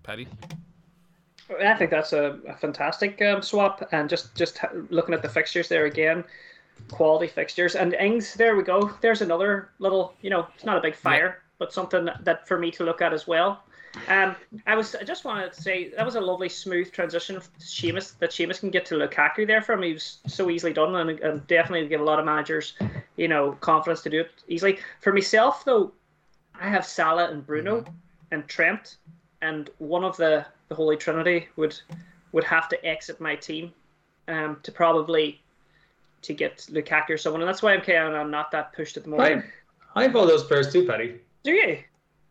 Paddy? 0.04 0.28
I 1.62 1.76
think 1.76 1.92
that's 1.92 2.14
a, 2.14 2.40
a 2.48 2.56
fantastic 2.56 3.22
um, 3.22 3.42
swap, 3.42 3.88
and 3.92 4.10
just 4.10 4.36
just 4.36 4.60
looking 4.90 5.14
at 5.14 5.22
the 5.22 5.30
fixtures 5.30 5.68
there 5.68 5.86
again, 5.86 6.24
quality 6.92 7.28
fixtures. 7.28 7.76
And 7.76 7.94
Ings, 7.94 8.34
there 8.34 8.56
we 8.56 8.64
go. 8.64 8.92
There's 9.02 9.22
another 9.22 9.70
little, 9.80 10.14
you 10.22 10.30
know, 10.30 10.48
it's 10.56 10.66
not 10.66 10.78
a 10.78 10.82
big 10.82 10.96
fire, 10.96 11.28
yeah. 11.28 11.50
but 11.60 11.74
something 11.74 12.10
that 12.22 12.48
for 12.48 12.58
me 12.58 12.72
to 12.72 12.84
look 12.84 13.02
at 13.02 13.14
as 13.14 13.28
well. 13.28 13.64
Um, 14.08 14.36
I 14.68 14.76
was 14.76 14.96
I 14.96 15.04
just 15.04 15.26
wanted 15.26 15.54
to 15.54 15.62
say 15.62 15.90
that 15.90 16.06
was 16.06 16.16
a 16.16 16.22
lovely 16.22 16.50
smooth 16.50 16.92
transition 16.92 17.40
Seamus 17.60 18.18
that 18.20 18.32
Seamus 18.32 18.60
can 18.60 18.70
get 18.70 18.86
to 18.88 18.96
Lukaku 18.96 19.48
there 19.48 19.62
from. 19.62 19.82
He 19.82 19.94
was 19.94 20.20
so 20.28 20.50
easily 20.50 20.74
done 20.74 20.96
and, 20.96 21.20
and 21.20 21.48
definitely 21.48 21.88
give 21.88 22.02
a 22.02 22.04
lot 22.04 22.20
of 22.20 22.26
managers, 22.26 22.74
you 23.16 23.28
know, 23.28 23.54
confidence 23.62 24.02
to 24.04 24.10
do 24.10 24.22
it 24.22 24.32
easily. 24.48 24.80
For 25.02 25.14
myself 25.14 25.66
though, 25.66 25.92
I 26.60 26.70
have 26.70 26.86
Salah 26.86 27.30
and 27.32 27.46
Bruno 27.46 27.86
and 28.32 28.48
Trent, 28.48 28.98
and 29.42 29.70
one 29.78 30.04
of 30.04 30.18
the 30.18 30.46
the 30.68 30.76
Holy 30.76 30.98
Trinity 30.98 31.48
would 31.56 31.80
would 32.32 32.44
have 32.44 32.68
to 32.70 32.86
exit 32.86 33.22
my 33.22 33.36
team, 33.36 33.74
um, 34.28 34.58
to 34.64 34.72
probably 34.72 35.42
to 36.24 36.34
get 36.34 36.58
Lukaku 36.72 37.12
or 37.12 37.18
someone, 37.18 37.42
and 37.42 37.48
that's 37.48 37.62
why 37.62 37.74
I'm 37.74 37.82
kind 37.82 38.14
of 38.14 38.14
I'm 38.14 38.32
not 38.32 38.52
that 38.52 38.74
pushed 38.74 38.98
at 38.98 39.04
the 39.04 39.10
moment. 39.10 39.46
I, 39.96 40.00
I 40.00 40.04
have 40.04 40.16
all 40.16 40.26
those 40.26 40.44
players 40.44 40.72
too, 40.72 40.86
Paddy. 40.86 41.20
Do 41.44 41.52
you? 41.52 41.80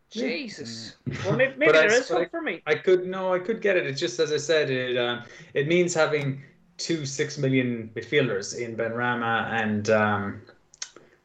Jesus. 0.09 0.95
Mm. 1.09 1.25
Well, 1.25 1.35
maybe, 1.37 1.53
maybe 1.57 1.71
there 1.71 1.91
I, 1.91 1.93
is 1.93 2.09
hope 2.09 2.21
I, 2.21 2.25
for 2.25 2.41
me. 2.41 2.61
I 2.65 2.75
could 2.75 3.05
no, 3.07 3.33
I 3.33 3.39
could 3.39 3.61
get 3.61 3.77
it. 3.77 3.85
It's 3.85 3.99
just 3.99 4.19
as 4.19 4.31
I 4.31 4.37
said, 4.37 4.69
it 4.69 4.97
um, 4.97 5.23
it 5.53 5.67
means 5.67 5.93
having 5.93 6.41
two 6.77 7.05
six 7.05 7.37
million 7.37 7.89
midfielders 7.95 8.57
in 8.57 8.75
Benrahma 8.75 9.49
and 9.51 9.89
um, 9.89 10.41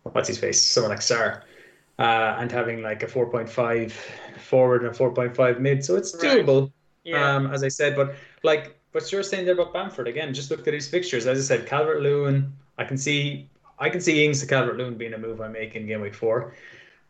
what's 0.04 0.28
his 0.28 0.38
face, 0.38 0.62
someone 0.62 0.90
like 0.90 1.00
Sarr, 1.00 1.42
uh, 1.98 2.36
and 2.38 2.50
having 2.50 2.82
like 2.82 3.02
a 3.02 3.08
four 3.08 3.30
point 3.30 3.48
five 3.48 3.92
forward 4.38 4.82
and 4.82 4.90
a 4.90 4.94
four 4.94 5.12
point 5.12 5.36
five 5.36 5.60
mid. 5.60 5.84
So 5.84 5.96
it's 5.96 6.14
doable. 6.16 6.62
Right. 6.62 6.72
Yeah. 7.04 7.34
Um, 7.34 7.52
as 7.52 7.64
I 7.64 7.68
said, 7.68 7.96
but 7.96 8.14
like 8.42 8.78
what 8.92 9.10
you're 9.10 9.22
saying 9.22 9.44
there 9.44 9.54
about 9.54 9.72
Bamford 9.72 10.08
again, 10.08 10.34
just 10.34 10.50
look 10.50 10.66
at 10.66 10.74
his 10.74 10.88
fixtures. 10.88 11.26
As 11.26 11.38
I 11.38 11.56
said, 11.56 11.66
Calvert 11.66 12.02
Lewin. 12.02 12.52
I 12.78 12.84
can 12.84 12.96
see 12.96 13.48
I 13.78 13.88
can 13.88 14.00
see 14.00 14.24
Ings 14.24 14.40
to 14.40 14.46
Calvert 14.46 14.76
Lewin 14.76 14.96
being 14.96 15.14
a 15.14 15.18
move 15.18 15.40
I 15.40 15.48
make 15.48 15.74
in 15.74 15.86
game 15.86 16.00
week 16.00 16.14
four. 16.14 16.54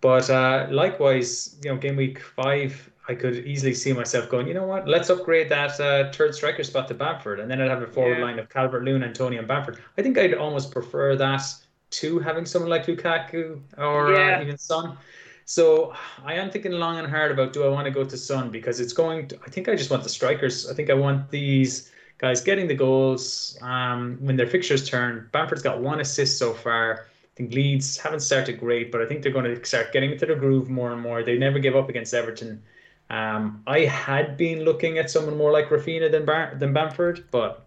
But 0.01 0.31
uh, 0.31 0.67
likewise, 0.71 1.57
you 1.63 1.71
know, 1.71 1.77
game 1.77 1.97
week 1.97 2.21
five, 2.21 2.91
I 3.09 3.15
could 3.15 3.47
easily 3.47 3.75
see 3.75 3.93
myself 3.93 4.29
going, 4.29 4.47
you 4.47 4.55
know 4.55 4.67
what, 4.67 4.87
let's 4.87 5.11
upgrade 5.11 5.49
that 5.49 5.79
uh, 5.81 6.13
third 6.13 6.35
striker 6.35 6.63
spot 6.63 6.89
to 6.89 6.95
Bamford. 6.95 7.41
And 7.41 7.51
then 7.51 7.61
I'd 7.61 7.69
have 7.69 7.83
a 7.83 7.87
forward 7.87 8.19
yeah. 8.19 8.25
line 8.25 8.39
of 8.39 8.49
Calvert 8.49 8.85
Lewin, 8.85 9.03
Antonio, 9.03 9.41
and 9.41 9.49
Bamford. 9.49 9.83
I 9.99 10.03
think 10.03 10.17
I'd 10.17 10.35
almost 10.35 10.71
prefer 10.71 11.17
that 11.17 11.43
to 11.91 12.19
having 12.21 12.47
someone 12.47 12.71
like 12.71 12.87
Lukaku 12.87 13.61
or 13.77 14.15
uh, 14.15 14.19
yeah. 14.19 14.39
uh, 14.39 14.43
even 14.43 14.57
Son. 14.59 14.97
So 15.45 15.93
I 16.25 16.35
am 16.35 16.51
thinking 16.51 16.73
long 16.73 16.99
and 16.99 17.09
hard 17.09 17.33
about 17.33 17.53
do 17.53 17.65
I 17.65 17.69
want 17.69 17.87
to 17.87 17.91
go 17.91 18.05
to 18.05 18.17
Son 18.17 18.51
because 18.51 18.79
it's 18.79 18.93
going. 18.93 19.27
To, 19.29 19.39
I 19.45 19.51
think 19.51 19.69
I 19.69 19.75
just 19.75 19.91
want 19.91 20.05
the 20.05 20.09
strikers. 20.09 20.71
I 20.71 20.75
think 20.75 20.91
I 20.91 20.95
want 20.95 21.29
these 21.31 21.91
guys 22.19 22.41
getting 22.41 22.69
the 22.69 22.77
goals 22.77 23.59
um, 23.61 24.19
when 24.21 24.37
their 24.37 24.47
fixtures 24.47 24.89
turn. 24.89 25.29
Bamford's 25.33 25.63
got 25.63 25.81
one 25.81 25.99
assist 25.99 26.39
so 26.39 26.55
far. 26.55 27.07
I 27.41 27.43
think 27.43 27.55
Leeds 27.55 27.97
haven't 27.97 28.21
started 28.21 28.61
great, 28.61 28.93
but 28.93 29.01
I 29.01 29.07
think 29.07 29.23
they're 29.23 29.33
going 29.33 29.47
to 29.47 29.65
start 29.65 29.95
getting 29.95 30.13
into 30.13 30.27
the 30.27 30.35
groove 30.35 30.69
more 30.69 30.93
and 30.93 31.01
more. 31.01 31.23
They 31.23 31.39
never 31.39 31.59
give 31.59 31.75
up 31.75 31.89
against 31.89 32.13
Everton. 32.13 32.63
Um, 33.09 33.63
I 33.67 33.87
had 33.87 34.37
been 34.37 34.61
looking 34.65 34.99
at 34.99 35.11
someone 35.11 35.39
more 35.39 35.51
like 35.51 35.71
Raphinha 35.71 36.11
than 36.11 36.27
Bar- 36.27 36.57
than 36.59 36.75
Bamford, 36.75 37.25
but 37.31 37.65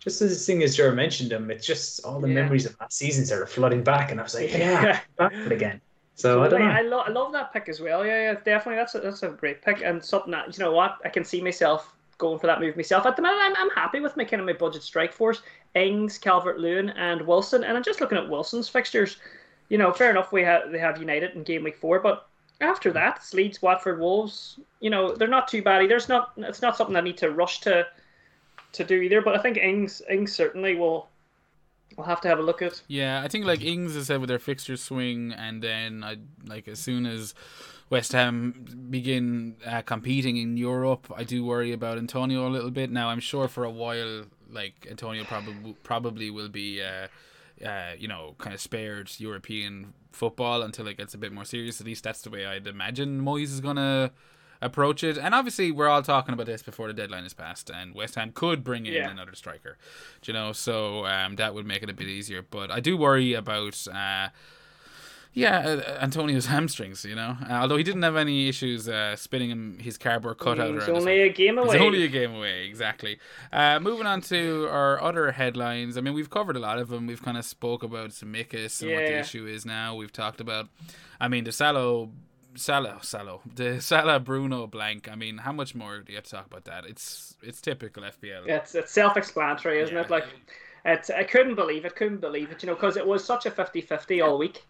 just 0.00 0.20
as 0.20 0.44
thing 0.44 0.62
as 0.62 0.76
Jer 0.76 0.92
mentioned 0.92 1.32
him, 1.32 1.50
it's 1.50 1.66
just 1.66 2.04
all 2.04 2.20
the 2.20 2.28
yeah. 2.28 2.34
memories 2.34 2.66
of 2.66 2.76
that 2.76 2.92
season 2.92 3.24
started 3.24 3.46
flooding 3.46 3.82
back, 3.82 4.10
and 4.10 4.20
I 4.20 4.22
was 4.22 4.34
like, 4.34 4.52
yeah, 4.52 5.00
Bamford 5.16 5.52
again. 5.52 5.80
So 6.14 6.42
I 6.42 6.48
don't 6.48 6.60
know. 6.60 6.66
I, 6.66 6.82
lo- 6.82 7.04
I 7.06 7.10
love 7.10 7.32
that 7.32 7.54
pick 7.54 7.70
as 7.70 7.80
well. 7.80 8.04
Yeah, 8.04 8.32
yeah, 8.32 8.34
definitely. 8.34 8.76
That's 8.76 8.94
a, 8.96 9.00
that's 9.00 9.22
a 9.22 9.30
great 9.30 9.62
pick 9.62 9.80
and 9.82 10.04
something 10.04 10.32
that 10.32 10.58
you 10.58 10.62
know 10.62 10.72
what 10.72 10.98
I 11.06 11.08
can 11.08 11.24
see 11.24 11.40
myself 11.40 11.95
going 12.18 12.38
for 12.38 12.46
that 12.46 12.60
move 12.60 12.76
myself. 12.76 13.06
At 13.06 13.16
the 13.16 13.22
moment, 13.22 13.42
I'm, 13.42 13.56
I'm 13.56 13.70
happy 13.70 14.00
with 14.00 14.16
my 14.16 14.24
kind 14.24 14.40
of 14.40 14.46
my 14.46 14.52
budget 14.52 14.82
strike 14.82 15.12
force: 15.12 15.42
Ings, 15.74 16.18
Calvert 16.18 16.58
Lewin, 16.58 16.90
and 16.90 17.26
Wilson. 17.26 17.64
And 17.64 17.76
I'm 17.76 17.82
just 17.82 18.00
looking 18.00 18.18
at 18.18 18.28
Wilson's 18.28 18.68
fixtures. 18.68 19.18
You 19.68 19.78
know, 19.78 19.92
fair 19.92 20.10
enough. 20.10 20.32
We 20.32 20.42
have 20.42 20.70
they 20.70 20.78
have 20.78 20.98
United 20.98 21.34
in 21.34 21.42
game 21.42 21.64
week 21.64 21.76
four, 21.76 22.00
but 22.00 22.28
after 22.60 22.90
mm-hmm. 22.90 22.98
that, 22.98 23.16
it's 23.16 23.34
Leeds, 23.34 23.60
Watford, 23.62 23.98
Wolves. 24.00 24.58
You 24.80 24.90
know, 24.90 25.14
they're 25.14 25.28
not 25.28 25.48
too 25.48 25.62
bad. 25.62 25.88
There's 25.90 26.08
not. 26.08 26.32
It's 26.36 26.62
not 26.62 26.76
something 26.76 26.96
I 26.96 27.00
need 27.00 27.18
to 27.18 27.30
rush 27.30 27.60
to 27.62 27.86
to 28.72 28.84
do 28.84 29.00
either. 29.00 29.22
But 29.22 29.36
I 29.36 29.42
think 29.42 29.56
Ings 29.56 30.02
Ings 30.08 30.34
certainly 30.34 30.76
will 30.76 31.08
We'll 31.96 32.06
have 32.06 32.20
to 32.22 32.28
have 32.28 32.38
a 32.38 32.42
look 32.42 32.62
at. 32.62 32.82
Yeah, 32.88 33.22
I 33.24 33.28
think 33.28 33.46
like 33.46 33.62
Ings 33.62 33.94
has 33.94 34.06
said 34.06 34.20
with 34.20 34.28
their 34.28 34.38
fixture 34.38 34.76
swing, 34.76 35.32
and 35.32 35.62
then 35.62 36.04
I 36.04 36.16
like 36.46 36.68
as 36.68 36.78
soon 36.78 37.06
as 37.06 37.34
West 37.88 38.12
Ham 38.12 38.88
begin 38.90 39.56
uh, 39.64 39.82
competing 39.82 40.36
in 40.36 40.56
Europe, 40.56 41.12
I 41.14 41.24
do 41.24 41.44
worry 41.44 41.72
about 41.72 41.98
Antonio 41.98 42.48
a 42.48 42.50
little 42.50 42.70
bit. 42.70 42.90
Now 42.90 43.10
I'm 43.10 43.20
sure 43.20 43.46
for 43.46 43.64
a 43.64 43.70
while, 43.70 44.24
like 44.50 44.86
Antonio 44.90 45.24
probably 45.24 45.76
probably 45.82 46.30
will 46.30 46.48
be. 46.48 46.82
Uh, 46.82 47.08
uh, 47.64 47.92
you 47.98 48.06
know, 48.06 48.34
kind 48.36 48.52
of 48.52 48.60
spared 48.60 49.10
European 49.18 49.94
football 50.12 50.60
until 50.60 50.86
it 50.88 50.98
gets 50.98 51.14
a 51.14 51.18
bit 51.18 51.32
more 51.32 51.46
serious. 51.46 51.80
At 51.80 51.86
least 51.86 52.04
that's 52.04 52.20
the 52.20 52.28
way 52.28 52.44
I'd 52.44 52.66
imagine 52.66 53.22
Moyes 53.22 53.44
is 53.44 53.62
gonna 53.62 54.10
approach 54.60 55.02
it. 55.02 55.16
And 55.16 55.34
obviously, 55.34 55.72
we're 55.72 55.88
all 55.88 56.02
talking 56.02 56.34
about 56.34 56.46
this 56.46 56.62
before 56.62 56.88
the 56.88 56.94
deadline 56.94 57.24
is 57.24 57.34
passed, 57.34 57.70
and 57.70 57.94
West 57.94 58.14
Ham 58.16 58.32
could 58.32 58.62
bring 58.62 58.86
in 58.86 58.92
yeah. 58.92 59.10
another 59.10 59.34
striker. 59.34 59.78
you 60.24 60.32
know, 60.32 60.52
so 60.52 61.06
um, 61.06 61.36
that 61.36 61.54
would 61.54 61.66
make 61.66 61.82
it 61.82 61.90
a 61.90 61.94
bit 61.94 62.08
easier. 62.08 62.42
But 62.42 62.70
I 62.70 62.80
do 62.80 62.96
worry 62.96 63.32
about. 63.34 63.86
Uh, 63.88 64.28
yeah, 65.36 65.58
uh, 65.58 65.98
Antonio's 66.00 66.46
hamstrings, 66.54 67.04
you 67.04 67.14
know. 67.14 67.36
Uh, 67.48 67.52
although 67.52 67.76
he 67.76 67.82
didn't 67.82 68.02
have 68.02 68.16
any 68.16 68.48
issues 68.48 68.88
uh, 68.88 69.14
spinning 69.16 69.50
him 69.50 69.78
his 69.78 69.98
cardboard 69.98 70.38
cutout. 70.38 70.74
He's 70.74 70.88
only 70.88 71.20
a 71.20 71.28
game 71.28 71.58
away. 71.58 71.76
He's 71.76 71.86
only 71.86 72.04
a 72.04 72.08
game 72.08 72.34
away, 72.34 72.66
exactly. 72.66 73.18
Uh, 73.52 73.78
moving 73.78 74.06
on 74.06 74.22
to 74.22 74.66
our 74.70 75.00
other 75.02 75.30
headlines. 75.32 75.98
I 75.98 76.00
mean, 76.00 76.14
we've 76.14 76.30
covered 76.30 76.56
a 76.56 76.58
lot 76.58 76.78
of 76.78 76.88
them. 76.88 77.06
We've 77.06 77.22
kind 77.22 77.36
of 77.36 77.44
spoke 77.44 77.82
about 77.82 78.10
Tsimikas 78.10 78.80
and 78.80 78.90
yeah. 78.90 78.96
what 78.96 79.04
the 79.04 79.18
issue 79.18 79.46
is 79.46 79.66
now. 79.66 79.94
We've 79.94 80.12
talked 80.12 80.40
about, 80.40 80.68
I 81.20 81.28
mean, 81.28 81.44
the 81.44 81.52
Salo, 81.52 82.12
Salo, 82.54 82.98
Salo, 83.02 83.42
the 83.54 83.78
Salah 83.82 84.18
Bruno 84.18 84.66
blank. 84.66 85.06
I 85.06 85.16
mean, 85.16 85.36
how 85.36 85.52
much 85.52 85.74
more 85.74 86.00
do 86.00 86.12
you 86.12 86.16
have 86.16 86.24
to 86.24 86.30
talk 86.30 86.46
about 86.46 86.64
that? 86.64 86.86
It's 86.86 87.36
it's 87.42 87.60
typical 87.60 88.04
FPL. 88.04 88.48
It's 88.48 88.74
it's 88.74 88.90
self-explanatory, 88.90 89.82
isn't 89.82 89.94
yeah. 89.94 90.00
it? 90.00 90.10
Like, 90.10 90.24
it's 90.86 91.10
I 91.10 91.24
couldn't 91.24 91.56
believe 91.56 91.84
it, 91.84 91.94
couldn't 91.94 92.22
believe 92.22 92.50
it, 92.50 92.62
you 92.62 92.68
know, 92.68 92.74
because 92.74 92.96
it 92.96 93.06
was 93.06 93.22
such 93.22 93.44
a 93.44 93.50
50-50 93.50 94.24
all 94.24 94.38
week, 94.38 94.64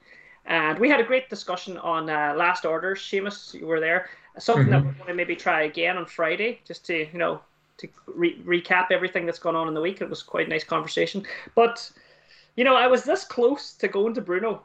and 0.47 0.78
we 0.78 0.88
had 0.88 1.01
a 1.01 1.05
great 1.05 1.28
discussion 1.28 1.78
on 1.78 2.09
uh, 2.09 2.34
last 2.36 2.64
orders. 2.64 3.01
Seamus, 3.01 3.55
you 3.55 3.66
were 3.66 3.80
there. 3.80 4.09
Something 4.38 4.64
mm-hmm. 4.64 4.72
that 4.72 4.84
we're 4.84 4.92
going 4.92 5.09
to 5.09 5.14
maybe 5.14 5.36
try 5.36 5.62
again 5.62 5.97
on 5.97 6.07
Friday, 6.07 6.61
just 6.66 6.84
to 6.86 7.09
you 7.12 7.18
know 7.18 7.40
to 7.78 7.88
re- 8.07 8.38
recap 8.44 8.90
everything 8.90 9.26
that's 9.26 9.38
gone 9.38 9.57
on 9.57 9.68
in 9.68 9.74
the 9.74 9.80
week. 9.80 10.01
It 10.01 10.09
was 10.09 10.22
quite 10.22 10.47
a 10.47 10.51
nice 10.51 10.64
conversation, 10.64 11.24
but. 11.55 11.90
You 12.59 12.64
know, 12.64 12.74
I 12.74 12.86
was 12.86 13.05
this 13.05 13.22
close 13.22 13.74
to 13.74 13.86
going 13.86 14.14
to 14.14 14.22
Bruno 14.22 14.62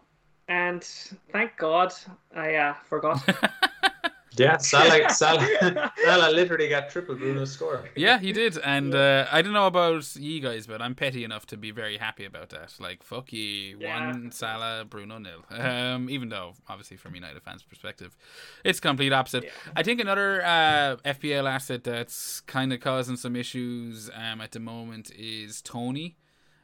and 0.51 0.83
thank 1.31 1.55
God 1.57 1.93
I 2.35 2.55
uh, 2.55 2.73
forgot. 2.83 3.21
yeah, 4.37 4.57
Salah, 4.71 5.09
Salah, 5.09 5.91
Salah 6.03 6.31
literally 6.31 6.69
got 6.69 6.89
triple 6.89 7.15
Bruno's 7.15 7.51
score. 7.51 7.89
Yeah, 7.95 8.19
he 8.19 8.31
did, 8.31 8.57
and 8.63 8.95
uh, 8.95 9.27
I 9.31 9.41
don't 9.41 9.53
know 9.53 9.67
about 9.67 10.15
you 10.15 10.39
guys, 10.39 10.67
but 10.67 10.81
I'm 10.81 10.95
petty 10.95 11.23
enough 11.23 11.45
to 11.47 11.57
be 11.57 11.71
very 11.71 11.97
happy 11.97 12.25
about 12.25 12.49
that. 12.49 12.73
Like, 12.79 13.03
fuck 13.03 13.33
ye, 13.33 13.75
yeah. 13.77 14.07
one 14.07 14.31
Salah, 14.31 14.85
Bruno 14.85 15.17
nil. 15.17 15.43
Um, 15.49 16.09
even 16.09 16.29
though, 16.29 16.53
obviously, 16.69 16.97
from 16.97 17.15
United 17.15 17.41
fans' 17.43 17.63
perspective, 17.63 18.15
it's 18.63 18.79
complete 18.79 19.11
opposite. 19.11 19.43
Yeah. 19.43 19.49
I 19.75 19.83
think 19.83 19.99
another 19.99 20.41
uh, 20.43 20.95
FPL 21.05 21.49
asset 21.49 21.83
that's 21.83 22.41
kind 22.41 22.71
of 22.71 22.79
causing 22.79 23.17
some 23.17 23.35
issues 23.35 24.09
um, 24.15 24.41
at 24.41 24.51
the 24.51 24.59
moment 24.59 25.11
is 25.17 25.61
Toney 25.61 26.17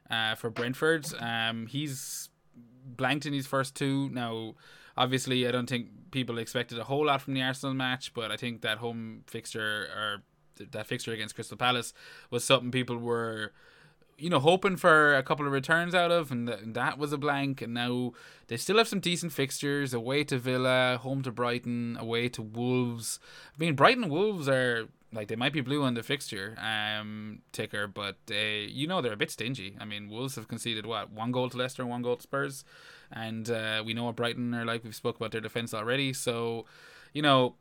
Uh, 0.10 0.36
for 0.36 0.50
Brentford, 0.50 1.06
um, 1.20 1.68
he's 1.68 2.30
blanked 2.86 3.26
in 3.26 3.34
his 3.34 3.46
first 3.46 3.76
two. 3.76 4.10
Now, 4.10 4.56
obviously, 4.96 5.46
I 5.46 5.52
don't 5.52 5.68
think 5.68 5.88
people 6.12 6.38
expected 6.38 6.80
a 6.80 6.84
whole 6.84 7.06
lot 7.06 7.22
from 7.22 7.34
the 7.34 7.42
Arsenal 7.42 7.74
match, 7.74 8.14
but 8.14 8.32
I 8.32 8.38
think 8.38 8.62
that 8.62 8.78
home 8.80 9.24
fixture 9.28 9.88
or 9.96 10.24
that 10.72 10.88
fixture 10.88 11.14
against 11.14 11.36
Crystal 11.36 11.58
Palace 11.58 11.94
was 12.32 12.44
something 12.44 12.72
people 12.72 12.98
were 12.98 13.52
you 14.18 14.30
know, 14.32 14.40
hoping 14.40 14.76
for 14.78 15.16
a 15.16 15.22
couple 15.22 15.46
of 15.46 15.52
returns 15.52 15.94
out 15.94 16.12
of, 16.12 16.32
and, 16.32 16.48
th- 16.48 16.60
and, 16.62 16.74
that 16.74 16.98
was 16.98 17.14
a 17.14 17.18
blank. 17.18 17.62
And 17.62 17.74
now 17.74 18.14
they 18.48 18.58
still 18.58 18.78
have 18.78 18.88
some 18.88 19.00
decent 19.00 19.32
fixtures 19.32 19.94
away 19.94 20.24
to 20.26 20.40
Villa, 20.40 20.98
home 21.02 21.22
to 21.22 21.32
Brighton, 21.32 21.98
away 22.00 22.28
to 22.30 22.42
Wolves. 22.42 23.20
I 23.56 23.64
mean, 23.64 23.76
Brighton 23.76 24.10
Wolves 24.10 24.50
are 24.50 24.88
like 25.14 25.28
they 25.30 25.36
might 25.36 25.54
be 25.54 25.62
blue 25.62 25.84
on 25.84 25.94
the 25.94 26.04
fixture 26.04 26.56
um 26.60 27.40
ticker, 27.54 27.88
but 27.88 28.18
they 28.26 28.62
you 28.64 28.88
know 28.88 29.02
they're 29.02 29.14
a 29.14 29.18
bit 29.18 29.32
stingy. 29.32 29.78
I 29.80 29.86
mean, 29.86 30.10
Wolves 30.10 30.36
have 30.36 30.48
conceded 30.48 30.86
what 30.86 31.12
one 31.12 31.32
goal 31.32 31.50
to 31.50 31.58
Leicester, 31.58 31.84
and 31.84 31.92
one 31.92 32.02
goal 32.02 32.18
to 32.18 32.24
Spurs, 32.24 32.66
and 33.12 33.50
uh, 33.50 33.84
we 33.86 33.94
know 33.94 34.06
what 34.06 34.16
Brighton 34.16 34.54
are 34.54 34.66
like. 34.66 34.84
We've 34.84 34.96
spoke 34.96 35.18
about 35.18 35.32
their 35.32 35.42
defense 35.42 35.74
already, 35.74 36.14
so 36.14 36.66
you 37.14 37.22
know. 37.22 37.56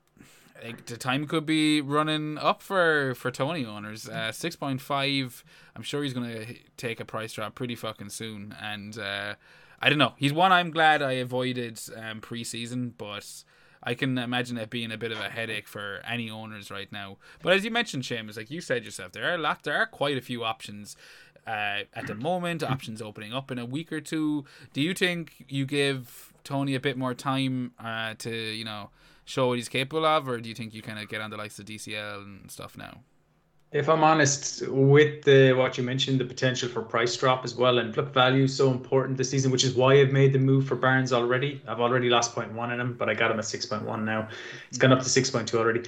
the 0.86 0.96
time 0.96 1.26
could 1.26 1.44
be 1.44 1.82
running 1.82 2.38
up 2.38 2.62
for 2.62 3.14
for 3.14 3.30
Toney 3.30 3.66
owners. 3.66 4.08
Uh, 4.08 4.32
Six 4.32 4.56
point 4.56 4.80
five. 4.80 5.44
I'm 5.74 5.82
sure 5.82 6.02
he's 6.02 6.14
gonna 6.14 6.46
take 6.78 6.98
a 6.98 7.04
price 7.04 7.34
drop 7.34 7.54
pretty 7.54 7.74
fucking 7.74 8.08
soon. 8.08 8.56
And 8.58 8.98
uh, 8.98 9.34
I 9.82 9.90
don't 9.90 9.98
know. 9.98 10.14
He's 10.16 10.32
one 10.32 10.52
I'm 10.52 10.70
glad 10.70 11.02
I 11.02 11.12
avoided 11.12 11.78
um, 11.94 12.22
preseason, 12.22 12.92
but 12.96 13.44
I 13.82 13.92
can 13.94 14.16
imagine 14.16 14.56
it 14.56 14.70
being 14.70 14.90
a 14.90 14.96
bit 14.96 15.12
of 15.12 15.20
a 15.20 15.28
headache 15.28 15.68
for 15.68 16.00
any 16.08 16.30
owners 16.30 16.70
right 16.70 16.90
now. 16.90 17.18
But 17.42 17.52
as 17.52 17.64
you 17.64 17.70
mentioned, 17.70 18.04
Seamus, 18.04 18.38
like 18.38 18.50
you 18.50 18.62
said 18.62 18.84
yourself, 18.84 19.12
there 19.12 19.30
are 19.30 19.34
a 19.34 19.38
lot, 19.38 19.62
there 19.62 19.76
are 19.76 19.86
quite 19.86 20.16
a 20.16 20.22
few 20.22 20.42
options 20.42 20.96
uh, 21.46 21.80
at 21.94 22.06
the 22.06 22.14
moment. 22.14 22.62
Options 22.62 23.00
opening 23.00 23.32
up 23.32 23.50
in 23.50 23.58
a 23.58 23.64
week 23.64 23.92
or 23.92 24.00
two. 24.00 24.44
Do 24.72 24.80
you 24.80 24.94
think 24.94 25.44
you 25.48 25.66
give 25.66 26.32
Toney 26.44 26.74
a 26.74 26.80
bit 26.80 26.96
more 26.96 27.14
time 27.14 27.72
uh, 27.78 28.14
to 28.18 28.30
you 28.30 28.64
know 28.64 28.90
show 29.24 29.48
what 29.48 29.58
he's 29.58 29.68
capable 29.68 30.04
of, 30.04 30.28
or 30.28 30.40
do 30.40 30.48
you 30.48 30.54
think 30.54 30.74
you 30.74 30.82
kind 30.82 30.98
of 30.98 31.08
get 31.08 31.20
on 31.20 31.30
the 31.30 31.36
likes 31.36 31.58
of 31.58 31.66
DCL 31.66 32.22
and 32.22 32.50
stuff 32.50 32.76
now? 32.76 33.00
if 33.72 33.88
I'm 33.88 34.04
honest, 34.04 34.66
with 34.68 35.24
the 35.24 35.52
what 35.52 35.76
you 35.76 35.84
mentioned, 35.84 36.20
the 36.20 36.24
potential 36.24 36.68
for 36.68 36.82
price 36.82 37.16
drop 37.16 37.44
as 37.44 37.54
well, 37.54 37.78
and 37.78 37.96
look, 37.96 38.14
value 38.14 38.44
is 38.44 38.56
so 38.56 38.70
important 38.70 39.18
this 39.18 39.30
season, 39.30 39.50
which 39.50 39.64
is 39.64 39.74
why 39.74 40.00
I've 40.00 40.12
made 40.12 40.32
the 40.32 40.38
move 40.38 40.66
for 40.66 40.76
Barnes 40.76 41.12
already. 41.12 41.60
I've 41.66 41.80
already 41.80 42.08
lost 42.08 42.34
0.1 42.34 42.72
in 42.72 42.80
him, 42.80 42.94
but 42.94 43.08
I 43.08 43.14
got 43.14 43.30
him 43.30 43.38
at 43.38 43.44
6.1 43.44 44.04
now. 44.04 44.28
It's 44.68 44.78
gone 44.78 44.92
up 44.92 45.00
to 45.00 45.04
6.2 45.04 45.52
already. 45.54 45.82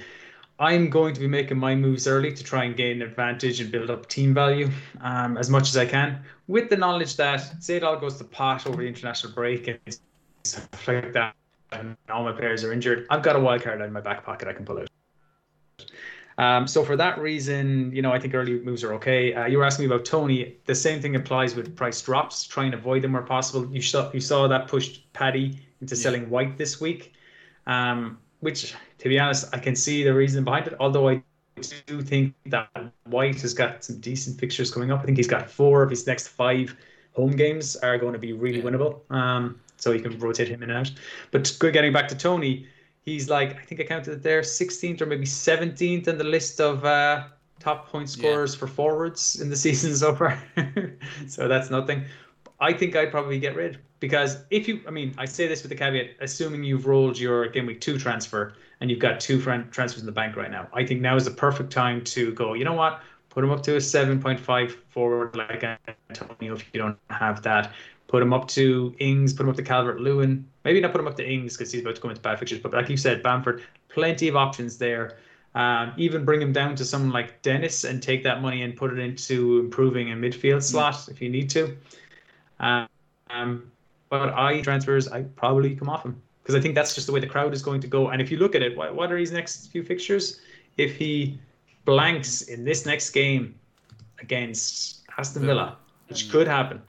I'm 0.59 0.89
going 0.89 1.13
to 1.13 1.19
be 1.21 1.27
making 1.27 1.57
my 1.57 1.73
moves 1.73 2.05
early 2.05 2.33
to 2.33 2.43
try 2.43 2.65
and 2.65 2.75
gain 2.75 3.01
advantage 3.01 3.61
and 3.61 3.71
build 3.71 3.89
up 3.89 4.09
team 4.09 4.33
value 4.33 4.69
um, 5.01 5.37
as 5.37 5.49
much 5.49 5.69
as 5.69 5.77
I 5.77 5.85
can, 5.85 6.21
with 6.47 6.69
the 6.69 6.75
knowledge 6.75 7.15
that 7.15 7.63
say 7.63 7.77
it 7.77 7.83
all 7.83 7.97
goes 7.97 8.17
to 8.17 8.25
pot 8.25 8.67
over 8.67 8.81
the 8.81 8.87
international 8.87 9.31
break 9.33 9.67
and 9.67 9.99
stuff 10.43 10.87
like 10.87 11.13
that, 11.13 11.33
and 11.71 11.95
all 12.09 12.23
my 12.23 12.33
players 12.33 12.63
are 12.65 12.73
injured. 12.73 13.07
I've 13.09 13.23
got 13.23 13.37
a 13.37 13.39
wild 13.39 13.61
card 13.61 13.81
in 13.81 13.93
my 13.93 14.01
back 14.01 14.25
pocket 14.25 14.47
I 14.49 14.53
can 14.53 14.65
pull 14.65 14.79
out. 14.79 14.89
Um, 16.37 16.67
so 16.67 16.85
for 16.85 16.95
that 16.95 17.19
reason, 17.19 17.91
you 17.93 18.01
know, 18.01 18.13
I 18.13 18.19
think 18.19 18.33
early 18.33 18.59
moves 18.61 18.81
are 18.83 18.93
okay. 18.93 19.33
Uh, 19.33 19.45
you 19.45 19.57
were 19.57 19.65
asking 19.65 19.87
me 19.87 19.93
about 19.93 20.05
Toney. 20.05 20.55
The 20.65 20.75
same 20.75 21.01
thing 21.01 21.17
applies 21.17 21.53
with 21.53 21.75
price 21.75 22.01
drops. 22.01 22.45
Try 22.45 22.63
and 22.63 22.73
avoid 22.73 23.01
them 23.01 23.11
where 23.11 23.21
possible. 23.21 23.69
You 23.73 23.81
saw 23.81 24.09
you 24.13 24.21
saw 24.21 24.47
that 24.47 24.69
pushed 24.69 25.11
Paddy 25.11 25.59
into 25.81 25.95
yeah. 25.95 26.01
selling 26.01 26.29
White 26.29 26.57
this 26.57 26.79
week, 26.79 27.13
um, 27.67 28.17
which, 28.39 28.73
to 28.99 29.09
be 29.09 29.19
honest, 29.19 29.49
I 29.53 29.59
can 29.59 29.75
see 29.75 30.03
the 30.03 30.13
reason 30.13 30.43
behind 30.43 30.67
it. 30.67 30.75
Although 30.79 31.09
I 31.09 31.23
do 31.85 32.01
think 32.01 32.33
that 32.47 32.69
White 33.05 33.41
has 33.41 33.53
got 33.53 33.83
some 33.83 33.99
decent 33.99 34.39
fixtures 34.39 34.71
coming 34.71 34.91
up. 34.91 35.01
I 35.01 35.03
think 35.03 35.17
he's 35.17 35.27
got 35.27 35.49
four 35.49 35.83
of 35.83 35.89
his 35.89 36.07
next 36.07 36.29
five 36.29 36.75
home 37.13 37.31
games 37.31 37.75
are 37.77 37.97
going 37.97 38.13
to 38.13 38.19
be 38.19 38.33
really 38.33 38.61
winnable. 38.61 38.99
Um, 39.11 39.59
so 39.77 39.91
you 39.91 40.01
can 40.01 40.17
rotate 40.19 40.47
him 40.47 40.63
in 40.63 40.69
and 40.69 40.79
out. 40.79 40.91
But 41.31 41.55
good 41.59 41.73
getting 41.73 41.93
back 41.93 42.07
to 42.09 42.15
Toney, 42.15 42.67
he's 43.03 43.29
like 43.29 43.57
I 43.57 43.63
think 43.63 43.81
I 43.81 43.83
counted 43.83 44.13
it 44.13 44.23
there 44.23 44.41
16th 44.41 45.01
or 45.01 45.05
maybe 45.05 45.25
17th 45.25 46.07
in 46.07 46.17
the 46.17 46.23
list 46.23 46.59
of 46.59 46.85
uh, 46.85 47.25
top 47.59 47.89
point 47.89 48.09
scorers 48.09 48.53
yeah. 48.53 48.59
for 48.59 48.67
forwards 48.67 49.41
in 49.41 49.49
the 49.49 49.55
season 49.65 49.95
so 49.95 50.15
far. 50.15 50.41
so 51.27 51.47
that's 51.47 51.69
nothing. 51.69 52.05
I 52.59 52.73
think 52.73 52.95
I'd 52.95 53.11
probably 53.11 53.39
get 53.39 53.55
rid. 53.55 53.79
Because 53.99 54.37
if 54.49 54.67
you, 54.67 54.81
I 54.87 54.91
mean, 54.91 55.13
I 55.17 55.25
say 55.25 55.47
this 55.47 55.61
with 55.61 55.69
the 55.69 55.75
caveat, 55.75 56.11
assuming 56.21 56.63
you've 56.63 56.85
rolled 56.85 57.19
your 57.19 57.47
game 57.47 57.65
week 57.65 57.81
two 57.81 57.97
transfer 57.97 58.53
and 58.79 58.89
you've 58.89 58.99
got 58.99 59.19
two 59.19 59.41
transfers 59.41 59.99
in 59.99 60.05
the 60.05 60.11
bank 60.11 60.35
right 60.35 60.51
now, 60.51 60.67
I 60.73 60.85
think 60.85 61.01
now 61.01 61.15
is 61.15 61.25
the 61.25 61.31
perfect 61.31 61.71
time 61.71 62.03
to 62.05 62.33
go. 62.33 62.53
You 62.53 62.63
know 62.63 62.73
what? 62.73 63.01
Put 63.29 63.43
him 63.43 63.51
up 63.51 63.61
to 63.63 63.75
a 63.75 63.81
seven 63.81 64.21
point 64.21 64.39
five 64.39 64.75
forward 64.89 65.35
like 65.35 65.63
Antonio 65.63 66.55
if 66.55 66.65
you 66.73 66.81
don't 66.81 66.97
have 67.09 67.41
that. 67.43 67.73
Put 68.07 68.23
him 68.23 68.33
up 68.33 68.47
to 68.49 68.95
Ings. 68.99 69.33
Put 69.33 69.43
him 69.43 69.49
up 69.49 69.55
to 69.57 69.63
Calvert 69.63 70.01
Lewin. 70.01 70.47
Maybe 70.65 70.81
not 70.81 70.91
put 70.91 70.99
him 70.99 71.07
up 71.07 71.15
to 71.17 71.29
Ings 71.29 71.55
because 71.55 71.71
he's 71.71 71.81
about 71.81 71.95
to 71.95 72.01
go 72.01 72.09
into 72.09 72.21
bad 72.21 72.39
fixtures. 72.39 72.59
But 72.59 72.73
like 72.73 72.89
you 72.89 72.97
said, 72.97 73.21
Bamford, 73.21 73.63
plenty 73.89 74.27
of 74.27 74.35
options 74.35 74.77
there. 74.77 75.17
Um, 75.55 75.93
even 75.97 76.25
bring 76.25 76.41
him 76.41 76.53
down 76.53 76.75
to 76.75 76.85
someone 76.85 77.11
like 77.11 77.41
Dennis 77.41 77.83
and 77.83 78.01
take 78.01 78.23
that 78.23 78.41
money 78.41 78.63
and 78.63 78.75
put 78.75 78.91
it 78.91 78.99
into 78.99 79.59
improving 79.59 80.11
a 80.11 80.15
midfield 80.15 80.63
slot 80.63 80.95
mm. 80.95 81.09
if 81.09 81.21
you 81.21 81.29
need 81.29 81.49
to. 81.51 81.75
Um, 82.59 83.71
but 84.09 84.33
I 84.33 84.61
transfers, 84.61 85.07
I 85.07 85.23
probably 85.23 85.75
come 85.75 85.89
off 85.89 86.03
him 86.03 86.21
because 86.41 86.55
I 86.55 86.61
think 86.61 86.75
that's 86.75 86.95
just 86.95 87.07
the 87.07 87.13
way 87.13 87.19
the 87.19 87.27
crowd 87.27 87.53
is 87.53 87.61
going 87.61 87.81
to 87.81 87.87
go. 87.87 88.09
And 88.09 88.21
if 88.21 88.31
you 88.31 88.37
look 88.37 88.55
at 88.55 88.61
it, 88.61 88.75
what, 88.75 88.95
what 88.95 89.11
are 89.11 89.17
his 89.17 89.31
next 89.31 89.67
few 89.67 89.83
fixtures? 89.83 90.41
If 90.77 90.95
he 90.95 91.39
blanks 91.85 92.43
in 92.43 92.63
this 92.63 92.85
next 92.85 93.11
game 93.11 93.55
against 94.19 95.03
Aston 95.17 95.45
Villa, 95.45 95.77
which 96.07 96.27
mm. 96.27 96.31
could 96.31 96.47
happen, 96.47 96.81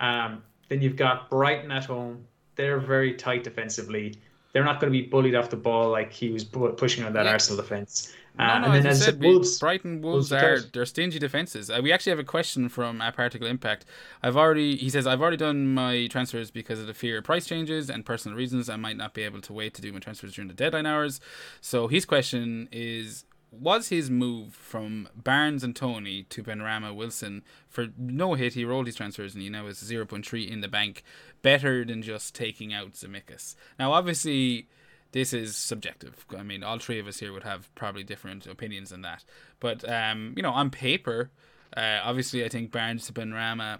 um, 0.00 0.42
then 0.68 0.82
you've 0.82 0.96
got 0.96 1.30
Brighton 1.30 1.70
at 1.72 1.84
home. 1.84 2.26
They're 2.56 2.78
very 2.78 3.14
tight 3.14 3.44
defensively. 3.44 4.16
They're 4.52 4.64
not 4.64 4.80
going 4.80 4.92
to 4.92 4.98
be 4.98 5.06
bullied 5.06 5.34
off 5.34 5.50
the 5.50 5.56
ball 5.56 5.90
like 5.90 6.12
he 6.12 6.30
was 6.30 6.44
pushing 6.44 7.04
on 7.04 7.12
that 7.14 7.26
yeah. 7.26 7.32
Arsenal 7.32 7.62
defense. 7.62 8.14
Uh, 8.38 8.58
no, 8.58 8.68
no, 8.68 8.72
and 8.72 8.86
as 8.86 9.02
said, 9.02 9.22
Wolves, 9.22 9.58
Brighton 9.58 10.02
Wolves, 10.02 10.30
Wolves 10.30 10.44
are 10.44 10.60
they're 10.60 10.84
stingy 10.84 11.18
defenses. 11.18 11.70
Uh, 11.70 11.80
we 11.82 11.90
actually 11.90 12.10
have 12.10 12.18
a 12.18 12.24
question 12.24 12.68
from 12.68 13.00
a 13.00 13.10
particle 13.10 13.46
impact. 13.46 13.86
I've 14.22 14.36
already 14.36 14.76
he 14.76 14.90
says 14.90 15.06
I've 15.06 15.22
already 15.22 15.38
done 15.38 15.72
my 15.72 16.06
transfers 16.08 16.50
because 16.50 16.78
of 16.78 16.86
the 16.86 16.94
fear 16.94 17.18
of 17.18 17.24
price 17.24 17.46
changes 17.46 17.88
and 17.88 18.04
personal 18.04 18.36
reasons. 18.36 18.68
I 18.68 18.76
might 18.76 18.96
not 18.96 19.14
be 19.14 19.22
able 19.22 19.40
to 19.40 19.52
wait 19.52 19.72
to 19.74 19.82
do 19.82 19.92
my 19.92 20.00
transfers 20.00 20.34
during 20.34 20.48
the 20.48 20.54
deadline 20.54 20.86
hours. 20.86 21.20
So 21.60 21.88
his 21.88 22.04
question 22.04 22.68
is 22.72 23.24
was 23.50 23.88
his 23.88 24.10
move 24.10 24.54
from 24.54 25.08
Barnes 25.14 25.64
and 25.64 25.74
Toney 25.74 26.24
to 26.24 26.42
Benrahma 26.42 26.94
Wilson 26.94 27.42
for 27.68 27.88
no 27.96 28.34
hit? 28.34 28.54
He 28.54 28.64
rolled 28.64 28.86
his 28.86 28.96
transfers 28.96 29.34
and 29.34 29.42
he 29.42 29.48
now 29.48 29.66
has 29.66 29.82
0.3 29.82 30.50
in 30.50 30.60
the 30.60 30.68
bank, 30.68 31.02
better 31.42 31.84
than 31.84 32.02
just 32.02 32.34
taking 32.34 32.74
out 32.74 32.92
Tsimikas. 32.92 33.54
Now, 33.78 33.92
obviously, 33.92 34.68
this 35.16 35.32
is 35.32 35.56
subjective. 35.56 36.26
I 36.36 36.42
mean, 36.42 36.62
all 36.62 36.78
three 36.78 36.98
of 36.98 37.06
us 37.06 37.18
here 37.20 37.32
would 37.32 37.42
have 37.42 37.74
probably 37.74 38.04
different 38.04 38.46
opinions 38.46 38.92
on 38.92 39.00
that. 39.00 39.24
But, 39.60 39.88
um, 39.90 40.34
you 40.36 40.42
know, 40.42 40.50
on 40.50 40.68
paper, 40.68 41.30
uh, 41.74 42.00
obviously, 42.04 42.44
I 42.44 42.50
think 42.50 42.70
Barnes 42.70 43.06
to 43.06 43.14
Benrahma 43.14 43.78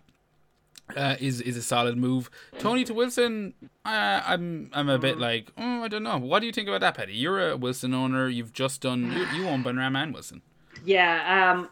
uh, 0.96 1.16
is 1.20 1.42
is 1.42 1.58
a 1.58 1.62
solid 1.62 1.98
move. 1.98 2.30
Toney 2.58 2.84
to 2.84 2.94
Wilson, 2.94 3.52
uh, 3.84 4.22
I'm 4.24 4.70
I'm 4.72 4.88
a 4.88 4.98
bit 4.98 5.18
like 5.18 5.52
oh 5.58 5.82
I 5.82 5.88
don't 5.88 6.04
know. 6.04 6.16
What 6.16 6.40
do 6.40 6.46
you 6.46 6.52
think 6.52 6.68
about 6.68 6.80
that, 6.80 6.96
Paddy? 6.96 7.12
You're 7.12 7.50
a 7.50 7.56
Wilson 7.56 7.92
owner. 7.92 8.28
You've 8.28 8.54
just 8.54 8.80
done 8.80 9.12
you, 9.12 9.26
you 9.34 9.48
own 9.48 9.62
Benrahma 9.62 10.04
and 10.04 10.14
Wilson. 10.14 10.40
Yeah, 10.86 11.52
um, 11.52 11.68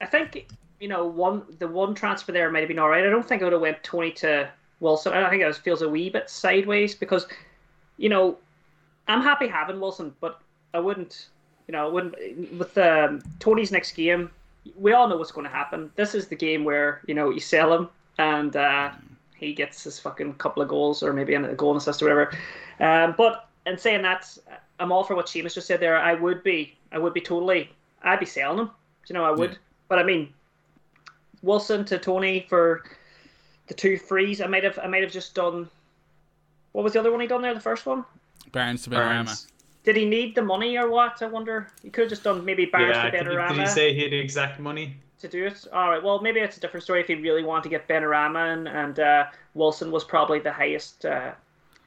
I 0.00 0.06
think 0.06 0.46
you 0.78 0.86
know 0.86 1.04
one 1.04 1.42
the 1.58 1.66
one 1.66 1.96
transfer 1.96 2.30
there 2.30 2.48
might 2.52 2.60
have 2.60 2.68
been 2.68 2.78
all 2.78 2.90
right. 2.90 3.04
I 3.04 3.10
don't 3.10 3.26
think 3.26 3.42
I 3.42 3.46
would 3.46 3.54
have 3.54 3.62
went 3.62 3.82
Toney 3.82 4.12
to 4.12 4.48
Wilson. 4.78 5.14
I 5.14 5.28
think 5.30 5.42
it 5.42 5.56
feels 5.56 5.82
a 5.82 5.88
wee 5.88 6.10
bit 6.10 6.30
sideways 6.30 6.94
because 6.94 7.26
you 7.96 8.08
know 8.08 8.38
I'm 9.08 9.22
happy 9.22 9.48
having 9.48 9.80
Wilson, 9.80 10.14
but 10.20 10.40
I 10.74 10.78
wouldn't 10.78 11.28
you 11.66 11.72
know 11.72 11.90
wouldn't 11.90 12.14
with 12.58 12.76
um, 12.78 13.22
Toney's 13.38 13.72
next 13.72 13.92
game. 13.92 14.30
We 14.76 14.92
all 14.92 15.08
know 15.08 15.16
what's 15.16 15.32
going 15.32 15.46
to 15.46 15.52
happen. 15.52 15.90
This 15.96 16.14
is 16.14 16.28
the 16.28 16.36
game 16.36 16.64
where 16.64 17.00
you 17.06 17.14
know 17.14 17.30
you 17.30 17.40
sell 17.40 17.72
him 17.72 17.88
and 18.18 18.54
uh, 18.56 18.90
he 19.38 19.54
gets 19.54 19.84
his 19.84 19.98
fucking 19.98 20.34
couple 20.34 20.62
of 20.62 20.68
goals 20.68 21.02
or 21.02 21.12
maybe 21.12 21.34
a 21.34 21.54
goal 21.54 21.70
and 21.70 21.80
assist 21.80 22.02
or 22.02 22.06
whatever. 22.06 22.32
Um, 22.80 23.14
but 23.16 23.48
in 23.66 23.78
saying 23.78 24.02
that, 24.02 24.36
I'm 24.80 24.92
all 24.92 25.04
for 25.04 25.14
what 25.14 25.26
Seamus 25.26 25.54
just 25.54 25.66
said 25.66 25.80
there. 25.80 25.96
I 25.98 26.14
would 26.14 26.42
be, 26.42 26.76
I 26.92 26.98
would 26.98 27.14
be 27.14 27.20
totally, 27.20 27.70
I'd 28.02 28.20
be 28.20 28.26
selling 28.26 28.58
him. 28.58 28.70
You 29.08 29.14
know, 29.14 29.24
I 29.24 29.30
would. 29.30 29.52
Yeah. 29.52 29.58
But 29.88 29.98
I 30.00 30.02
mean, 30.02 30.32
Wilson 31.42 31.84
to 31.86 31.98
Toney 31.98 32.46
for 32.48 32.84
the 33.68 33.74
two 33.74 33.96
frees. 33.96 34.40
I 34.40 34.46
might 34.46 34.64
have, 34.64 34.78
I 34.78 34.86
might 34.86 35.02
have 35.02 35.12
just 35.12 35.34
done. 35.34 35.68
What 36.72 36.84
was 36.84 36.92
the 36.92 37.00
other 37.00 37.10
one 37.10 37.20
he 37.20 37.26
done 37.26 37.42
there? 37.42 37.54
The 37.54 37.60
first 37.60 37.86
one. 37.86 38.04
Barnes 38.52 38.82
to 38.84 38.90
Benrahma. 38.90 39.46
Did 39.84 39.96
he 39.96 40.04
need 40.04 40.34
the 40.34 40.42
money 40.42 40.76
or 40.76 40.90
what? 40.90 41.22
I 41.22 41.26
wonder. 41.26 41.68
He 41.82 41.90
could 41.90 42.02
have 42.02 42.10
just 42.10 42.24
done 42.24 42.44
maybe 42.44 42.66
Barnes 42.66 42.96
yeah, 42.96 43.10
to 43.10 43.16
Benrahma. 43.16 43.48
Did 43.48 43.58
he 43.60 43.66
say 43.66 43.94
he 43.94 44.02
had 44.02 44.12
the 44.12 44.18
exact 44.18 44.60
money? 44.60 44.96
to 45.20 45.28
do 45.28 45.46
it. 45.46 45.66
All 45.72 45.90
right. 45.90 46.02
Well, 46.02 46.20
maybe 46.20 46.40
it's 46.40 46.56
a 46.56 46.60
different 46.60 46.84
story 46.84 47.00
if 47.00 47.06
he 47.06 47.14
really 47.14 47.42
wanted 47.42 47.64
to 47.64 47.68
get 47.68 47.88
Benrahma 47.88 48.52
and, 48.52 48.68
and 48.68 49.00
uh, 49.00 49.26
Wilson 49.54 49.90
was 49.90 50.04
probably 50.04 50.38
the 50.38 50.52
highest, 50.52 51.04
uh, 51.04 51.32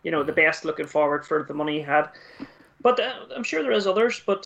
you 0.04 0.12
know, 0.12 0.24
the 0.24 0.34
best 0.34 0.66
looking 0.66 0.88
forward 0.88 1.26
for 1.26 1.44
the 1.44 1.54
money 1.54 1.78
he 1.78 1.82
had. 1.82 2.10
But 2.82 3.00
uh, 3.00 3.14
I'm 3.36 3.44
sure 3.44 3.64
there 3.64 3.72
is 3.72 3.88
others. 3.88 4.22
But 4.26 4.46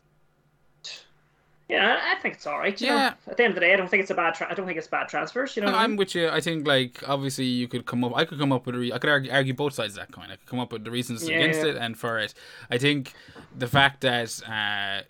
yeah, 1.68 1.98
I 2.12 2.20
think 2.20 2.36
it's 2.36 2.46
all 2.46 2.58
right. 2.58 2.80
yeah. 2.80 2.94
Know? 2.94 3.32
At 3.32 3.36
the 3.36 3.44
end 3.44 3.50
of 3.52 3.54
the 3.56 3.60
day, 3.60 3.72
I 3.72 3.76
don't 3.76 3.88
think 3.88 4.00
it's 4.00 4.10
a 4.10 4.14
bad. 4.14 4.34
Tra- 4.34 4.48
I 4.48 4.54
don't 4.54 4.66
think 4.66 4.78
it's 4.78 4.86
bad 4.86 5.08
transfers. 5.08 5.56
You 5.56 5.62
know. 5.62 5.74
I'm 5.74 5.96
with 5.96 6.14
you. 6.14 6.28
I 6.28 6.40
think 6.40 6.66
like 6.66 7.02
obviously 7.08 7.44
you 7.44 7.66
could 7.66 7.86
come 7.86 8.04
up. 8.04 8.16
I 8.16 8.24
could 8.24 8.38
come 8.38 8.52
up 8.52 8.66
with. 8.66 8.76
A 8.76 8.78
re- 8.78 8.92
I 8.92 8.98
could 8.98 9.10
argue, 9.10 9.32
argue 9.32 9.54
both 9.54 9.74
sides 9.74 9.94
of 9.94 10.00
that 10.00 10.12
coin. 10.12 10.26
I 10.30 10.36
could 10.36 10.46
come 10.46 10.60
up 10.60 10.72
with 10.72 10.84
the 10.84 10.92
reasons 10.92 11.28
yeah, 11.28 11.38
against 11.38 11.60
yeah. 11.60 11.72
it 11.72 11.76
and 11.76 11.98
for 11.98 12.18
it. 12.18 12.34
I 12.70 12.78
think 12.78 13.14
the 13.56 13.66
fact 13.66 14.02
that 14.02 14.40
uh, 14.48 15.02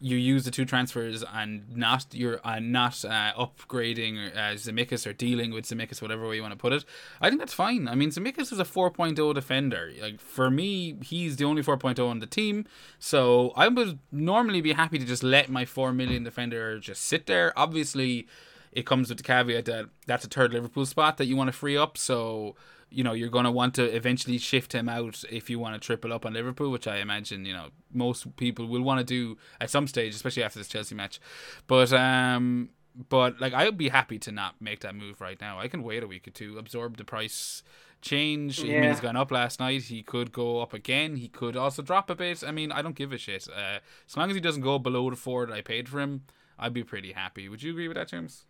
you 0.00 0.16
use 0.16 0.44
the 0.44 0.50
two 0.50 0.64
transfers 0.64 1.22
and 1.22 1.76
not 1.76 2.06
you're 2.12 2.40
uh, 2.42 2.58
not 2.58 3.04
uh, 3.04 3.32
upgrading 3.38 4.34
uh, 4.34 5.08
or 5.08 5.12
dealing 5.12 5.52
with 5.52 5.66
Tsimikas, 5.66 6.00
whatever 6.00 6.26
way 6.26 6.36
you 6.36 6.42
want 6.42 6.52
to 6.52 6.58
put 6.58 6.72
it. 6.72 6.84
I 7.20 7.28
think 7.28 7.38
that's 7.38 7.52
fine. 7.52 7.86
I 7.86 7.94
mean, 7.94 8.10
Tsimikas 8.10 8.50
is 8.50 8.58
a 8.58 8.64
4.0 8.64 9.34
defender. 9.34 9.92
Like 10.00 10.18
for 10.18 10.50
me, 10.50 10.96
he's 11.02 11.36
the 11.36 11.44
only 11.44 11.62
4.0 11.62 12.08
on 12.08 12.18
the 12.20 12.26
team. 12.26 12.64
So 12.98 13.52
I 13.56 13.68
would 13.68 13.98
normally 14.10 14.62
be 14.62 14.72
happy 14.72 14.98
to 14.98 15.04
just 15.04 15.22
let 15.22 15.50
my 15.50 15.66
four 15.66 15.92
million 15.92 16.24
defender 16.24 16.78
just 16.78 17.04
sit 17.04 17.26
there. 17.26 17.52
Obviously, 17.58 18.26
it 18.72 18.86
comes 18.86 19.10
with 19.10 19.18
the 19.18 19.24
caveat 19.24 19.66
that 19.66 19.86
that's 20.06 20.24
a 20.24 20.28
third 20.28 20.52
Liverpool 20.54 20.86
spot 20.86 21.18
that 21.18 21.26
you 21.26 21.36
want 21.36 21.48
to 21.48 21.52
free 21.52 21.76
up. 21.76 21.98
So 21.98 22.56
you 22.90 23.04
know 23.04 23.12
you're 23.12 23.28
going 23.28 23.44
to 23.44 23.50
want 23.50 23.74
to 23.74 23.84
eventually 23.84 24.38
shift 24.38 24.74
him 24.74 24.88
out 24.88 25.22
if 25.30 25.48
you 25.48 25.58
want 25.58 25.74
to 25.74 25.84
triple 25.84 26.12
up 26.12 26.26
on 26.26 26.32
Liverpool, 26.34 26.70
which 26.70 26.86
I 26.86 26.98
imagine 26.98 27.44
you 27.44 27.52
know 27.52 27.68
most 27.92 28.36
people 28.36 28.66
will 28.66 28.82
want 28.82 28.98
to 28.98 29.04
do 29.04 29.38
at 29.60 29.70
some 29.70 29.86
stage, 29.86 30.14
especially 30.14 30.42
after 30.42 30.58
this 30.58 30.68
Chelsea 30.68 30.94
match. 30.94 31.20
But 31.66 31.92
um, 31.92 32.70
but 33.08 33.40
like 33.40 33.54
I 33.54 33.64
would 33.64 33.78
be 33.78 33.88
happy 33.88 34.18
to 34.20 34.32
not 34.32 34.60
make 34.60 34.80
that 34.80 34.94
move 34.94 35.20
right 35.20 35.40
now. 35.40 35.58
I 35.58 35.68
can 35.68 35.82
wait 35.82 36.02
a 36.02 36.06
week 36.06 36.26
or 36.26 36.32
two, 36.32 36.58
absorb 36.58 36.96
the 36.96 37.04
price 37.04 37.62
change. 38.00 38.62
Yeah. 38.62 38.78
I 38.78 38.80
mean, 38.80 38.90
he's 38.90 39.00
gone 39.00 39.16
up 39.16 39.30
last 39.30 39.60
night. 39.60 39.82
He 39.82 40.02
could 40.02 40.32
go 40.32 40.60
up 40.60 40.72
again. 40.72 41.16
He 41.16 41.28
could 41.28 41.56
also 41.56 41.82
drop 41.82 42.10
a 42.10 42.14
bit. 42.14 42.42
I 42.46 42.50
mean, 42.50 42.72
I 42.72 42.82
don't 42.82 42.96
give 42.96 43.12
a 43.12 43.18
shit. 43.18 43.48
Uh, 43.48 43.78
as 44.08 44.16
long 44.16 44.30
as 44.30 44.34
he 44.34 44.40
doesn't 44.40 44.62
go 44.62 44.78
below 44.78 45.10
the 45.10 45.16
four 45.16 45.46
that 45.46 45.52
I 45.52 45.60
paid 45.60 45.88
for 45.88 46.00
him, 46.00 46.22
I'd 46.58 46.74
be 46.74 46.84
pretty 46.84 47.12
happy. 47.12 47.48
Would 47.48 47.62
you 47.62 47.70
agree 47.72 47.88
with 47.88 47.96
that, 47.96 48.08
James? 48.08 48.44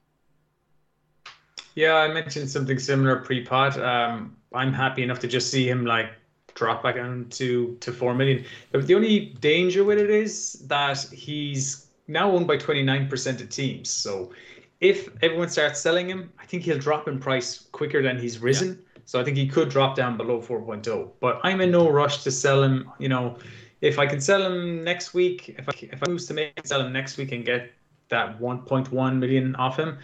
Yeah, 1.80 1.94
I 1.94 2.08
mentioned 2.12 2.50
something 2.50 2.78
similar 2.78 3.16
pre-pod. 3.16 3.78
Um, 3.80 4.36
I'm 4.52 4.70
happy 4.70 5.02
enough 5.02 5.18
to 5.20 5.28
just 5.28 5.50
see 5.50 5.66
him 5.66 5.86
like 5.86 6.10
drop 6.54 6.82
back 6.82 6.96
down 6.96 7.26
to 7.30 7.74
to 7.80 7.90
four 7.90 8.12
million. 8.12 8.44
But 8.70 8.86
the 8.86 8.94
only 8.94 9.34
danger 9.40 9.82
with 9.82 9.98
it 9.98 10.10
is 10.10 10.62
that 10.66 10.98
he's 11.10 11.86
now 12.06 12.30
owned 12.32 12.46
by 12.46 12.58
29% 12.58 13.40
of 13.40 13.48
teams. 13.48 13.88
So 13.88 14.30
if 14.80 15.08
everyone 15.22 15.48
starts 15.48 15.80
selling 15.80 16.06
him, 16.06 16.30
I 16.38 16.44
think 16.44 16.64
he'll 16.64 16.78
drop 16.78 17.08
in 17.08 17.18
price 17.18 17.68
quicker 17.72 18.02
than 18.02 18.18
he's 18.18 18.38
risen. 18.40 18.68
Yeah. 18.68 19.02
So 19.06 19.18
I 19.18 19.24
think 19.24 19.38
he 19.38 19.48
could 19.48 19.70
drop 19.70 19.96
down 19.96 20.18
below 20.18 20.42
4.0. 20.42 21.12
But 21.18 21.40
I'm 21.44 21.62
in 21.62 21.70
no 21.70 21.88
rush 21.88 22.22
to 22.24 22.30
sell 22.30 22.62
him. 22.62 22.90
You 22.98 23.08
know, 23.08 23.38
if 23.80 23.98
I 23.98 24.04
can 24.04 24.20
sell 24.20 24.42
him 24.42 24.84
next 24.84 25.14
week, 25.14 25.54
if 25.56 25.66
I 25.66 25.72
if 25.80 26.02
I 26.02 26.06
choose 26.06 26.26
to 26.26 26.34
make 26.34 26.66
sell 26.66 26.82
him 26.82 26.92
next 26.92 27.16
week 27.16 27.32
and 27.32 27.42
get 27.42 27.72
that 28.10 28.38
1.1 28.38 29.18
million 29.18 29.56
off 29.56 29.78
him, 29.78 29.96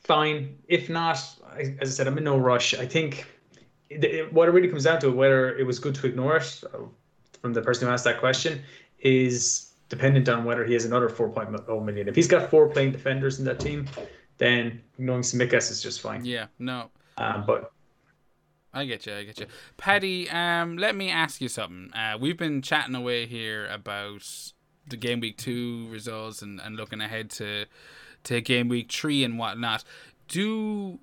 fine. 0.00 0.58
If 0.68 0.88
not, 0.88 1.18
as 1.56 1.70
I 1.80 1.84
said, 1.84 2.06
I'm 2.06 2.18
in 2.18 2.24
no 2.24 2.36
rush. 2.38 2.74
I 2.74 2.86
think 2.86 3.26
it, 3.88 4.32
what 4.32 4.48
it 4.48 4.52
really 4.52 4.68
comes 4.68 4.84
down 4.84 5.00
to, 5.00 5.10
whether 5.10 5.56
it 5.56 5.66
was 5.66 5.78
good 5.78 5.94
to 5.96 6.06
ignore 6.06 6.36
it 6.36 6.62
uh, 6.72 6.78
from 7.40 7.52
the 7.52 7.62
person 7.62 7.86
who 7.86 7.92
asked 7.92 8.04
that 8.04 8.20
question, 8.20 8.62
is 9.00 9.72
dependent 9.88 10.28
on 10.28 10.44
whether 10.44 10.64
he 10.64 10.72
has 10.74 10.84
another 10.84 11.08
4.0 11.08 11.84
million. 11.84 12.08
If 12.08 12.14
he's 12.14 12.28
got 12.28 12.50
four 12.50 12.68
playing 12.68 12.92
defenders 12.92 13.38
in 13.38 13.44
that 13.46 13.60
team, 13.60 13.88
then 14.38 14.80
ignoring 14.98 15.22
Tsimikas 15.22 15.70
is 15.70 15.82
just 15.82 16.00
fine. 16.00 16.24
Yeah, 16.24 16.46
no. 16.58 16.90
Um, 17.18 17.44
but 17.46 17.72
I 18.72 18.84
get 18.84 19.06
you. 19.06 19.14
I 19.14 19.24
get 19.24 19.40
you, 19.40 19.46
Paddy. 19.76 20.30
Um, 20.30 20.78
let 20.78 20.94
me 20.94 21.10
ask 21.10 21.40
you 21.40 21.48
something. 21.48 21.92
Uh, 21.92 22.16
we've 22.18 22.38
been 22.38 22.62
chatting 22.62 22.94
away 22.94 23.26
here 23.26 23.66
about 23.66 24.22
the 24.86 24.96
game 24.96 25.20
week 25.20 25.36
two 25.36 25.88
results 25.90 26.40
and, 26.42 26.60
and 26.60 26.76
looking 26.76 27.00
ahead 27.00 27.30
to 27.30 27.66
to 28.24 28.40
game 28.40 28.68
week 28.68 28.90
three 28.92 29.24
and 29.24 29.38
whatnot. 29.38 29.84
Do 30.28 30.98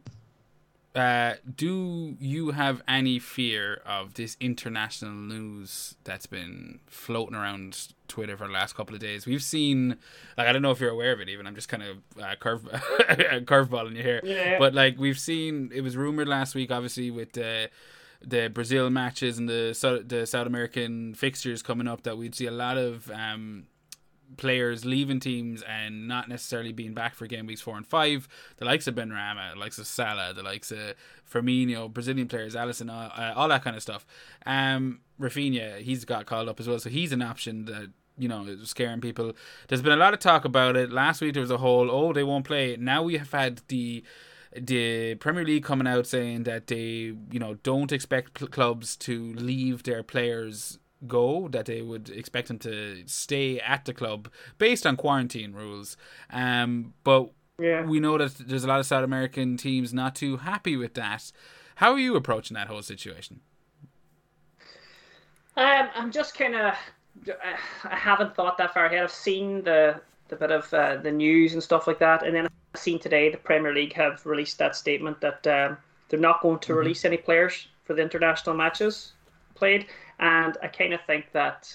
Uh, 0.95 1.35
do 1.55 2.15
you 2.19 2.51
have 2.51 2.81
any 2.87 3.19
fear 3.19 3.81
of 3.85 4.15
this 4.15 4.35
international 4.39 5.11
news 5.13 5.93
that's 6.03 6.25
been 6.25 6.79
floating 6.87 7.35
around 7.35 7.89
Twitter 8.07 8.35
for 8.35 8.47
the 8.47 8.53
last 8.53 8.73
couple 8.75 8.95
of 8.95 9.01
days? 9.01 9.27
We've 9.27 9.43
seen, 9.43 9.97
like, 10.39 10.47
I 10.47 10.51
don't 10.51 10.63
know 10.63 10.71
if 10.71 10.79
you're 10.79 10.89
aware 10.89 11.11
of 11.11 11.19
it. 11.21 11.29
Even 11.29 11.45
I'm 11.45 11.53
just 11.53 11.69
kind 11.69 11.83
of 11.83 11.97
uh, 12.19 12.33
curve 12.39 12.63
curveballing 13.45 13.95
you 13.95 14.01
here, 14.01 14.21
Yeah. 14.23 14.57
but 14.57 14.73
like 14.73 14.97
we've 14.97 15.19
seen, 15.19 15.71
it 15.71 15.81
was 15.81 15.95
rumored 15.95 16.27
last 16.27 16.55
week, 16.55 16.71
obviously 16.71 17.11
with 17.11 17.33
the 17.33 17.69
the 18.25 18.47
Brazil 18.49 18.89
matches 18.89 19.37
and 19.37 19.47
the 19.47 20.03
the 20.07 20.25
South 20.25 20.47
American 20.47 21.13
fixtures 21.13 21.61
coming 21.61 21.87
up, 21.87 22.01
that 22.03 22.17
we'd 22.17 22.33
see 22.33 22.47
a 22.47 22.51
lot 22.51 22.77
of 22.77 23.11
um, 23.11 23.67
players 24.35 24.83
leaving 24.83 25.19
teams 25.19 25.63
and 25.63 26.07
not 26.07 26.27
necessarily 26.27 26.73
being 26.73 26.93
back 26.93 27.15
for 27.15 27.27
game 27.27 27.45
weeks 27.45 27.61
four 27.61 27.77
and 27.77 27.87
five. 27.87 28.27
The 28.57 28.65
likes 28.65 28.87
of 28.87 28.95
Benrahma, 28.95 29.53
the 29.53 29.59
likes 29.59 29.77
of 29.77 29.87
Salah, 29.87 30.33
the 30.33 30.43
likes 30.43 30.71
of 30.71 30.95
Firmino, 31.31 31.91
Brazilian 31.91 32.27
players, 32.27 32.55
Alisson, 32.55 32.89
uh, 32.89 33.09
uh, 33.19 33.33
all 33.35 33.47
that 33.47 33.63
kind 33.63 33.75
of 33.75 33.81
stuff. 33.81 34.05
Um, 34.45 34.99
Raphinha, 35.19 35.79
he's 35.79 36.05
got 36.05 36.25
called 36.25 36.49
up 36.49 36.59
as 36.59 36.67
well, 36.67 36.79
so 36.79 36.89
he's 36.89 37.11
an 37.11 37.21
option 37.21 37.65
that 37.65 37.91
you 38.17 38.27
know 38.27 38.43
is 38.43 38.69
scaring 38.69 39.01
people. 39.01 39.33
There's 39.67 39.81
been 39.81 39.93
a 39.93 39.97
lot 39.97 40.13
of 40.13 40.19
talk 40.19 40.45
about 40.45 40.75
it. 40.75 40.91
Last 40.91 41.21
week 41.21 41.33
there 41.33 41.41
was 41.41 41.51
a 41.51 41.57
whole 41.57 41.89
oh 41.89 42.13
they 42.13 42.23
won't 42.23 42.45
play. 42.45 42.75
Now 42.77 43.03
we 43.03 43.17
have 43.17 43.31
had 43.31 43.61
the 43.67 44.03
the 44.55 45.15
Premier 45.15 45.45
League 45.45 45.63
coming 45.63 45.87
out 45.87 46.07
saying 46.07 46.43
that 46.43 46.67
they 46.67 47.13
you 47.31 47.39
know 47.39 47.55
don't 47.63 47.91
expect 47.91 48.39
cl- 48.39 48.49
clubs 48.49 48.95
to 48.97 49.33
leave 49.33 49.83
their 49.83 50.03
players 50.03 50.79
go 51.07 51.47
that 51.49 51.65
they 51.65 51.81
would 51.81 52.09
expect 52.09 52.47
them 52.47 52.57
to 52.59 53.03
stay 53.05 53.59
at 53.59 53.85
the 53.85 53.93
club 53.93 54.29
based 54.57 54.85
on 54.87 54.95
quarantine 54.97 55.53
rules 55.53 55.95
um 56.31 56.93
but 57.03 57.29
Yeah. 57.59 57.83
we 57.83 57.99
know 57.99 58.17
that 58.17 58.35
there's 58.47 58.63
a 58.63 58.67
lot 58.67 58.79
of 58.79 58.85
South 58.85 59.03
American 59.03 59.57
teams 59.57 59.93
not 59.93 60.15
too 60.15 60.37
happy 60.37 60.75
with 60.75 60.93
that 60.95 61.31
how 61.75 61.91
are 61.93 61.99
you 61.99 62.15
approaching 62.15 62.55
that 62.55 62.67
whole 62.67 62.81
situation 62.81 63.41
Um, 65.55 65.89
I'm 65.95 66.11
just 66.11 66.37
kind 66.37 66.55
of. 66.55 66.75
I 67.83 67.95
haven't 67.95 68.35
thought 68.35 68.57
that 68.57 68.73
far 68.73 68.85
ahead. 68.85 69.03
I've 69.03 69.11
seen 69.11 69.63
the 69.63 69.99
the 70.29 70.35
bit 70.35 70.51
of 70.51 70.71
uh, 70.73 70.97
the 70.97 71.11
news 71.11 71.53
and 71.53 71.63
stuff 71.63 71.87
like 71.87 71.99
that, 71.99 72.23
and 72.23 72.35
then 72.35 72.45
I've 72.45 72.79
seen 72.79 72.99
today 72.99 73.29
the 73.31 73.37
Premier 73.37 73.73
League 73.73 73.93
have 73.93 74.25
released 74.25 74.57
that 74.59 74.75
statement 74.75 75.19
that 75.21 75.47
um, 75.47 75.77
they're 76.09 76.19
not 76.19 76.41
going 76.41 76.59
to 76.59 76.73
release 76.75 77.05
any 77.05 77.17
players 77.17 77.67
for 77.85 77.93
the 77.93 78.01
international 78.01 78.55
matches 78.55 79.13
played, 79.55 79.87
and 80.19 80.57
I 80.61 80.67
kind 80.67 80.93
of 80.93 81.01
think 81.01 81.31
that. 81.33 81.71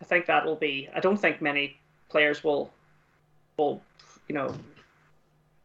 I 0.00 0.04
think 0.04 0.26
that 0.26 0.46
will 0.46 0.54
be. 0.54 0.88
I 0.94 1.00
don't 1.00 1.16
think 1.16 1.42
many 1.42 1.76
players 2.08 2.44
will, 2.44 2.72
will, 3.56 3.82
you 4.28 4.34
know, 4.36 4.54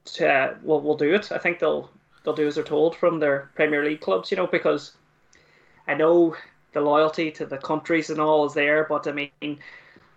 to, 0.06 0.58
will 0.64 0.82
will 0.82 0.98
do 0.98 1.14
it. 1.14 1.32
I 1.32 1.38
think 1.38 1.60
they'll 1.60 1.92
they'll 2.24 2.34
do 2.34 2.48
as 2.48 2.56
they're 2.56 2.64
told 2.64 2.96
from 2.96 3.20
their 3.20 3.52
Premier 3.54 3.86
League 3.86 4.02
clubs. 4.02 4.32
You 4.32 4.38
know, 4.38 4.48
because 4.48 4.94
I 5.88 5.94
know 5.94 6.36
the 6.74 6.82
loyalty 6.82 7.32
to 7.32 7.46
the 7.46 7.58
countries 7.58 8.10
and 8.10 8.20
all 8.20 8.46
is 8.46 8.54
there, 8.54 8.86
but 8.90 9.08
I 9.08 9.12
mean, 9.12 9.60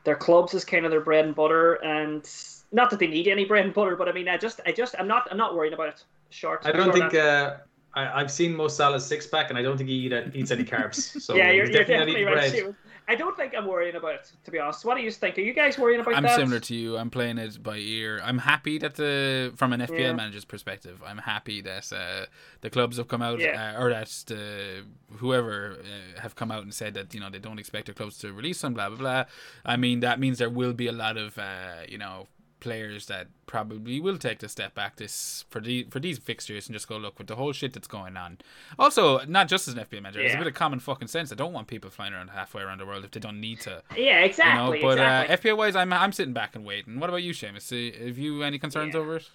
their 0.04 0.16
clubs 0.16 0.54
is 0.54 0.64
kind 0.64 0.84
of 0.84 0.90
their 0.90 1.00
bread 1.00 1.26
and 1.26 1.34
butter, 1.34 1.74
and 1.74 2.26
not 2.72 2.90
that 2.90 2.98
they 2.98 3.06
need 3.06 3.28
any 3.28 3.44
bread 3.44 3.64
and 3.66 3.74
butter, 3.74 3.96
but 3.96 4.08
I 4.08 4.12
mean, 4.12 4.28
I 4.28 4.38
just, 4.38 4.60
I 4.66 4.72
just, 4.72 4.94
I'm 4.98 5.06
not, 5.06 5.28
I'm 5.30 5.36
not 5.36 5.54
worried 5.54 5.72
about 5.72 5.88
it. 5.88 6.04
Short. 6.30 6.62
I 6.64 6.72
don't 6.72 6.86
short 6.86 7.12
think 7.12 7.14
uh, 7.14 7.56
I, 7.96 8.20
I've 8.20 8.30
seen 8.30 8.54
Mo 8.54 8.68
Salah's 8.68 9.04
six 9.04 9.26
pack, 9.26 9.48
and 9.50 9.58
I 9.58 9.62
don't 9.62 9.76
think 9.76 9.88
he 9.88 9.96
eat, 10.06 10.12
eats 10.34 10.50
any 10.50 10.64
carbs. 10.64 11.20
So 11.26 11.34
yeah, 11.34 11.50
you're, 11.50 11.64
you're 11.64 11.72
definitely 11.72 12.12
definitely 12.12 12.24
right. 12.24 12.54
eating 12.54 12.76
I 13.08 13.14
don't 13.14 13.36
think 13.36 13.54
I'm 13.56 13.66
worrying 13.66 13.94
about 13.94 14.14
it, 14.14 14.32
to 14.44 14.50
be 14.50 14.58
honest. 14.58 14.84
What 14.84 14.96
do 14.96 15.02
you 15.02 15.12
think? 15.12 15.38
Are 15.38 15.42
you 15.42 15.52
guys 15.52 15.78
worrying 15.78 16.00
about 16.00 16.16
I'm 16.16 16.24
that? 16.24 16.34
similar 16.34 16.58
to 16.58 16.74
you. 16.74 16.96
I'm 16.96 17.08
playing 17.08 17.38
it 17.38 17.62
by 17.62 17.76
ear. 17.76 18.20
I'm 18.24 18.38
happy 18.38 18.78
that 18.78 18.96
the 18.96 19.52
from 19.54 19.72
an 19.72 19.80
FPL 19.80 19.98
Yeah. 19.98 20.12
manager's 20.12 20.44
perspective, 20.44 21.00
I'm 21.06 21.18
happy 21.18 21.60
that 21.60 21.92
uh, 21.92 22.26
the 22.62 22.70
clubs 22.70 22.96
have 22.96 23.06
come 23.06 23.22
out 23.22 23.38
Yeah. 23.38 23.74
uh, 23.76 23.80
or 23.80 23.90
that 23.90 24.08
the 24.26 24.84
whoever 25.18 25.76
uh, 25.80 26.20
have 26.20 26.34
come 26.34 26.50
out 26.50 26.64
and 26.64 26.74
said 26.74 26.94
that 26.94 27.14
you 27.14 27.20
know 27.20 27.30
they 27.30 27.38
don't 27.38 27.60
expect 27.60 27.86
their 27.86 27.94
clubs 27.94 28.18
to 28.18 28.32
release 28.32 28.60
them. 28.60 28.74
Blah 28.74 28.88
blah 28.88 28.98
blah. 28.98 29.24
I 29.64 29.76
mean 29.76 30.00
that 30.00 30.18
means 30.18 30.38
there 30.38 30.50
will 30.50 30.72
be 30.72 30.88
a 30.88 30.92
lot 30.92 31.16
of 31.16 31.38
uh, 31.38 31.82
you 31.88 31.98
know 31.98 32.26
players 32.60 33.06
that 33.06 33.28
probably 33.46 34.00
will 34.00 34.16
take 34.18 34.38
the 34.38 34.48
step 34.48 34.74
back 34.74 34.96
this 34.96 35.44
for 35.50 35.60
the 35.60 35.86
for 35.90 36.00
these 36.00 36.18
fixtures 36.18 36.66
and 36.66 36.74
just 36.74 36.88
go 36.88 36.96
look 36.96 37.18
with 37.18 37.26
the 37.26 37.36
whole 37.36 37.52
shit 37.52 37.72
that's 37.72 37.86
going 37.88 38.16
on. 38.16 38.38
Also, 38.78 39.24
not 39.26 39.46
just 39.48 39.68
as 39.68 39.74
an 39.74 39.80
FPL 39.84 40.02
manager, 40.02 40.20
there's 40.20 40.34
a 40.34 40.38
bit 40.38 40.46
of 40.46 40.54
common 40.54 40.78
fucking 40.80 41.08
sense. 41.08 41.30
I 41.30 41.34
don't 41.34 41.52
want 41.52 41.66
people 41.68 41.90
flying 41.90 42.12
around 42.14 42.28
halfway 42.28 42.62
around 42.62 42.78
the 42.78 42.86
world 42.86 43.04
if 43.04 43.10
they 43.10 43.20
don't 43.20 43.40
need 43.40 43.60
to. 43.60 43.82
Yeah, 43.96 44.20
exactly. 44.20 44.78
You 44.78 44.84
know, 44.84 44.88
but 44.88 44.98
exactly. 44.98 45.52
uh, 45.52 45.54
FPL 45.54 45.58
wise, 45.58 45.76
I'm 45.76 45.92
I'm 45.92 46.12
sitting 46.12 46.34
back 46.34 46.56
and 46.56 46.64
waiting. 46.64 46.98
What 46.98 47.10
about 47.10 47.22
you, 47.22 47.32
Seamus? 47.32 47.70
Uh, 47.72 48.06
Have 48.06 48.18
you 48.18 48.42
any 48.42 48.58
concerns 48.58 48.94
Yeah. 48.94 49.00
over 49.00 49.16
it? 49.16 49.28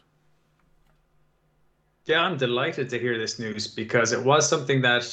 Yeah, 2.05 2.21
I'm 2.23 2.37
delighted 2.37 2.89
to 2.89 2.99
hear 2.99 3.17
this 3.17 3.37
news 3.39 3.67
because 3.67 4.11
it 4.11 4.23
was 4.23 4.49
something 4.49 4.81
that 4.81 5.05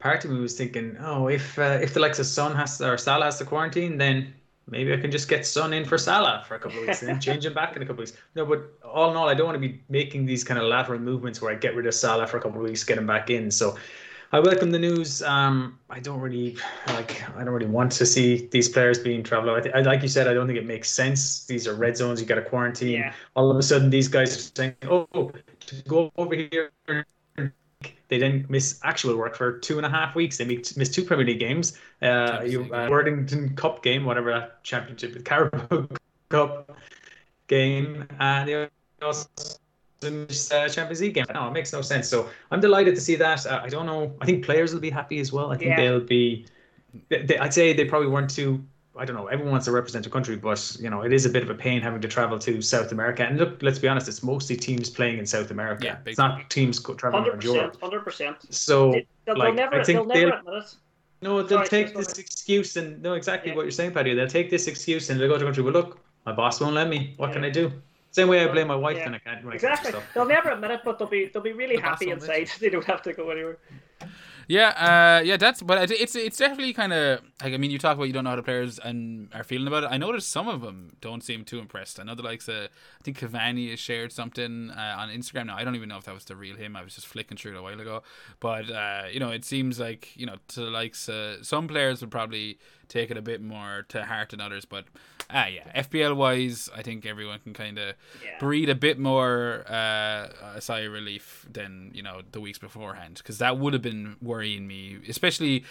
part 0.00 0.24
of 0.24 0.30
me 0.32 0.40
was 0.40 0.56
thinking, 0.56 0.96
oh, 1.00 1.28
if 1.28 1.58
uh, 1.58 1.78
if 1.80 1.94
the 1.94 2.00
likes 2.00 2.18
of 2.18 2.26
Son 2.26 2.54
has 2.56 2.80
or 2.80 2.98
Salah 2.98 3.26
has 3.26 3.38
to 3.38 3.44
quarantine, 3.44 3.96
then 3.96 4.34
maybe 4.68 4.92
I 4.92 4.96
can 4.96 5.10
just 5.10 5.28
get 5.28 5.46
Son 5.46 5.72
in 5.72 5.84
for 5.84 5.98
Salah 5.98 6.44
for 6.46 6.54
a 6.54 6.58
couple 6.58 6.78
of 6.80 6.86
weeks 6.86 7.02
and 7.02 7.08
then 7.10 7.20
change 7.28 7.44
him 7.46 7.54
back 7.54 7.76
in 7.76 7.82
a 7.82 7.86
couple 7.86 8.02
of 8.02 8.08
weeks. 8.10 8.18
No, 8.34 8.44
but 8.46 8.72
all 8.84 9.10
in 9.10 9.16
all, 9.16 9.28
I 9.28 9.34
don't 9.34 9.46
want 9.46 9.56
to 9.60 9.68
be 9.68 9.82
making 9.88 10.26
these 10.26 10.44
kind 10.44 10.58
of 10.58 10.66
lateral 10.66 10.98
movements 11.00 11.40
where 11.42 11.52
I 11.52 11.54
get 11.56 11.74
rid 11.74 11.86
of 11.86 11.94
Salah 11.94 12.26
for 12.26 12.38
a 12.38 12.40
couple 12.40 12.60
of 12.60 12.66
weeks, 12.68 12.84
get 12.84 12.98
him 12.98 13.06
back 13.06 13.30
in. 13.30 13.50
So 13.50 13.76
I 14.32 14.40
welcome 14.40 14.70
the 14.72 14.78
news. 14.80 15.22
Um, 15.22 15.78
I 15.90 16.00
don't 16.00 16.18
really 16.18 16.56
like. 16.88 17.22
I 17.36 17.44
don't 17.44 17.54
really 17.54 17.66
want 17.70 17.92
to 17.92 18.04
see 18.06 18.48
these 18.48 18.68
players 18.68 18.98
being 18.98 19.22
traveled. 19.22 19.56
I 19.56 19.60
th- 19.60 19.74
I- 19.74 19.82
like 19.82 20.02
you 20.02 20.08
said, 20.08 20.26
I 20.26 20.34
don't 20.34 20.46
think 20.48 20.58
it 20.58 20.66
makes 20.66 20.90
sense. 20.90 21.44
These 21.46 21.68
are 21.68 21.74
red 21.74 21.96
zones. 21.96 22.20
You 22.20 22.26
got 22.26 22.36
to 22.36 22.42
quarantine. 22.42 22.92
Yeah. 23.00 23.12
All 23.36 23.48
of 23.50 23.56
a 23.56 23.62
sudden, 23.62 23.90
these 23.90 24.08
guys 24.08 24.34
are 24.36 24.40
saying, 24.56 24.74
"Oh, 24.90 25.06
to 25.66 25.74
go 25.86 26.10
over 26.16 26.34
here." 26.34 26.72
They 28.08 28.18
then 28.18 28.46
miss 28.48 28.80
actual 28.84 29.16
work 29.16 29.34
for 29.36 29.58
two 29.58 29.76
and 29.78 29.86
a 29.86 29.88
half 29.88 30.14
weeks. 30.14 30.36
They 30.38 30.44
miss 30.44 30.76
miss 30.76 30.88
two 30.90 31.04
Premier 31.04 31.24
League 31.26 31.40
games. 31.40 31.78
Uh, 32.02 32.42
you, 32.46 32.72
uh. 32.72 32.88
Worthington 32.90 33.54
Cup 33.56 33.82
game, 33.82 34.04
whatever 34.04 34.32
that 34.32 34.62
championship 34.62 35.16
is, 35.16 35.22
Carabao 35.22 35.88
Cup 36.28 36.76
game, 37.48 38.06
and 38.20 38.48
they 38.48 38.68
also 39.02 39.28
miss 40.02 40.52
uh, 40.52 40.68
Champions 40.68 41.00
League 41.00 41.14
game. 41.14 41.24
No, 41.32 41.48
it 41.48 41.52
makes 41.52 41.72
no 41.72 41.80
sense. 41.80 42.08
So 42.08 42.28
I'm 42.50 42.60
delighted 42.60 42.94
to 42.94 43.00
see 43.00 43.16
that. 43.16 43.46
Uh, 43.46 43.60
I 43.62 43.68
don't 43.68 43.86
know. 43.86 44.14
I 44.20 44.26
think 44.26 44.44
players 44.44 44.72
will 44.72 44.80
be 44.80 44.90
happy 44.90 45.18
as 45.18 45.32
well. 45.32 45.50
I 45.52 45.56
think 45.56 45.70
Yeah. 45.70 45.76
they'll 45.76 46.00
be. 46.00 46.46
They, 47.08 47.22
they- 47.22 47.38
I'd 47.38 47.54
say 47.54 47.72
they 47.72 47.84
probably 47.86 48.08
weren't 48.08 48.30
too. 48.30 48.62
I 48.96 49.04
don't 49.04 49.16
know. 49.16 49.26
Everyone 49.26 49.50
wants 49.52 49.64
to 49.66 49.72
represent 49.72 50.06
a 50.06 50.10
country, 50.10 50.36
but 50.36 50.76
you 50.80 50.88
know 50.88 51.02
it 51.02 51.12
is 51.12 51.26
a 51.26 51.28
bit 51.30 51.42
of 51.42 51.50
a 51.50 51.54
pain 51.54 51.80
having 51.82 52.00
to 52.00 52.08
travel 52.08 52.38
to 52.38 52.62
South 52.62 52.92
America. 52.92 53.24
And 53.24 53.38
look, 53.38 53.62
let's 53.62 53.78
be 53.78 53.88
honest, 53.88 54.08
it's 54.08 54.22
mostly 54.22 54.56
teams 54.56 54.88
playing 54.88 55.18
in 55.18 55.26
South 55.26 55.50
America. 55.50 55.84
Yeah, 55.84 55.96
big 55.96 56.12
it's 56.12 56.18
not 56.18 56.48
teams 56.50 56.80
traveling 56.80 57.24
Hundred 57.24 57.44
around 57.44 57.54
Europe. 57.54 57.72
percent, 57.72 57.82
hundred 57.82 58.00
percent. 58.04 58.36
So 58.54 58.92
They'll, 58.92 59.02
they'll 59.26 59.38
like, 59.38 59.54
never, 59.54 59.80
I 59.80 59.84
think 59.84 59.98
they'll 59.98 60.06
never 60.06 60.20
they'll- 60.30 60.38
admit 60.38 60.64
it. 60.64 60.74
no, 61.22 61.42
they'll 61.42 61.58
Sorry, 61.58 61.68
take 61.68 61.88
sorry. 61.88 62.04
this 62.04 62.18
excuse 62.18 62.76
and 62.76 63.02
no, 63.02 63.14
exactly 63.14 63.50
Yeah. 63.50 63.56
what 63.56 63.62
you're 63.62 63.72
saying, 63.72 63.92
Paddy. 63.92 64.14
They'll 64.14 64.28
take 64.28 64.48
this 64.50 64.68
excuse 64.68 65.10
and 65.10 65.18
they'll 65.18 65.28
go 65.28 65.34
to 65.34 65.38
the 65.40 65.44
country. 65.46 65.62
Well, 65.64 65.72
look, 65.72 65.98
my 66.26 66.32
boss 66.32 66.60
won't 66.60 66.74
let 66.74 66.88
me. 66.88 67.14
What 67.16 67.32
can 67.32 67.44
I 67.44 67.50
do? 67.50 67.72
Same 68.12 68.28
way 68.28 68.44
I 68.44 68.52
blame 68.52 68.68
my 68.68 68.76
wife 68.76 68.96
Yeah. 68.98 69.06
when 69.06 69.14
I 69.16 69.18
can't. 69.18 69.44
When 69.44 69.54
Exactly. 69.54 69.90
stuff. 69.90 70.04
They'll 70.14 70.24
never 70.24 70.50
admit 70.50 70.70
it, 70.70 70.80
but 70.84 71.00
they'll 71.00 71.08
be 71.08 71.30
they'll 71.34 71.42
be 71.42 71.52
really 71.52 71.76
The 71.76 71.82
happy 71.82 72.10
inside. 72.10 72.48
They 72.60 72.70
don't 72.70 72.84
have 72.84 73.02
to 73.02 73.12
go 73.12 73.30
anywhere. 73.30 73.58
Yeah, 74.48 74.68
uh, 74.68 75.22
yeah, 75.24 75.36
that's 75.36 75.62
but 75.62 75.90
it's 75.90 76.14
it's 76.14 76.36
definitely 76.36 76.72
kind 76.72 76.92
of 76.92 77.20
like 77.42 77.54
I 77.54 77.56
mean 77.56 77.70
you 77.70 77.78
talk 77.78 77.96
about 77.96 78.04
you 78.04 78.12
don't 78.12 78.24
know 78.24 78.30
how 78.30 78.36
the 78.36 78.42
players 78.42 78.78
and 78.78 79.28
are 79.34 79.44
feeling 79.44 79.66
about 79.66 79.84
it. 79.84 79.88
I 79.90 79.96
noticed 79.96 80.28
some 80.30 80.48
of 80.48 80.60
them 80.60 80.96
don't 81.00 81.22
seem 81.22 81.44
too 81.44 81.58
impressed. 81.58 81.98
I 81.98 82.02
know 82.02 82.14
the 82.14 82.22
likes 82.22 82.48
of 82.48 82.64
I 82.64 83.02
think 83.02 83.18
Cavani 83.18 83.70
has 83.70 83.80
shared 83.80 84.12
something 84.12 84.70
uh, 84.70 84.96
on 84.98 85.08
Instagram 85.08 85.46
now. 85.46 85.56
I 85.56 85.64
don't 85.64 85.76
even 85.76 85.88
know 85.88 85.98
if 85.98 86.04
that 86.04 86.14
was 86.14 86.24
the 86.24 86.36
real 86.36 86.56
him. 86.56 86.76
I 86.76 86.82
was 86.82 86.94
just 86.94 87.06
flicking 87.06 87.36
through 87.36 87.54
it 87.54 87.58
a 87.58 87.62
while 87.62 87.80
ago, 87.80 88.02
but 88.40 88.70
uh, 88.70 89.04
you 89.10 89.20
know 89.20 89.30
it 89.30 89.44
seems 89.44 89.80
like 89.80 90.14
you 90.16 90.26
know 90.26 90.36
to 90.48 90.60
the 90.60 90.70
likes 90.70 91.08
uh, 91.08 91.42
some 91.42 91.66
players 91.68 92.00
would 92.00 92.10
probably 92.10 92.58
take 92.88 93.10
it 93.10 93.16
a 93.16 93.22
bit 93.22 93.40
more 93.42 93.84
to 93.88 94.04
heart 94.04 94.30
than 94.30 94.40
others. 94.40 94.64
But 94.64 94.84
ah, 95.30 95.46
yeah, 95.46 95.64
FPL 95.82 96.16
wise, 96.16 96.68
I 96.74 96.82
think 96.82 97.06
everyone 97.06 97.38
can 97.40 97.52
kind 97.54 97.78
of 97.78 97.94
Yeah. 98.22 98.38
breathe 98.38 98.68
a 98.70 98.74
bit 98.74 98.98
more 98.98 99.64
uh, 99.68 100.28
a 100.54 100.60
sigh 100.60 100.80
of 100.80 100.92
relief 100.92 101.46
than 101.50 101.90
you 101.94 102.02
know 102.02 102.22
the 102.32 102.40
weeks 102.40 102.58
beforehand 102.58 103.16
because 103.18 103.38
that 103.38 103.58
would 103.58 103.72
have 103.72 103.82
been 103.82 104.16
worrying 104.22 104.66
me, 104.66 104.98
especially 105.08 105.64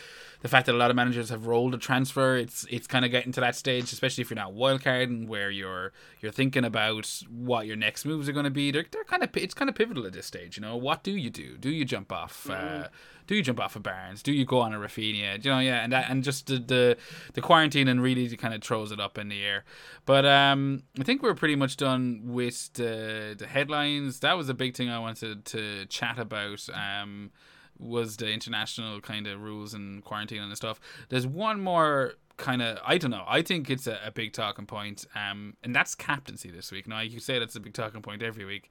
the 0.43 0.49
fact 0.49 0.65
that 0.65 0.75
a 0.75 0.77
lot 0.77 0.89
of 0.89 0.95
managers 0.97 1.29
have 1.29 1.47
rolled 1.47 1.73
a 1.73 1.77
transfer. 1.77 2.35
It's 2.35 2.67
it's 2.69 2.85
kind 2.85 3.05
of 3.05 3.11
getting 3.11 3.31
to 3.31 3.39
that 3.39 3.55
stage, 3.55 3.91
especially 3.93 4.21
if 4.21 4.29
you're 4.29 4.35
not 4.35 4.53
wildcarding, 4.53 5.27
where 5.27 5.49
you're 5.49 5.93
you're 6.19 6.33
thinking 6.33 6.65
about 6.65 7.23
what 7.29 7.65
your 7.65 7.77
next 7.77 8.05
moves 8.05 8.27
are 8.27 8.33
going 8.33 8.43
to 8.43 8.51
be. 8.51 8.69
They're 8.69 8.85
they're 8.91 9.05
kind 9.05 9.23
of 9.23 9.29
it's 9.35 9.53
kind 9.53 9.69
of 9.69 9.75
pivotal 9.75 10.05
at 10.05 10.11
this 10.11 10.25
stage. 10.25 10.57
You 10.57 10.61
know, 10.61 10.75
what 10.75 11.01
do 11.01 11.11
you 11.11 11.29
do? 11.29 11.57
Do 11.57 11.69
you 11.69 11.85
jump 11.85 12.11
off? 12.11 12.49
Uh, 12.49 12.89
do 13.25 13.35
you 13.35 13.41
jump 13.41 13.61
off 13.61 13.77
of 13.77 13.83
Barnes? 13.83 14.21
Do 14.21 14.33
you 14.33 14.43
go 14.43 14.59
on 14.59 14.73
a 14.73 14.77
Raphinha? 14.77 15.43
You 15.45 15.49
know, 15.49 15.59
yeah, 15.59 15.81
and 15.81 15.93
that, 15.93 16.09
and 16.09 16.25
just 16.25 16.47
the, 16.47 16.59
the 16.59 16.97
the 17.35 17.41
quarantine 17.41 17.87
and 17.87 18.03
really 18.03 18.35
kind 18.35 18.53
of 18.53 18.61
throws 18.61 18.91
it 18.91 18.99
up 18.99 19.17
in 19.17 19.29
the 19.29 19.41
air. 19.41 19.63
But 20.05 20.25
um, 20.25 20.83
I 20.99 21.03
think 21.03 21.23
we're 21.23 21.35
pretty 21.35 21.55
much 21.55 21.77
done 21.77 22.21
with 22.25 22.73
the 22.73 23.33
the 23.37 23.47
headlines. 23.47 24.19
That 24.19 24.33
was 24.33 24.49
a 24.49 24.53
big 24.53 24.75
thing 24.75 24.89
I 24.89 24.99
wanted 24.99 25.45
to 25.45 25.85
chat 25.85 26.19
about. 26.19 26.67
Um, 26.73 27.31
was 27.79 28.17
the 28.17 28.31
international 28.31 29.01
kind 29.01 29.27
of 29.27 29.41
rules 29.41 29.73
and 29.73 30.03
quarantine 30.03 30.41
and 30.41 30.55
stuff. 30.55 30.79
There's 31.09 31.27
one 31.27 31.61
more 31.61 32.13
kind 32.37 32.61
of 32.61 32.79
I 32.85 32.97
don't 32.97 33.11
know. 33.11 33.25
I 33.27 33.41
think 33.41 33.69
it's 33.69 33.87
a, 33.87 33.99
a, 34.05 34.11
big 34.11 34.33
talking 34.33 34.65
point, 34.65 35.05
um, 35.15 35.55
and 35.63 35.75
that's 35.75 35.95
captaincy 35.95 36.49
this 36.49 36.71
week. 36.71 36.87
Now 36.87 37.01
you 37.01 37.19
say 37.19 37.39
that's 37.39 37.55
a 37.55 37.59
big 37.59 37.73
talking 37.73 38.01
point 38.01 38.23
every 38.23 38.45
week, 38.45 38.69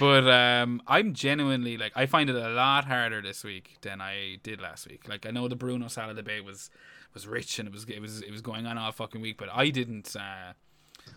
but 0.00 0.28
um, 0.28 0.82
I'm 0.86 1.14
genuinely 1.14 1.76
like 1.76 1.92
I 1.94 2.06
find 2.06 2.28
it 2.28 2.36
a 2.36 2.48
lot 2.48 2.86
harder 2.86 3.22
this 3.22 3.44
week 3.44 3.76
than 3.82 4.00
I 4.00 4.38
did 4.42 4.60
last 4.60 4.88
week. 4.88 5.08
Like 5.08 5.26
I 5.26 5.30
know 5.30 5.48
the 5.48 5.56
Bruno 5.56 5.88
Salah 5.88 6.14
debate 6.14 6.44
was 6.44 6.70
was 7.12 7.26
rich 7.26 7.58
and 7.58 7.68
it 7.68 7.72
was 7.72 7.84
it 7.84 8.00
was 8.00 8.22
it 8.22 8.30
was 8.30 8.40
going 8.40 8.66
on 8.66 8.78
all 8.78 8.92
fucking 8.92 9.20
week, 9.20 9.36
but 9.38 9.48
I 9.52 9.70
didn't. 9.70 10.14
Uh, 10.16 10.54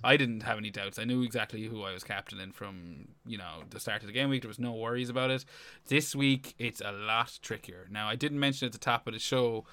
I 0.03 0.17
didn't 0.17 0.41
have 0.41 0.57
any 0.57 0.69
doubts. 0.69 0.99
I 0.99 1.03
knew 1.03 1.23
exactly 1.23 1.63
who 1.65 1.83
I 1.83 1.93
was 1.93 2.03
captaining 2.03 2.51
from, 2.51 3.07
you 3.25 3.37
know, 3.37 3.63
the 3.69 3.79
start 3.79 4.01
of 4.01 4.07
the 4.07 4.13
game 4.13 4.29
week. 4.29 4.43
There 4.43 4.47
was 4.47 4.59
no 4.59 4.73
worries 4.73 5.09
about 5.09 5.31
it. 5.31 5.45
This 5.87 6.15
week, 6.15 6.55
it's 6.59 6.81
a 6.81 6.91
lot 6.91 7.39
trickier. 7.41 7.87
Now, 7.89 8.07
I 8.07 8.15
didn't 8.15 8.39
mention 8.39 8.67
at 8.67 8.71
the 8.71 8.77
top 8.77 9.07
of 9.07 9.13
the 9.13 9.19
show 9.19 9.65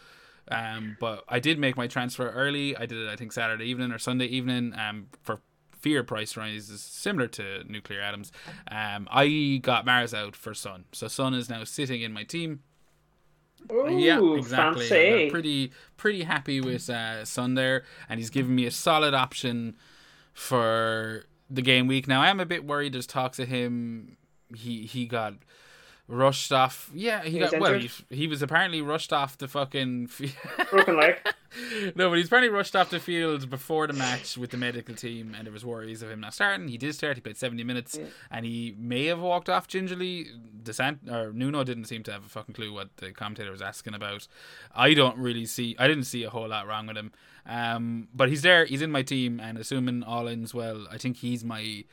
um, 0.48 0.96
but 1.00 1.24
I 1.28 1.38
did 1.38 1.58
make 1.58 1.76
my 1.76 1.86
transfer 1.86 2.30
early. 2.30 2.76
I 2.76 2.86
did 2.86 2.98
it, 2.98 3.08
I 3.08 3.16
think, 3.16 3.32
Saturday 3.32 3.64
evening 3.66 3.92
or 3.92 3.98
Sunday 3.98 4.26
evening. 4.26 4.74
Um, 4.78 5.06
for 5.22 5.40
fear 5.78 6.02
price 6.02 6.36
rises 6.36 6.80
similar 6.80 7.28
to 7.28 7.64
Nuclear 7.70 8.00
Atoms. 8.00 8.32
Um, 8.70 9.08
I 9.10 9.60
got 9.62 9.86
Mahrez 9.86 10.14
out 10.14 10.36
for 10.36 10.54
Son, 10.54 10.84
so 10.92 11.08
Son 11.08 11.34
is 11.34 11.48
now 11.48 11.64
sitting 11.64 12.02
in 12.02 12.12
my 12.12 12.24
team. 12.24 12.60
Ooh, 13.72 13.88
yeah, 13.88 14.20
exactly. 14.34 14.86
Fancy. 14.86 15.30
pretty 15.30 15.72
pretty 15.96 16.24
happy 16.24 16.60
with 16.60 16.90
uh, 16.90 17.24
Son 17.24 17.54
there, 17.54 17.84
and 18.08 18.20
he's 18.20 18.30
given 18.30 18.54
me 18.54 18.66
a 18.66 18.70
solid 18.70 19.14
option 19.14 19.76
for 20.34 21.24
the 21.48 21.62
game 21.62 21.86
week. 21.86 22.06
Now 22.06 22.20
I 22.20 22.28
am 22.28 22.40
a 22.40 22.46
bit 22.46 22.66
worried. 22.66 22.92
There's 22.92 23.06
talks 23.06 23.38
of 23.38 23.48
him. 23.48 24.18
He 24.54 24.82
he 24.82 25.06
got 25.06 25.34
rushed 26.06 26.52
off. 26.52 26.90
Yeah, 26.94 27.22
he, 27.22 27.38
got 27.38 27.58
well. 27.58 27.78
He, 27.78 27.90
he, 28.10 28.26
was 28.26 28.42
apparently 28.42 28.82
rushed 28.82 29.12
off 29.12 29.38
the 29.38 29.48
fucking 29.48 30.10
broken 30.70 30.96
leg. 30.96 31.16
no, 31.94 32.10
but 32.10 32.16
he's 32.16 32.26
apparently 32.26 32.50
rushed 32.50 32.76
off 32.76 32.90
the 32.90 33.00
field 33.00 33.48
before 33.48 33.86
the 33.86 33.92
match 33.94 34.36
with 34.36 34.50
the 34.50 34.56
medical 34.56 34.94
team, 34.94 35.34
and 35.36 35.46
there 35.46 35.52
was 35.52 35.64
worries 35.64 36.02
of 36.02 36.10
him 36.10 36.20
not 36.20 36.34
starting. 36.34 36.68
He 36.68 36.76
did 36.76 36.94
start. 36.94 37.16
He 37.16 37.20
played 37.20 37.36
seventy 37.36 37.64
minutes, 37.64 37.96
yeah. 37.98 38.06
and 38.30 38.44
he 38.44 38.74
may 38.78 39.06
have 39.06 39.20
walked 39.20 39.48
off 39.48 39.66
gingerly. 39.66 40.26
Descent 40.62 41.00
or 41.10 41.32
Nuno 41.32 41.64
didn't 41.64 41.84
seem 41.84 42.02
to 42.04 42.12
have 42.12 42.24
a 42.24 42.28
fucking 42.28 42.54
clue 42.54 42.72
what 42.72 42.96
the 42.98 43.12
commentator 43.12 43.50
was 43.50 43.62
asking 43.62 43.94
about. 43.94 44.28
I 44.74 44.94
don't 44.94 45.16
really 45.16 45.46
see. 45.46 45.74
I 45.78 45.88
didn't 45.88 46.04
see 46.04 46.24
a 46.24 46.30
whole 46.30 46.48
lot 46.48 46.66
wrong 46.66 46.86
with 46.86 46.96
him. 46.96 47.12
Um, 47.46 48.08
but 48.14 48.30
he's 48.30 48.42
there. 48.42 48.64
He's 48.64 48.82
in 48.82 48.90
my 48.90 49.02
team, 49.02 49.40
and 49.40 49.58
assuming 49.58 50.02
all 50.02 50.28
ends 50.28 50.54
well, 50.54 50.86
I 50.90 50.98
think 50.98 51.18
he's 51.18 51.44
my 51.44 51.84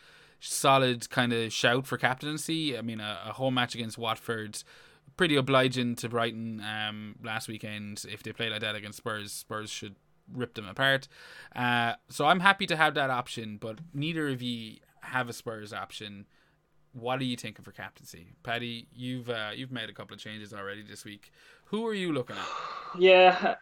solid 0.41 1.09
kind 1.09 1.31
of 1.31 1.53
shout 1.53 1.85
for 1.87 1.97
captaincy. 1.97 2.77
I 2.77 2.81
mean, 2.81 2.99
a, 2.99 3.19
a 3.27 3.33
home 3.33 3.53
match 3.53 3.75
against 3.75 3.97
Watford, 3.97 4.61
pretty 5.15 5.35
obliging 5.35 5.95
to 5.97 6.09
Brighton 6.09 6.61
um, 6.61 7.15
last 7.23 7.47
weekend. 7.47 8.05
If 8.11 8.23
they 8.23 8.33
play 8.33 8.49
like 8.49 8.61
that 8.61 8.75
against 8.75 8.97
Spurs, 8.97 9.31
Spurs 9.31 9.69
should 9.69 9.95
rip 10.33 10.55
them 10.55 10.67
apart. 10.67 11.07
Uh, 11.55 11.93
so 12.09 12.25
I'm 12.25 12.39
happy 12.39 12.65
to 12.67 12.75
have 12.75 12.95
that 12.95 13.09
option, 13.09 13.57
but 13.57 13.79
neither 13.93 14.29
of 14.29 14.41
you 14.41 14.77
have 15.01 15.29
a 15.29 15.33
Spurs 15.33 15.73
option. 15.73 16.25
What 16.93 17.21
are 17.21 17.25
you 17.25 17.37
thinking 17.37 17.63
for 17.63 17.71
captaincy, 17.71 18.33
Paddy? 18.43 18.87
You've 18.93 19.29
uh, 19.29 19.51
you've 19.55 19.71
made 19.71 19.89
a 19.89 19.93
couple 19.93 20.13
of 20.13 20.19
changes 20.19 20.53
already 20.53 20.83
this 20.83 21.05
week. 21.05 21.31
Who 21.65 21.87
are 21.87 21.93
you 21.93 22.11
looking 22.11 22.35
at? 22.35 22.99
Yeah, 22.99 23.55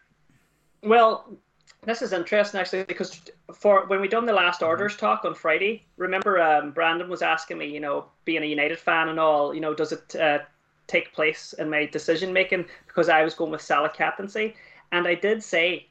well, 0.82 1.38
this 1.84 2.02
is 2.02 2.14
interesting 2.14 2.60
actually 2.60 2.84
because 2.84 3.22
for 3.54 3.86
when 3.88 4.02
we 4.02 4.08
done 4.08 4.26
the 4.26 4.34
last 4.34 4.60
mm-hmm. 4.60 4.70
orders 4.70 4.98
talk 4.98 5.26
on 5.26 5.34
Friday, 5.34 5.86
remember 5.98 6.42
um, 6.42 6.72
Brandon 6.72 7.10
was 7.10 7.22
asking 7.22 7.58
me, 7.58 7.68
you 7.68 7.80
know, 7.80 8.06
being 8.26 8.44
a 8.44 8.46
United 8.46 8.80
fan 8.80 9.10
and 9.10 9.20
all, 9.20 9.54
you 9.54 9.62
know, 9.62 9.74
does 9.74 9.92
it 9.92 10.16
uh, 10.16 10.40
take 10.88 11.14
place 11.14 11.54
in 11.54 11.70
my 11.70 11.86
decision 11.86 12.34
making 12.34 12.66
because 12.88 13.10
I 13.10 13.24
was 13.24 13.34
going 13.34 13.52
with 13.52 13.62
Salah 13.62 13.90
captaincy, 13.90 14.56
and 14.92 15.08
I 15.08 15.16
did 15.16 15.44
say, 15.44 15.88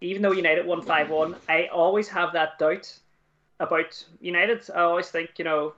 even 0.00 0.22
though 0.22 0.32
United 0.32 0.66
won 0.66 0.82
five 0.82 1.10
one, 1.10 1.36
I 1.48 1.66
always 1.66 2.08
have 2.08 2.32
that 2.32 2.58
doubt 2.58 2.92
about 3.60 4.04
United. 4.20 4.68
I 4.74 4.80
always 4.80 5.08
think, 5.08 5.38
you 5.38 5.44
know, 5.44 5.74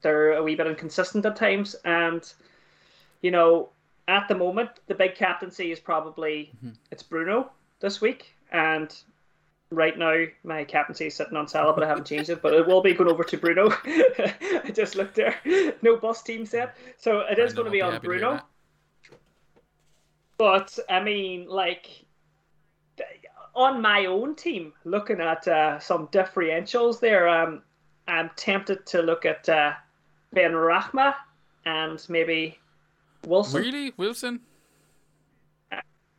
they're 0.00 0.32
a 0.32 0.42
wee 0.42 0.54
bit 0.54 0.66
inconsistent 0.66 1.26
at 1.26 1.36
times, 1.36 1.76
and 1.84 2.32
you 3.20 3.30
know, 3.30 3.68
at 4.06 4.28
the 4.28 4.34
moment, 4.34 4.70
the 4.86 4.94
big 4.94 5.14
captaincy 5.14 5.70
is 5.72 5.78
probably 5.78 6.50
mm-hmm. 6.56 6.74
it's 6.90 7.02
Bruno 7.02 7.50
this 7.80 8.00
week 8.00 8.34
and 8.52 8.94
right 9.70 9.98
now 9.98 10.24
my 10.44 10.64
captaincy 10.64 11.06
is 11.06 11.14
sitting 11.14 11.36
on 11.36 11.48
Salah, 11.48 11.74
but 11.74 11.84
I 11.84 11.88
haven't 11.88 12.06
changed 12.06 12.30
it. 12.30 12.42
But 12.42 12.54
it 12.54 12.66
will 12.66 12.82
be 12.82 12.94
going 12.94 13.10
over 13.10 13.24
to 13.24 13.36
Bruno. 13.36 13.70
I 13.84 14.70
just 14.72 14.96
looked 14.96 15.14
there. 15.14 15.34
No 15.82 15.96
bus 15.96 16.22
team 16.22 16.46
set. 16.46 16.76
So 16.96 17.20
it 17.20 17.38
is 17.38 17.52
going 17.52 17.66
to 17.66 17.70
be 17.70 17.82
on 17.82 18.00
Bruno. 18.00 18.40
But 20.38 20.78
I 20.88 21.02
mean, 21.02 21.48
like 21.48 22.04
on 23.54 23.82
my 23.82 24.06
own 24.06 24.36
team, 24.36 24.72
looking 24.84 25.20
at 25.20 25.46
uh, 25.48 25.78
some 25.80 26.06
differentials 26.08 27.00
there, 27.00 27.28
um, 27.28 27.62
I'm 28.06 28.30
tempted 28.36 28.86
to 28.86 29.02
look 29.02 29.26
at 29.26 29.48
uh, 29.48 29.72
Benrahma 30.34 31.14
and 31.66 32.04
maybe 32.08 32.58
Wilson. 33.26 33.60
Really, 33.60 33.92
Wilson? 33.96 34.40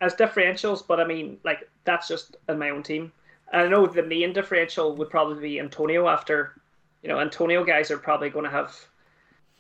As 0.01 0.15
differentials, 0.15 0.85
but 0.85 0.99
I 0.99 1.05
mean, 1.05 1.37
like 1.43 1.69
that's 1.83 2.07
just 2.07 2.37
in 2.47 2.57
my 2.57 2.69
own 2.69 2.83
team. 2.83 3.11
I 3.51 3.67
know 3.67 3.85
the 3.85 4.03
main 4.03 4.31
differential 4.31 4.95
would 4.95 5.09
probably 5.09 5.41
be 5.41 5.59
Antonio 5.59 6.07
after, 6.07 6.53
you 7.01 7.09
know, 7.09 7.19
Antonio 7.19 7.65
guys 7.65 7.91
are 7.91 7.97
probably 7.97 8.29
going 8.29 8.45
to 8.45 8.51
have 8.51 8.75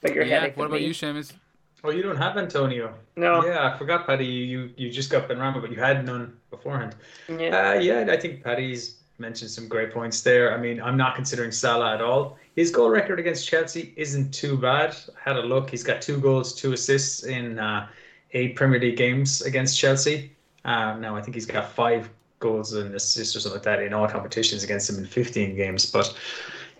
bigger 0.01 0.21
yeah, 0.21 0.39
headache. 0.39 0.57
What 0.57 0.67
about 0.67 0.79
me. 0.79 0.85
you, 0.85 0.93
Seamus? 0.93 1.33
Well, 1.83 1.93
you 1.93 2.03
don't 2.03 2.17
have 2.17 2.37
Antonio. 2.37 2.93
No. 3.15 3.43
Yeah, 3.45 3.71
I 3.73 3.77
forgot, 3.77 4.05
Paddy. 4.05 4.25
You 4.25 4.69
you 4.75 4.91
just 4.91 5.09
got 5.09 5.29
Benrahma, 5.29 5.61
but 5.61 5.71
you 5.71 5.79
had 5.79 6.05
none 6.05 6.37
beforehand. 6.49 6.95
Yeah. 7.27 7.69
Uh, 7.69 7.73
yeah, 7.79 8.05
I 8.09 8.17
think 8.17 8.43
Paddy's 8.43 8.97
mentioned 9.17 9.51
some 9.51 9.67
great 9.67 9.93
points 9.93 10.21
there. 10.21 10.53
I 10.53 10.57
mean, 10.57 10.81
I'm 10.81 10.97
not 10.97 11.15
considering 11.15 11.51
Salah 11.51 11.93
at 11.93 12.01
all. 12.01 12.37
His 12.55 12.71
goal 12.71 12.89
record 12.89 13.19
against 13.19 13.47
Chelsea 13.47 13.93
isn't 13.95 14.33
too 14.33 14.57
bad. 14.57 14.95
I 15.25 15.29
had 15.29 15.37
a 15.37 15.41
look. 15.41 15.69
He's 15.69 15.83
got 15.83 16.01
two 16.01 16.19
goals, 16.19 16.53
two 16.53 16.73
assists 16.73 17.23
in 17.23 17.59
uh, 17.59 17.87
eight 18.33 18.55
Premier 18.55 18.79
League 18.79 18.97
games 18.97 19.41
against 19.41 19.77
Chelsea. 19.77 20.31
Um, 20.65 21.01
now 21.01 21.15
I 21.15 21.21
think 21.21 21.35
he's 21.35 21.45
got 21.45 21.71
five 21.71 22.09
goals 22.39 22.73
and 22.73 22.95
assists 22.95 23.35
or 23.35 23.39
something 23.39 23.57
like 23.57 23.63
that 23.63 23.81
in 23.81 23.93
all 23.93 24.07
competitions 24.07 24.63
against 24.63 24.89
him 24.89 24.97
in 24.97 25.05
15 25.05 25.55
games. 25.55 25.85
But 25.85 26.15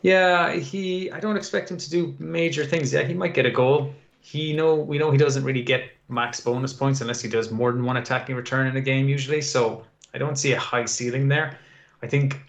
yeah, 0.02 0.54
he 0.54 1.12
I 1.12 1.20
don't 1.20 1.38
expect 1.38 1.70
him 1.72 1.78
to 1.78 1.90
do 1.90 2.16
major 2.20 2.66
things. 2.66 2.94
Yeah, 2.94 3.04
he 3.04 3.14
might 3.14 3.34
get 3.34 3.46
a 3.46 3.52
goal. 3.52 3.94
He 4.22 4.54
know 4.54 4.76
we 4.76 4.98
know 4.98 5.12
he 5.12 5.18
doesn't 5.18 5.44
really 5.44 5.64
get 5.64 5.92
max 6.08 6.40
bonus 6.40 6.74
points 6.74 7.02
unless 7.02 7.22
he 7.22 7.30
does 7.30 7.52
more 7.52 7.72
than 7.72 7.84
one 7.84 7.98
attacking 7.98 8.36
return 8.36 8.68
in 8.68 8.76
a 8.78 8.82
game 8.82 9.08
usually. 9.10 9.42
So 9.42 9.86
I 10.14 10.18
don't 10.18 10.38
see 10.38 10.54
a 10.54 10.60
high 10.60 10.86
ceiling 10.86 11.28
there. 11.28 11.58
I 12.02 12.08
think 12.08 12.40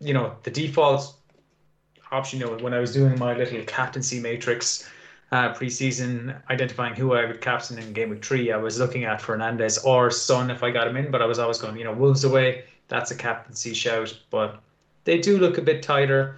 you 0.00 0.14
know 0.14 0.34
the 0.42 0.50
default 0.50 1.14
option. 2.10 2.40
You 2.40 2.46
know, 2.46 2.56
when 2.58 2.74
I 2.74 2.80
was 2.80 2.92
doing 2.92 3.18
my 3.18 3.34
little 3.34 3.62
captaincy 3.64 4.20
matrix 4.20 4.88
uh, 5.30 5.52
preseason, 5.52 6.40
identifying 6.48 6.94
who 6.94 7.14
I 7.14 7.26
would 7.26 7.40
captain 7.40 7.78
in 7.78 7.92
game 7.92 8.10
week 8.10 8.24
three, 8.24 8.50
I 8.50 8.56
was 8.56 8.78
looking 8.78 9.04
at 9.04 9.20
Fernandes 9.20 9.84
or 9.84 10.10
Son 10.10 10.50
if 10.50 10.62
I 10.62 10.70
got 10.70 10.88
him 10.88 10.96
in, 10.96 11.10
but 11.10 11.20
I 11.20 11.26
was 11.26 11.38
always 11.38 11.58
going, 11.58 11.76
you 11.76 11.84
know, 11.84 11.92
Wolves 11.92 12.24
away, 12.24 12.64
that's 12.88 13.10
a 13.10 13.14
captaincy 13.14 13.74
shout. 13.74 14.16
But 14.30 14.60
they 15.04 15.18
do 15.18 15.38
look 15.38 15.58
a 15.58 15.62
bit 15.62 15.82
tighter 15.82 16.36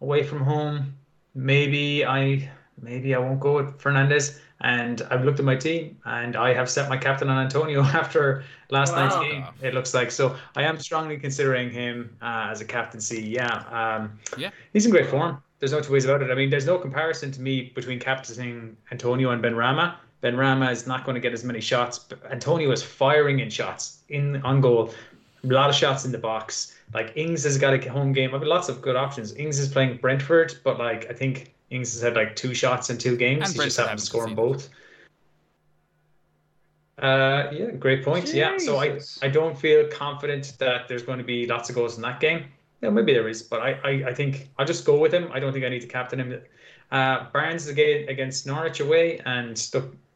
away 0.00 0.22
from 0.22 0.42
home. 0.42 0.94
Maybe 1.34 2.04
I 2.04 2.50
maybe 2.80 3.14
I 3.14 3.18
won't 3.18 3.40
go 3.40 3.54
with 3.54 3.78
Fernandes. 3.78 4.38
And 4.62 5.02
I've 5.10 5.22
looked 5.22 5.38
at 5.38 5.44
my 5.44 5.54
team 5.54 5.98
and 6.06 6.34
I 6.34 6.54
have 6.54 6.70
set 6.70 6.88
my 6.88 6.96
captain 6.96 7.28
on 7.28 7.44
Antonio 7.44 7.82
after 8.02 8.42
last 8.70 8.94
wow. 8.94 9.04
night's 9.04 9.16
game. 9.16 9.44
It 9.60 9.74
looks 9.74 9.92
like 9.92 10.10
so. 10.10 10.34
I 10.56 10.62
am 10.62 10.78
strongly 10.78 11.18
considering 11.18 11.70
him 11.70 12.16
uh, 12.22 12.48
as 12.50 12.62
a 12.62 12.64
captaincy. 12.64 13.22
Yeah, 13.22 13.54
um, 13.70 14.18
yeah, 14.38 14.50
he's 14.72 14.86
in 14.86 14.92
great 14.92 15.08
form 15.08 15.42
there's 15.58 15.72
no 15.72 15.80
two 15.80 15.92
ways 15.92 16.04
about 16.04 16.22
it. 16.22 16.30
I 16.30 16.34
mean, 16.34 16.50
there's 16.50 16.66
no 16.66 16.78
comparison 16.78 17.30
to 17.32 17.40
me 17.40 17.72
between 17.74 17.98
captaining 17.98 18.76
Antonio 18.90 19.30
and 19.30 19.42
Benrahma. 19.42 19.96
Ben 20.20 20.36
Rama 20.36 20.70
is 20.70 20.86
not 20.86 21.04
going 21.04 21.14
to 21.14 21.20
get 21.20 21.32
as 21.32 21.44
many 21.44 21.60
shots. 21.60 21.98
But 21.98 22.20
Antonio 22.30 22.70
is 22.72 22.82
firing 22.82 23.40
in 23.40 23.50
shots 23.50 23.98
in 24.08 24.42
on 24.42 24.60
goal. 24.60 24.92
A 25.44 25.46
lot 25.46 25.70
of 25.70 25.76
shots 25.76 26.04
in 26.04 26.12
the 26.12 26.18
box. 26.18 26.76
Like 26.94 27.12
Ings 27.16 27.44
has 27.44 27.58
got 27.58 27.74
a 27.74 27.90
home 27.90 28.12
game. 28.12 28.34
I've 28.34 28.40
got 28.40 28.48
lots 28.48 28.68
of 28.68 28.82
good 28.82 28.96
options. 28.96 29.34
Ings 29.36 29.58
is 29.58 29.68
playing 29.68 29.98
Brentford, 29.98 30.56
but 30.64 30.78
like 30.78 31.06
I 31.10 31.12
think 31.12 31.54
Ings 31.70 31.92
has 31.92 32.02
had 32.02 32.14
like 32.14 32.34
two 32.36 32.54
shots 32.54 32.90
in 32.90 32.98
two 32.98 33.16
games. 33.16 33.50
And 33.50 33.54
he 33.54 33.64
just 33.64 33.76
happened 33.76 33.98
to 33.98 34.04
score 34.04 34.26
both. 34.28 34.68
Uh, 36.98 37.50
yeah, 37.52 37.70
great 37.72 38.02
point. 38.02 38.24
Jesus. 38.24 38.36
Yeah, 38.36 38.56
so 38.58 38.78
I 38.78 38.98
I 39.22 39.28
don't 39.28 39.56
feel 39.56 39.86
confident 39.88 40.54
that 40.58 40.88
there's 40.88 41.02
going 41.02 41.18
to 41.18 41.24
be 41.24 41.46
lots 41.46 41.68
of 41.68 41.74
goals 41.74 41.96
in 41.96 42.02
that 42.02 42.20
game. 42.20 42.46
Yeah, 42.82 42.90
maybe 42.90 43.12
there 43.14 43.28
is, 43.28 43.42
but 43.42 43.60
I, 43.62 43.72
I, 43.84 43.90
I 44.08 44.14
think 44.14 44.50
I'll 44.58 44.66
just 44.66 44.84
go 44.84 44.98
with 44.98 45.12
him. 45.12 45.30
I 45.32 45.40
don't 45.40 45.52
think 45.52 45.64
I 45.64 45.68
need 45.68 45.80
to 45.80 45.86
captain 45.86 46.20
him. 46.20 46.40
Uh, 46.90 47.26
Barnes 47.32 47.66
again 47.68 48.08
against 48.08 48.46
Norwich 48.46 48.80
away, 48.80 49.20
and 49.24 49.56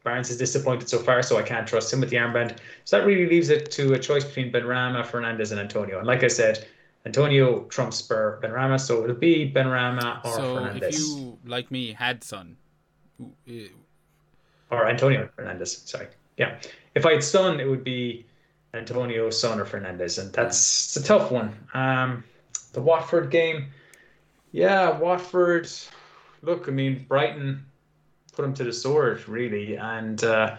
Barnes 0.04 0.30
is 0.30 0.36
disappointed 0.36 0.88
so 0.88 0.98
far, 0.98 1.22
so 1.22 1.36
I 1.36 1.42
can't 1.42 1.66
trust 1.66 1.92
him 1.92 2.00
with 2.00 2.10
the 2.10 2.16
armband. 2.16 2.58
So 2.84 2.98
that 2.98 3.06
really 3.06 3.26
leaves 3.26 3.48
it 3.48 3.70
to 3.72 3.94
a 3.94 3.98
choice 3.98 4.24
between 4.24 4.52
Benrahma, 4.52 5.04
Fernandes, 5.06 5.50
and 5.50 5.60
Antonio. 5.60 5.98
And 5.98 6.06
like 6.06 6.22
I 6.22 6.28
said, 6.28 6.66
Antonio 7.06 7.64
trumps 7.64 7.96
Spur 7.96 8.38
Benrahma, 8.42 8.78
so 8.78 9.02
it'll 9.04 9.16
be 9.16 9.50
Benrahma 9.50 10.24
or 10.24 10.32
so 10.32 10.56
Fernandes. 10.56 10.82
if 10.82 10.98
you, 10.98 11.38
like 11.46 11.70
me, 11.70 11.92
had 11.92 12.22
Son, 12.22 12.56
or 14.70 14.88
Antonio 14.88 15.28
Fernandes, 15.36 15.88
sorry. 15.88 16.08
yeah. 16.36 16.58
If 16.94 17.06
I 17.06 17.12
had 17.12 17.24
Son, 17.24 17.58
it 17.60 17.68
would 17.68 17.84
be 17.84 18.26
Antonio, 18.74 19.30
Son, 19.30 19.58
or 19.60 19.64
Fernandes, 19.64 20.18
and 20.18 20.32
that's 20.32 20.96
it's 20.96 20.96
a 20.96 21.02
tough 21.02 21.30
one. 21.30 21.54
Um, 21.74 22.24
the 22.72 22.80
Watford 22.80 23.30
game, 23.30 23.66
yeah, 24.52 24.98
Watford. 24.98 25.68
Look, 26.42 26.68
I 26.68 26.70
mean, 26.70 27.04
Brighton 27.08 27.64
put 28.32 28.42
them 28.42 28.54
to 28.54 28.64
the 28.64 28.72
sword, 28.72 29.28
really, 29.28 29.76
and 29.76 30.22
uh, 30.24 30.56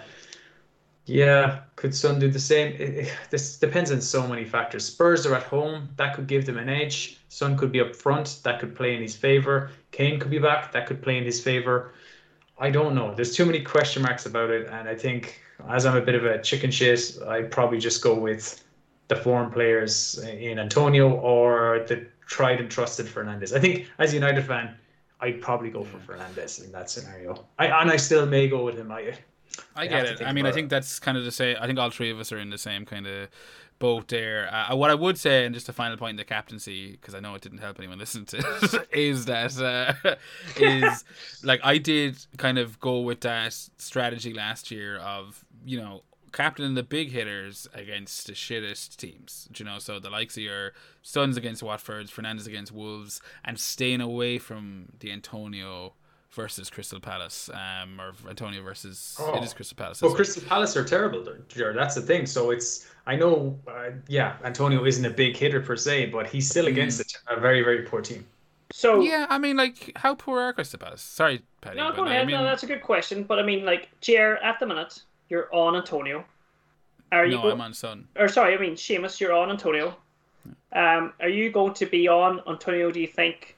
yeah, 1.05 1.62
could 1.76 1.95
Son 1.95 2.20
do 2.20 2.30
the 2.30 2.39
same? 2.39 2.74
It, 2.74 2.82
it, 2.82 3.14
this 3.30 3.57
depends 3.57 3.91
on 3.91 4.01
so 4.01 4.28
many 4.28 4.45
factors. 4.45 4.86
Spurs 4.86 5.26
are 5.26 5.36
at 5.36 5.43
home, 5.43 5.89
that 5.97 6.16
could 6.16 6.28
give 6.28 6.45
them 6.45 6.57
an 6.57 6.70
edge. 6.70 7.20
Son 7.30 7.57
could 7.57 7.72
be 7.72 7.82
up 7.82 7.95
front, 7.95 8.39
that 8.43 8.59
could 8.59 8.76
play 8.76 8.95
in 8.95 9.01
his 9.01 9.16
favor. 9.16 9.72
Kane 9.91 10.20
could 10.20 10.32
be 10.32 10.39
back, 10.39 10.72
that 10.72 10.86
could 10.86 11.01
play 11.01 11.18
in 11.18 11.24
his 11.24 11.41
favor. 11.41 11.93
I 12.59 12.70
don't 12.70 12.93
know. 12.93 13.16
There's 13.16 13.36
too 13.36 13.45
many 13.45 13.62
question 13.62 14.03
marks 14.03 14.28
about 14.28 14.51
it, 14.51 14.68
and 14.68 14.88
I 14.88 14.95
think 14.95 15.41
as 15.70 15.86
I'm 15.86 15.97
a 15.97 16.01
bit 16.01 16.16
of 16.16 16.26
a 16.26 16.41
chicken 16.41 16.72
shit, 16.72 17.18
I'd 17.28 17.51
probably 17.51 17.80
just 17.80 18.03
go 18.03 18.14
with 18.14 18.64
the 19.12 19.16
foreign 19.18 19.51
players 19.51 20.18
in 20.20 20.57
Antonio 20.57 21.12
or 21.12 21.84
the 21.89 22.07
tried 22.28 22.62
and 22.62 22.72
trusted 22.72 23.07
Fernandes. 23.07 23.53
I 23.53 23.59
think 23.59 23.88
as 23.99 24.14
a 24.14 24.16
United 24.16 24.45
fan, 24.45 24.74
I'd 25.20 25.41
probably 25.41 25.70
go 25.70 25.84
for 25.84 25.97
Fernandes 25.97 26.64
in 26.64 26.72
that 26.72 26.89
scenario. 26.89 27.45
I 27.59 27.66
and 27.82 27.91
I 27.91 27.97
still 27.97 28.26
may 28.26 28.47
go 28.47 28.64
with 28.64 28.78
him. 28.78 28.89
I 28.89 29.16
I 29.76 29.88
get 29.88 30.05
it. 30.05 30.22
I 30.22 30.32
mean, 30.32 30.45
I 30.45 30.53
think 30.53 30.70
that's 30.70 30.97
kind 30.97 31.18
of 31.18 31.26
the 31.26 31.32
same. 31.32 31.57
I 31.59 31.68
think 31.68 31.78
all 31.78 31.89
three 31.89 32.09
of 32.09 32.22
us 32.22 32.32
are 32.32 32.38
in 32.38 32.51
the 32.51 32.57
same 32.57 32.86
kind 32.86 33.05
of 33.05 33.28
boat 33.80 34.07
there. 34.07 34.49
Uh, 34.49 34.78
what 34.78 34.89
I 34.89 34.95
would 34.95 35.18
say, 35.18 35.45
and 35.45 35.53
just 35.53 35.68
a 35.68 35.74
final 35.74 35.97
point 35.97 36.12
in 36.12 36.16
the 36.16 36.24
captaincy, 36.24 36.91
because 36.91 37.14
I 37.14 37.20
know 37.20 37.36
it 37.36 37.41
didn't 37.41 37.57
help 37.57 37.80
anyone 37.80 37.99
listen 37.99 38.26
to 38.28 38.38
it, 38.38 38.88
is 38.93 39.26
that 39.26 39.59
uh, 39.59 40.16
is 40.55 41.03
like 41.43 41.59
I 41.66 41.78
did 41.78 42.16
kind 42.38 42.57
of 42.57 42.80
go 42.80 43.01
with 43.01 43.20
that 43.22 43.53
strategy 43.78 44.34
last 44.34 44.72
year 44.72 44.99
of 44.99 45.43
you 45.66 45.82
know 45.82 46.03
captaining 46.32 46.76
the 46.76 46.84
big 46.84 47.12
hitters 47.12 47.68
against 47.74 48.28
the 48.28 48.34
shittest 48.34 48.98
teams. 48.98 49.48
You 49.56 49.66
know, 49.66 49.80
so 49.80 50.00
the 50.00 50.10
likes 50.10 50.38
of 50.38 50.44
your 50.44 50.74
Sons 51.02 51.38
against 51.38 51.64
Watford, 51.64 52.08
Fernandes 52.08 52.48
against 52.48 52.72
Wolves, 52.72 53.22
and 53.44 53.60
staying 53.60 54.02
away 54.02 54.38
from 54.38 54.90
the 55.00 55.12
Antonio 55.12 55.94
versus 56.32 56.70
Crystal 56.70 57.00
Palace, 57.00 57.50
um, 57.54 58.00
or 58.00 58.14
Antonio 58.30 58.62
versus 58.64 59.18
oh. 59.20 59.36
it 59.36 59.44
is 59.44 59.54
Crystal 59.54 59.76
Palace. 59.76 60.02
Well, 60.02 60.14
Crystal 60.16 60.44
Palace 60.44 60.78
are 60.78 60.84
terrible, 60.84 61.26
Jared. 61.50 61.78
That's 61.78 61.96
the 61.96 62.02
thing. 62.02 62.26
So 62.26 62.52
it's 62.52 62.88
I 63.06 63.16
know, 63.16 63.60
uh, 63.68 63.92
yeah, 64.08 64.38
Antonio 64.44 64.86
isn't 64.86 65.06
a 65.06 65.10
big 65.10 65.36
hitter 65.36 65.60
per 65.60 65.76
se, 65.76 66.08
but 66.08 66.28
he's 66.28 66.50
still 66.50 66.66
mm. 66.66 66.70
against 66.70 67.02
a, 67.02 67.36
a 67.36 67.40
very 67.40 67.64
very 67.64 67.84
poor 67.84 68.02
team. 68.02 68.26
So 68.74 69.02
yeah, 69.02 69.28
I 69.30 69.38
mean, 69.38 69.58
like, 69.58 69.92
how 69.98 70.16
poor 70.16 70.40
are 70.42 70.54
Crystal 70.54 70.80
Palace? 70.80 71.02
Sorry, 71.02 71.42
Paddy. 71.60 71.78
No, 71.78 71.92
go 71.92 72.06
ahead. 72.06 72.22
I 72.22 72.26
mean, 72.26 72.38
no, 72.38 72.44
that's 72.44 72.64
a 72.64 72.68
good 72.68 72.82
question. 72.82 73.24
But 73.24 73.38
I 73.38 73.44
mean, 73.44 73.66
like, 73.66 73.90
Jer, 74.00 74.38
at 74.38 74.60
the 74.60 74.66
minute, 74.66 75.02
you're 75.32 75.54
on 75.54 75.76
Antonio. 75.76 76.24
Are 77.12 77.26
you? 77.26 77.38
No, 77.38 77.42
go- 77.42 77.52
I'm 77.52 77.62
on 77.62 77.74
Son. 77.74 78.08
Or 78.20 78.28
sorry, 78.28 78.54
I 78.54 78.58
mean, 78.60 78.74
Seamus, 78.74 79.20
you're 79.20 79.34
on 79.34 79.50
Antonio. 79.50 79.96
Um, 80.74 81.14
are 81.20 81.30
you 81.30 81.52
going 81.52 81.74
to 81.76 81.86
be 81.86 82.08
on 82.08 82.42
Antonio? 82.48 82.92
Do 82.92 83.00
you 83.00 83.08
think 83.08 83.58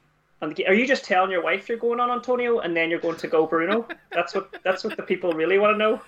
are 0.66 0.74
you 0.74 0.86
just 0.86 1.04
telling 1.04 1.30
your 1.30 1.42
wife 1.42 1.68
you're 1.68 1.78
going 1.78 2.00
on 2.00 2.10
Antonio 2.10 2.58
and 2.58 2.76
then 2.76 2.90
you're 2.90 3.00
going 3.00 3.16
to 3.16 3.26
go 3.28 3.46
Bruno? 3.46 3.86
That's 4.12 4.34
what 4.34 4.54
that's 4.62 4.84
what 4.84 4.96
the 4.96 5.02
people 5.02 5.32
really 5.32 5.58
want 5.58 5.74
to 5.74 5.78
know. 5.78 6.00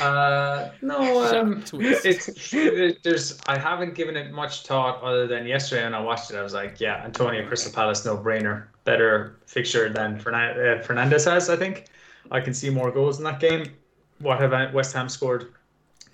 Uh, 0.00 0.70
no, 0.80 1.24
um, 1.40 1.62
it's 1.74 2.54
it, 2.54 3.02
there's 3.02 3.38
I 3.46 3.58
haven't 3.58 3.94
given 3.94 4.16
it 4.16 4.32
much 4.32 4.66
thought 4.66 5.02
other 5.02 5.26
than 5.26 5.46
yesterday 5.46 5.84
when 5.84 5.94
I 5.94 6.00
watched 6.00 6.30
it. 6.30 6.36
I 6.36 6.42
was 6.42 6.54
like, 6.54 6.80
yeah, 6.80 7.02
Antonio 7.04 7.46
Crystal 7.46 7.72
Palace, 7.72 8.04
no 8.04 8.16
brainer, 8.16 8.64
better 8.84 9.40
fixture 9.46 9.90
than 9.90 10.14
uh, 10.14 10.20
Fernandes 10.20 11.30
has. 11.30 11.50
I 11.50 11.56
think 11.56 11.86
I 12.30 12.40
can 12.40 12.54
see 12.54 12.70
more 12.70 12.90
goals 12.90 13.18
in 13.18 13.24
that 13.24 13.40
game. 13.40 13.64
What 14.20 14.40
have 14.40 14.74
West 14.74 14.92
Ham 14.94 15.08
scored? 15.08 15.52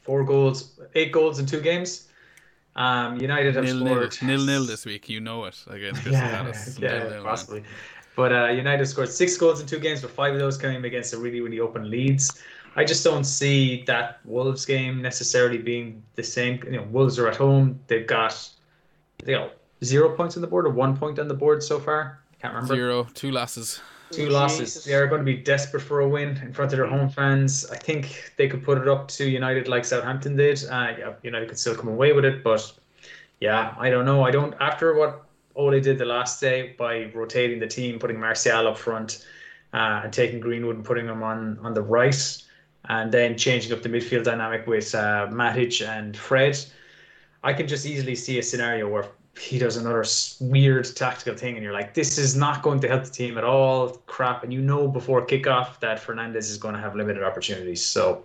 Four 0.02 0.24
goals, 0.24 0.78
eight 0.94 1.12
goals 1.12 1.38
in 1.38 1.46
two 1.46 1.60
games. 1.60 2.08
Um, 2.76 3.18
United 3.20 3.56
have 3.56 3.64
nil, 3.64 3.84
scored 3.84 4.16
nil, 4.22 4.36
nil 4.36 4.46
nil 4.46 4.64
this 4.66 4.84
week. 4.84 5.08
You 5.08 5.20
know 5.20 5.44
it 5.46 5.58
against 5.68 6.06
yeah, 6.06 6.42
Palace. 6.42 6.78
Yeah, 6.80 6.98
nil, 6.98 7.10
nil, 7.10 7.24
possibly. 7.24 7.60
Man. 7.60 7.68
But 8.16 8.32
uh, 8.32 8.46
United 8.46 8.86
scored 8.86 9.10
six 9.10 9.36
goals 9.36 9.60
in 9.60 9.66
two 9.66 9.78
games, 9.78 10.00
but 10.02 10.10
five 10.10 10.32
of 10.32 10.38
those 10.38 10.56
came 10.56 10.84
against 10.84 11.12
a 11.12 11.18
really, 11.18 11.40
really 11.40 11.60
open 11.60 11.90
Leeds. 11.90 12.42
I 12.76 12.84
just 12.84 13.02
don't 13.02 13.24
see 13.24 13.82
that 13.84 14.20
Wolves 14.24 14.66
game 14.66 15.00
necessarily 15.00 15.58
being 15.58 16.02
the 16.14 16.22
same. 16.22 16.62
You 16.64 16.72
know, 16.72 16.82
Wolves 16.84 17.18
are 17.18 17.28
at 17.28 17.36
home. 17.36 17.80
They've 17.86 18.06
got 18.06 18.48
they 19.24 19.32
got 19.32 19.52
zero 19.82 20.14
points 20.14 20.36
on 20.36 20.42
the 20.42 20.46
board 20.46 20.66
or 20.66 20.70
one 20.70 20.96
point 20.96 21.18
on 21.18 21.28
the 21.28 21.34
board 21.34 21.62
so 21.62 21.80
far. 21.80 22.20
Can't 22.40 22.54
remember. 22.54 22.74
Zero, 22.74 23.06
two 23.14 23.30
losses. 23.30 23.80
Two 24.10 24.28
losses. 24.28 24.84
They're 24.84 25.06
going 25.08 25.20
to 25.20 25.24
be 25.24 25.36
desperate 25.36 25.80
for 25.80 26.00
a 26.00 26.08
win 26.08 26.36
in 26.38 26.52
front 26.52 26.72
of 26.72 26.78
their 26.78 26.86
home 26.86 27.08
fans. 27.08 27.68
I 27.70 27.76
think 27.76 28.32
they 28.36 28.48
could 28.48 28.62
put 28.62 28.78
it 28.78 28.86
up 28.86 29.08
to 29.08 29.28
United 29.28 29.66
like 29.66 29.84
Southampton 29.84 30.36
did. 30.36 30.62
Uh, 30.64 30.94
yeah, 30.98 31.12
United 31.22 31.48
could 31.48 31.58
still 31.58 31.74
come 31.74 31.88
away 31.88 32.12
with 32.12 32.24
it, 32.24 32.44
but 32.44 32.72
yeah, 33.40 33.74
I 33.78 33.90
don't 33.90 34.04
know. 34.04 34.24
I 34.24 34.30
don't. 34.30 34.54
After 34.60 34.94
what 34.94 35.24
Ole 35.56 35.80
did 35.80 35.98
the 35.98 36.04
last 36.04 36.40
day 36.40 36.74
by 36.78 37.10
rotating 37.14 37.58
the 37.58 37.66
team, 37.66 37.98
putting 37.98 38.20
Martial 38.20 38.68
up 38.68 38.78
front, 38.78 39.26
uh, 39.72 40.02
and 40.04 40.12
taking 40.12 40.38
Greenwood 40.38 40.76
and 40.76 40.84
putting 40.84 41.06
him 41.06 41.22
on 41.22 41.58
on 41.62 41.74
the 41.74 41.82
right, 41.82 42.42
and 42.88 43.10
then 43.10 43.36
changing 43.36 43.72
up 43.72 43.82
the 43.82 43.88
midfield 43.88 44.24
dynamic 44.24 44.66
with 44.66 44.94
uh, 44.94 45.26
Matic 45.30 45.86
and 45.86 46.16
Fred, 46.16 46.58
I 47.42 47.52
can 47.52 47.66
just 47.66 47.86
easily 47.86 48.14
see 48.14 48.38
a 48.38 48.42
scenario 48.42 48.88
where 48.88 49.08
he 49.38 49.58
does 49.58 49.76
another 49.76 50.04
weird 50.40 50.94
tactical 50.96 51.34
thing, 51.34 51.54
and 51.54 51.62
you're 51.62 51.72
like, 51.72 51.94
this 51.94 52.18
is 52.18 52.34
not 52.36 52.62
going 52.62 52.80
to 52.80 52.88
help 52.88 53.04
the 53.04 53.10
team 53.10 53.36
at 53.38 53.44
all. 53.44 53.90
Crap, 54.06 54.42
and 54.42 54.52
you 54.52 54.60
know 54.60 54.88
before 54.88 55.26
kickoff 55.26 55.78
that 55.80 56.00
Fernandes 56.00 56.50
is 56.50 56.56
going 56.56 56.74
to 56.74 56.80
have 56.80 56.96
limited 56.96 57.22
opportunities. 57.22 57.84
So 57.84 58.24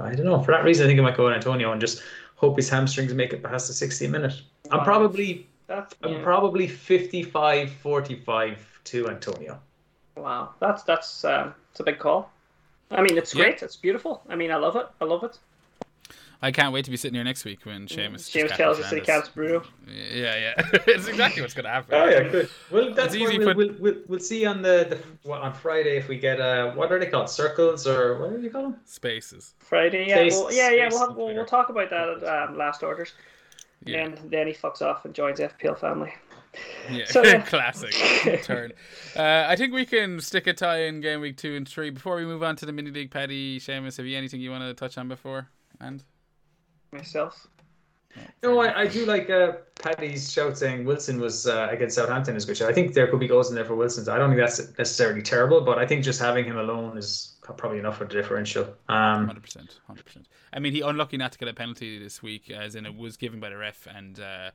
I 0.00 0.14
don't 0.14 0.26
know. 0.26 0.42
For 0.42 0.52
that 0.52 0.64
reason, 0.64 0.84
I 0.84 0.88
think 0.88 1.00
I 1.00 1.02
might 1.02 1.16
go 1.16 1.24
with 1.24 1.34
Antonio 1.34 1.72
and 1.72 1.80
just 1.80 2.02
hope 2.36 2.56
his 2.56 2.68
hamstrings 2.68 3.12
make 3.14 3.32
it 3.32 3.42
past 3.42 3.66
the 3.68 3.74
60 3.74 4.06
minute. 4.08 4.40
I'm 4.70 4.84
probably 4.84 5.46
that's, 5.66 5.94
yeah. 6.02 6.08
I'm 6.08 6.22
probably 6.22 6.68
55 6.68 7.70
45 7.70 8.80
to 8.84 9.08
Antonio. 9.08 9.60
Wow, 10.16 10.54
that's 10.60 10.82
that's 10.84 11.24
um, 11.24 11.54
it's 11.70 11.80
a 11.80 11.84
big 11.84 11.98
call. 11.98 12.30
I 12.90 13.02
mean, 13.02 13.18
it's 13.18 13.34
great. 13.34 13.62
It's 13.62 13.76
beautiful. 13.76 14.22
I 14.28 14.36
mean, 14.36 14.52
I 14.52 14.56
love 14.56 14.76
it. 14.76 14.86
I 15.00 15.04
love 15.04 15.24
it. 15.24 15.38
I 16.42 16.52
can't 16.52 16.72
wait 16.72 16.84
to 16.84 16.90
be 16.90 16.96
sitting 16.96 17.14
here 17.14 17.24
next 17.24 17.44
week 17.44 17.64
when 17.64 17.86
Seamus. 17.86 18.30
Seamus 18.30 18.56
tells 18.56 18.78
us 18.78 18.90
that 18.90 18.96
he 18.96 19.02
caps 19.02 19.28
Bruno. 19.28 19.62
Yeah, 19.86 20.36
yeah, 20.36 20.52
it's 20.86 21.08
exactly 21.08 21.42
what's 21.42 21.54
going 21.54 21.64
to 21.64 21.70
happen. 21.70 21.94
Oh 21.94 22.04
yeah, 22.06 22.22
good. 22.24 22.50
Well, 22.70 22.92
that's 22.94 23.14
it's 23.14 23.22
easy. 23.22 23.38
We'll, 23.38 23.54
we'll, 23.54 23.74
we'll, 23.78 23.96
we'll, 24.06 24.20
see 24.20 24.44
on 24.44 24.62
the, 24.62 25.00
the 25.24 25.32
on 25.32 25.54
Friday 25.54 25.96
if 25.96 26.08
we 26.08 26.18
get 26.18 26.40
uh 26.40 26.72
what 26.72 26.92
are 26.92 26.98
they 26.98 27.06
called 27.06 27.30
circles 27.30 27.86
or 27.86 28.18
what 28.18 28.36
do 28.36 28.42
you 28.42 28.50
call 28.50 28.62
them? 28.62 28.76
Spaces. 28.84 29.54
Friday, 29.58 30.06
yeah, 30.08 30.28
well, 30.30 30.52
yeah, 30.52 30.70
yeah. 30.70 30.88
We'll, 30.90 31.08
have, 31.08 31.16
we'll, 31.16 31.34
we'll 31.34 31.46
talk 31.46 31.70
about 31.70 31.90
that 31.90 32.08
at 32.08 32.48
um, 32.50 32.58
last 32.58 32.82
orders. 32.82 33.12
Yeah. 33.84 34.04
And 34.04 34.30
then 34.30 34.46
he 34.46 34.52
fucks 34.52 34.82
off 34.82 35.04
and 35.04 35.14
joins 35.14 35.38
FPL 35.38 35.78
family. 35.78 36.12
Yeah, 36.90 37.04
so, 37.06 37.22
classic 37.42 37.92
turn. 38.42 38.72
Uh, 39.14 39.44
I 39.48 39.56
think 39.56 39.74
we 39.74 39.84
can 39.84 40.20
stick 40.20 40.46
a 40.46 40.52
tie 40.52 40.84
in 40.84 41.00
game 41.00 41.20
week 41.20 41.36
two 41.36 41.54
and 41.54 41.68
three. 41.68 41.90
Before 41.90 42.16
we 42.16 42.24
move 42.24 42.42
on 42.42 42.56
to 42.56 42.66
the 42.66 42.72
mini 42.72 42.90
league, 42.90 43.10
Paddy, 43.10 43.60
Seamus, 43.60 43.96
have 43.96 44.06
you 44.06 44.16
anything 44.16 44.40
you 44.40 44.50
want 44.50 44.64
to 44.64 44.74
touch 44.74 44.96
on 44.98 45.08
before? 45.08 45.48
And 45.80 46.02
myself. 46.96 47.46
No, 48.42 48.60
I, 48.60 48.82
I 48.82 48.86
do 48.86 49.04
like 49.04 49.28
uh, 49.28 49.52
Paddy's 49.74 50.32
shout 50.32 50.56
saying 50.56 50.84
Wilson 50.84 51.20
was 51.20 51.46
uh, 51.46 51.68
against 51.70 51.96
Southampton 51.96 52.36
is 52.36 52.44
good 52.44 52.56
show. 52.56 52.68
I 52.68 52.72
think 52.72 52.94
there 52.94 53.06
could 53.08 53.20
be 53.20 53.28
goals 53.28 53.50
in 53.50 53.54
there 53.54 53.64
for 53.64 53.74
Wilson. 53.74 54.08
I 54.08 54.18
don't 54.18 54.30
think 54.30 54.40
that's 54.40 54.58
necessarily 54.78 55.22
terrible, 55.22 55.60
but 55.60 55.78
I 55.78 55.86
think 55.86 56.04
just 56.04 56.20
having 56.20 56.44
him 56.44 56.58
alone 56.58 56.96
is 56.96 57.36
probably 57.42 57.78
enough 57.78 57.98
for 57.98 58.04
the 58.04 58.14
differential. 58.14 58.64
Um, 58.88 59.26
hundred 59.26 59.42
percent, 59.42 59.80
hundred 59.86 60.06
percent. 60.06 60.28
I 60.52 60.58
mean, 60.58 60.72
he 60.72 60.80
unlucky 60.80 61.16
not 61.16 61.32
to 61.32 61.38
get 61.38 61.48
a 61.48 61.54
penalty 61.54 61.98
this 61.98 62.22
week, 62.22 62.50
as 62.50 62.74
in 62.74 62.86
it 62.86 62.96
was 62.96 63.16
given 63.16 63.40
by 63.40 63.50
the 63.50 63.56
ref 63.56 63.86
and 63.94 64.18
uh, 64.18 64.50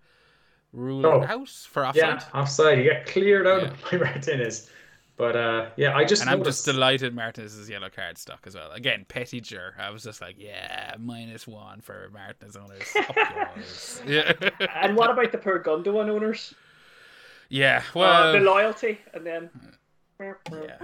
ruled 0.74 1.06
oh, 1.06 1.24
out 1.24 1.50
for 1.50 1.86
offside. 1.86 2.04
Yeah, 2.04 2.24
offside. 2.34 2.80
He 2.80 2.86
got 2.86 3.06
cleared 3.06 3.48
out 3.48 3.64
yeah. 3.64 3.74
by 3.92 3.98
Martinez. 3.98 4.70
But 5.18 5.36
uh, 5.36 5.70
yeah, 5.76 5.96
I 5.96 6.04
just 6.04 6.24
and 6.24 6.32
noticed... 6.32 6.40
I'm 6.40 6.44
just 6.44 6.66
delighted 6.66 7.14
Martinez's 7.14 7.70
yellow 7.70 7.90
card 7.90 8.18
stuck 8.18 8.48
as 8.48 8.56
well. 8.56 8.72
Again, 8.72 9.06
petty 9.08 9.40
jerk. 9.40 9.76
I 9.78 9.92
was 9.92 10.04
just 10.04 10.22
like, 10.22 10.36
yeah, 10.40 10.96
minus 10.98 11.48
one 11.48 11.82
for 11.82 12.10
Martinez 12.12 12.56
owners. 12.56 14.02
yeah. 14.08 14.34
and 14.82 14.96
what 14.96 15.12
about 15.12 15.32
the 15.32 15.38
poor 15.38 15.60
Gundogan 15.60 16.10
owners? 16.10 16.54
Yeah, 17.50 17.84
well, 17.94 18.30
uh, 18.30 18.32
the 18.32 18.40
loyalty, 18.40 18.98
and 19.14 19.26
then 19.26 19.50
yeah, 20.20 20.78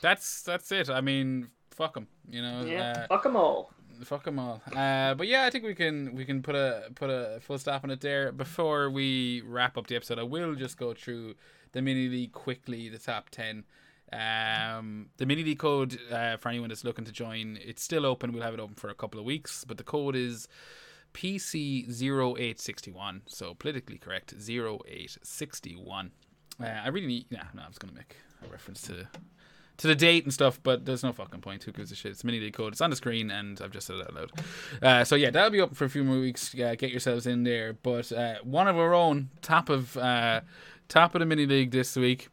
that's 0.00 0.42
that's 0.42 0.70
it. 0.70 0.88
I 0.88 1.00
mean, 1.00 1.48
fuck 1.72 1.94
them. 1.94 2.06
You 2.28 2.40
know, 2.40 2.64
yeah, 2.64 2.92
uh, 2.92 3.06
fuck 3.08 3.24
them 3.24 3.34
all. 3.34 3.72
Fuck 4.04 4.24
them 4.24 4.38
all. 4.38 4.62
Uh, 4.74 5.14
but 5.14 5.26
yeah, 5.26 5.44
I 5.44 5.50
think 5.50 5.64
we 5.64 5.74
can 5.74 6.14
we 6.14 6.24
can 6.24 6.42
put 6.42 6.54
a 6.54 6.90
put 6.94 7.10
a 7.10 7.40
full 7.40 7.58
stop 7.58 7.84
on 7.84 7.90
it 7.90 8.00
there. 8.00 8.32
Before 8.32 8.90
we 8.90 9.42
wrap 9.42 9.76
up 9.76 9.86
the 9.86 9.96
episode, 9.96 10.18
I 10.18 10.22
will 10.22 10.54
just 10.54 10.76
go 10.76 10.94
through 10.94 11.34
the 11.72 11.82
mini 11.82 12.08
league 12.08 12.32
quickly, 12.32 12.88
the 12.88 12.98
top 12.98 13.30
10. 13.30 13.64
Um, 14.12 15.08
the 15.16 15.26
mini 15.26 15.42
league 15.42 15.58
code 15.58 15.98
uh, 16.10 16.36
for 16.36 16.48
anyone 16.48 16.68
that's 16.68 16.84
looking 16.84 17.04
to 17.04 17.12
join, 17.12 17.58
it's 17.62 17.82
still 17.82 18.06
open. 18.06 18.32
We'll 18.32 18.44
have 18.44 18.54
it 18.54 18.60
open 18.60 18.76
for 18.76 18.88
a 18.88 18.94
couple 18.94 19.20
of 19.20 19.26
weeks, 19.26 19.64
but 19.64 19.76
the 19.76 19.84
code 19.84 20.16
is 20.16 20.48
PC0861. 21.12 23.22
So 23.26 23.54
politically 23.54 23.98
correct 23.98 24.32
0861. 24.32 26.12
Uh, 26.58 26.64
I 26.64 26.88
really 26.88 27.06
need. 27.06 27.26
Nah, 27.30 27.42
no, 27.54 27.62
I 27.62 27.68
was 27.68 27.78
going 27.78 27.92
to 27.92 27.98
make 27.98 28.16
a 28.46 28.50
reference 28.50 28.80
to 28.82 29.08
to 29.78 29.86
the 29.86 29.94
date 29.94 30.24
and 30.24 30.32
stuff, 30.32 30.58
but 30.62 30.84
there's 30.84 31.02
no 31.02 31.12
fucking 31.12 31.40
point. 31.40 31.62
Who 31.64 31.72
gives 31.72 31.92
a 31.92 31.94
shit? 31.94 32.12
It's 32.12 32.24
mini 32.24 32.40
league 32.40 32.54
code. 32.54 32.72
It's 32.72 32.80
on 32.80 32.90
the 32.90 32.96
screen, 32.96 33.30
and 33.30 33.60
I've 33.60 33.72
just 33.72 33.86
said 33.86 33.96
it 33.96 34.02
out 34.02 34.14
loud. 34.14 34.32
Uh, 34.82 35.04
so 35.04 35.16
yeah, 35.16 35.30
that'll 35.30 35.50
be 35.50 35.60
up 35.60 35.74
for 35.74 35.84
a 35.84 35.90
few 35.90 36.04
more 36.04 36.18
weeks. 36.18 36.54
Uh, 36.54 36.74
get 36.76 36.90
yourselves 36.90 37.26
in 37.26 37.44
there. 37.44 37.74
But 37.74 38.10
uh, 38.12 38.36
one 38.42 38.68
of 38.68 38.78
our 38.78 38.94
own 38.94 39.30
top 39.42 39.68
of 39.68 39.96
uh, 39.96 40.40
top 40.88 41.14
of 41.14 41.20
the 41.20 41.26
mini 41.26 41.46
league 41.46 41.70
this 41.70 41.96
week. 41.96 42.28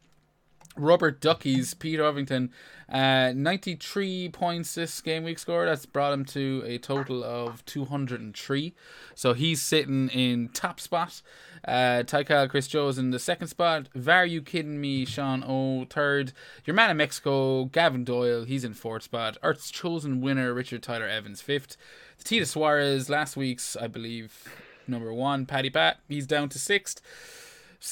Robert 0.75 1.21
Duckies, 1.21 1.73
Peter 1.73 2.03
Ovington, 2.03 2.49
uh, 2.89 3.31
93 3.35 4.29
points 4.29 4.75
this 4.75 5.01
game 5.01 5.23
week 5.23 5.39
score. 5.39 5.65
That's 5.65 5.85
brought 5.85 6.13
him 6.13 6.25
to 6.25 6.63
a 6.65 6.77
total 6.77 7.23
of 7.23 7.65
203. 7.65 8.73
So 9.15 9.33
he's 9.33 9.61
sitting 9.61 10.09
in 10.09 10.49
top 10.49 10.79
spot. 10.79 11.21
Uh, 11.65 12.03
Tykal 12.03 12.49
Chris 12.49 12.67
Joe 12.67 12.89
is 12.89 12.97
in 12.97 13.11
the 13.11 13.19
second 13.19 13.47
spot. 13.47 13.87
Var 13.95 14.25
you 14.25 14.41
kidding 14.41 14.81
me? 14.81 15.05
Sean 15.05 15.43
O 15.47 15.85
third. 15.85 16.33
Your 16.65 16.73
man 16.73 16.91
in 16.91 16.97
Mexico, 16.97 17.65
Gavin 17.65 18.03
Doyle, 18.03 18.43
he's 18.43 18.63
in 18.65 18.73
fourth 18.73 19.03
spot. 19.03 19.37
Earth's 19.43 19.71
chosen 19.71 20.21
winner, 20.21 20.53
Richard 20.53 20.83
Tyler 20.83 21.07
Evans 21.07 21.41
fifth. 21.41 21.77
Tita 22.23 22.45
Suarez, 22.45 23.09
last 23.09 23.37
week's 23.37 23.75
I 23.77 23.87
believe 23.87 24.47
number 24.87 25.13
one. 25.13 25.45
Paddy 25.45 25.69
Pat, 25.69 25.99
he's 26.09 26.27
down 26.27 26.49
to 26.49 26.59
sixth. 26.59 27.01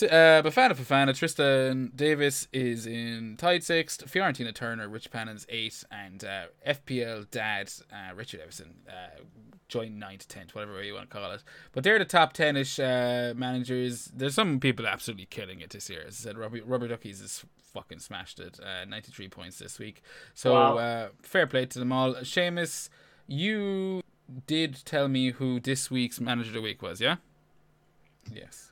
Uh, 0.02 0.42
Bafana 0.42 0.72
Fafana, 0.72 1.16
Tristan 1.16 1.92
Davis 1.94 2.48
is 2.54 2.86
in 2.88 3.36
tied 3.38 3.62
sixth. 3.64 4.06
Fiorentina 4.10 4.54
Turner, 4.56 4.88
Rich 4.88 5.12
Pannon's 5.12 5.46
eighth, 5.50 5.84
and 5.92 6.24
uh, 6.24 6.44
FPL 6.66 7.30
dad 7.30 7.70
uh, 7.92 8.16
Richard 8.16 8.40
Everson 8.40 8.76
uh, 8.88 9.20
joined 9.68 10.00
ninth, 10.00 10.28
tenth, 10.30 10.56
whatever 10.56 10.76
way 10.76 10.86
you 10.88 10.94
want 10.94 11.10
to 11.10 11.14
call 11.16 11.32
it. 11.32 11.44
But 11.74 11.84
they're 11.84 12.00
the 12.00 12.06
top 12.06 12.32
ten-ish 12.32 12.80
uh, 12.80 13.34
managers. 13.36 14.10
There's 14.16 14.34
some 14.34 14.62
people 14.62 14.88
absolutely 14.88 15.26
killing 15.26 15.60
it 15.60 15.72
this 15.72 15.90
year. 15.90 16.04
As 16.08 16.14
I 16.22 16.24
said, 16.24 16.38
Robert, 16.38 16.64
Robert 16.66 16.88
Duckies 16.88 17.20
is 17.20 17.44
fucking 17.74 18.00
smashed 18.00 18.40
it. 18.40 18.60
Uh, 18.62 18.86
93 18.86 19.28
points 19.28 19.60
this 19.60 19.78
week. 19.78 20.02
So 20.34 20.54
Wow. 20.54 20.78
uh, 20.78 21.08
fair 21.22 21.48
play 21.48 21.66
to 21.66 21.80
them 21.80 21.92
all. 21.92 22.16
Seamus, 22.16 22.90
you 23.28 24.02
did 24.48 24.84
tell 24.86 25.08
me 25.10 25.32
who 25.32 25.60
this 25.60 25.92
week's 25.92 26.20
manager 26.22 26.50
of 26.50 26.54
the 26.56 26.62
week 26.62 26.82
was, 26.82 27.00
yeah? 27.02 27.18
Yes. 28.34 28.71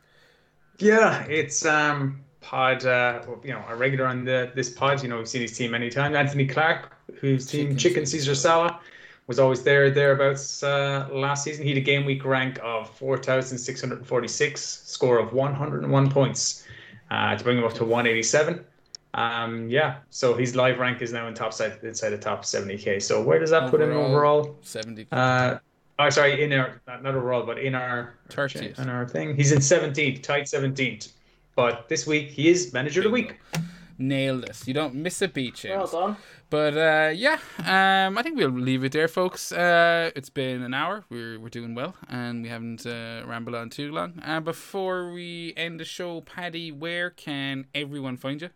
Yeah, 0.80 1.24
it's 1.26 1.66
um 1.66 2.22
pod 2.42 2.86
uh 2.86 3.22
you 3.44 3.52
know 3.52 3.64
a 3.68 3.76
regular 3.76 4.06
on 4.06 4.24
the 4.24 4.52
this 4.56 4.70
pod. 4.70 5.04
You 5.04 5.10
know 5.10 5.18
we've 5.18 5.28
seen 5.28 5.42
his 5.42 5.58
team 5.58 5.72
many 5.72 5.90
times. 5.90 6.16
Anthony 6.16 6.48
Clark, 6.48 6.94
whose 7.20 7.46
team 7.46 7.76
Chicken 7.76 8.06
Caesar 8.06 8.36
Salah 8.36 8.80
was 9.28 9.38
always 9.38 9.62
there 9.62 9.92
thereabouts 9.92 10.64
uh, 10.64 11.08
last 11.12 11.44
season. 11.44 11.64
He 11.64 11.70
had 11.70 11.78
a 11.78 11.82
game 11.82 12.04
week 12.04 12.26
rank 12.26 12.60
of 12.64 12.90
four 12.90 13.18
thousand 13.18 13.58
six 13.60 13.82
hundred 13.82 14.06
forty 14.06 14.28
six, 14.28 14.62
score 14.62 15.20
of 15.20 15.34
one 15.34 15.54
hundred 15.54 15.84
and 15.84 15.92
one 15.92 16.10
points 16.10 16.66
uh, 17.12 17.36
to 17.36 17.44
bring 17.44 17.58
him 17.58 17.64
up 17.64 17.74
to 17.74 17.86
one 17.86 18.08
eighty 18.08 18.24
seven. 18.24 18.66
Um, 19.14 19.70
yeah, 19.70 19.98
so 20.10 20.34
his 20.36 20.56
live 20.56 20.80
rank 20.80 21.02
is 21.02 21.12
now 21.12 21.28
in 21.28 21.34
top 21.34 21.54
side 21.54 21.78
inside 21.84 22.10
the 22.10 22.18
top 22.18 22.46
seventy 22.46 22.78
k. 22.78 23.00
So 23.00 23.22
where 23.22 23.40
does 23.40 23.52
that 23.52 23.70
put 23.70 23.82
him 23.82 23.92
Overall, 23.92 24.40
overall? 24.40 24.58
70. 24.62 25.08
Uh, 25.12 25.58
oh, 26.00 26.10
sorry, 26.10 26.43
in 26.43 26.52
our 26.54 26.82
not 26.88 27.04
not 27.04 27.16
overall, 27.16 27.43
but 27.45 27.60
in 27.60 27.76
our 27.76 28.16
30th. 28.30 28.80
in 28.80 28.89
our 28.89 29.08
thing, 29.08 29.36
he's 29.36 29.52
in 29.52 29.62
seventeenth, 29.62 30.22
tight 30.22 30.47
seventeenth. 30.47 31.10
But 31.56 31.89
this 31.89 32.08
week 32.08 32.30
he 32.30 32.47
is 32.50 32.74
manager 32.74 33.02
of 33.02 33.06
the 33.06 33.10
week. 33.12 33.36
Nailed 34.02 34.47
this. 34.47 34.66
You 34.66 34.74
don't 34.74 34.95
miss 34.95 35.22
a 35.22 35.28
beat, 35.28 35.66
Well 35.68 35.86
done. 35.86 36.16
But 36.50 36.78
uh, 36.78 37.12
yeah, 37.14 37.38
um, 37.60 38.18
I 38.18 38.24
think 38.24 38.38
we'll 38.38 38.50
leave 38.50 38.84
it 38.86 38.93
there, 38.93 39.10
folks. 39.10 39.52
Uh, 39.52 40.10
it's 40.16 40.30
been 40.30 40.64
an 40.64 40.74
hour. 40.74 41.04
We're 41.10 41.38
we're 41.38 41.50
doing 41.50 41.76
well, 41.76 41.95
and 42.08 42.41
we 42.41 42.50
haven't 42.50 42.86
uh, 42.86 43.24
rambled 43.28 43.56
on 43.56 43.70
too 43.70 43.91
long. 43.91 44.20
Uh, 44.26 44.39
before 44.39 45.12
we 45.12 45.54
end 45.58 45.80
the 45.82 45.86
show, 45.86 46.22
Paddy, 46.22 46.72
where 46.72 47.10
can 47.10 47.68
everyone 47.76 48.16
find 48.18 48.41
you? 48.41 48.50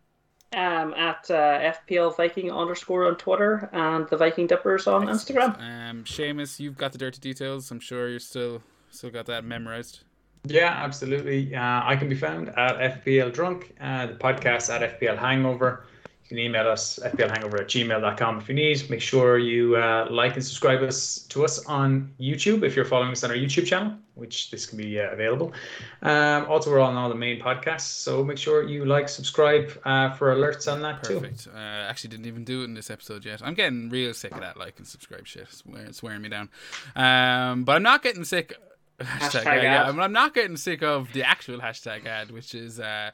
Um, 0.55 0.93
at 0.93 1.29
uh, 1.31 1.73
FPL 1.89 2.15
Viking 2.15 2.51
underscore 2.51 3.07
on 3.07 3.15
Twitter 3.15 3.69
and 3.73 4.07
the 4.09 4.17
Viking 4.17 4.47
Dippers 4.47 4.87
on 4.87 5.07
Instagram. 5.07 5.59
Um, 5.59 6.03
Seamus, 6.03 6.59
you've 6.59 6.77
got 6.77 6.91
the 6.91 6.97
dirty 6.97 7.19
details. 7.19 7.71
I'm 7.71 7.79
sure 7.79 8.09
you're 8.09 8.19
still 8.19 8.61
still 8.89 9.09
got 9.09 9.25
that 9.25 9.43
memorized. 9.43 10.03
Yeah, 10.45 10.71
absolutely. 10.71 11.55
Uh, 11.55 11.81
I 11.83 11.95
can 11.95 12.09
be 12.09 12.15
found 12.15 12.49
at 12.49 13.03
FPL 13.03 13.33
Drunk, 13.33 13.73
uh, 13.79 14.07
the 14.07 14.13
podcast 14.15 14.69
at 14.69 14.99
FPL 14.99 15.17
Hangover. 15.17 15.85
You 16.33 16.39
can 16.39 16.45
email 16.47 16.67
us, 16.67 16.97
fplhangover 16.97 17.59
at 17.59 17.67
gmail.com 17.67 18.39
if 18.39 18.49
you 18.49 18.55
need. 18.55 18.89
Make 18.89 19.01
sure 19.01 19.37
you 19.37 19.75
uh, 19.75 20.07
like 20.09 20.33
and 20.33 20.43
subscribe 20.43 20.81
us 20.81 21.19
to 21.29 21.45
us 21.45 21.63
on 21.65 22.11
YouTube 22.19 22.63
if 22.63 22.75
you're 22.75 22.85
following 22.85 23.11
us 23.11 23.23
on 23.23 23.29
our 23.29 23.37
YouTube 23.37 23.67
channel, 23.67 23.93
which 24.15 24.49
this 24.49 24.65
can 24.65 24.79
be 24.79 24.99
uh, 24.99 25.11
available. 25.11 25.53
Um, 26.01 26.47
also, 26.49 26.71
we're 26.71 26.79
on 26.79 26.95
all 26.95 27.07
the 27.07 27.13
main 27.13 27.39
podcasts, 27.39 27.81
so 27.81 28.23
make 28.23 28.39
sure 28.39 28.67
you 28.67 28.83
like, 28.83 29.09
subscribe 29.09 29.79
uh, 29.85 30.15
for 30.15 30.35
alerts 30.35 30.71
on 30.71 30.81
that 30.81 31.03
too. 31.03 31.19
Perfect. 31.19 31.49
Uh, 31.53 31.59
actually, 31.59 32.09
didn't 32.09 32.25
even 32.25 32.43
do 32.43 32.61
it 32.61 32.63
in 32.63 32.73
this 32.73 32.89
episode 32.89 33.25
yet. 33.25 33.43
I'm 33.43 33.53
getting 33.53 33.91
real 33.91 34.15
sick 34.15 34.31
of 34.31 34.39
that 34.39 34.57
like 34.57 34.79
and 34.79 34.87
subscribe 34.87 35.27
shit. 35.27 35.43
It's 35.43 35.63
wearing, 35.63 35.87
it's 35.87 36.01
wearing 36.01 36.23
me 36.23 36.29
down. 36.29 36.49
Um, 36.95 37.63
but 37.63 37.75
I'm 37.75 37.83
not 37.83 38.01
getting 38.01 38.23
sick. 38.23 38.55
Hashtag, 38.99 39.43
Hashtag 39.43 39.45
ad, 39.45 39.63
yeah, 39.63 39.81
ad. 39.83 39.89
I'm, 39.89 39.99
I'm 39.99 40.11
not 40.13 40.33
getting 40.33 40.57
sick 40.57 40.81
of 40.81 41.13
the 41.13 41.21
actual 41.21 41.59
hashtag 41.59 42.07
ad, 42.07 42.31
which 42.31 42.55
is 42.55 42.79
uh, 42.79 43.11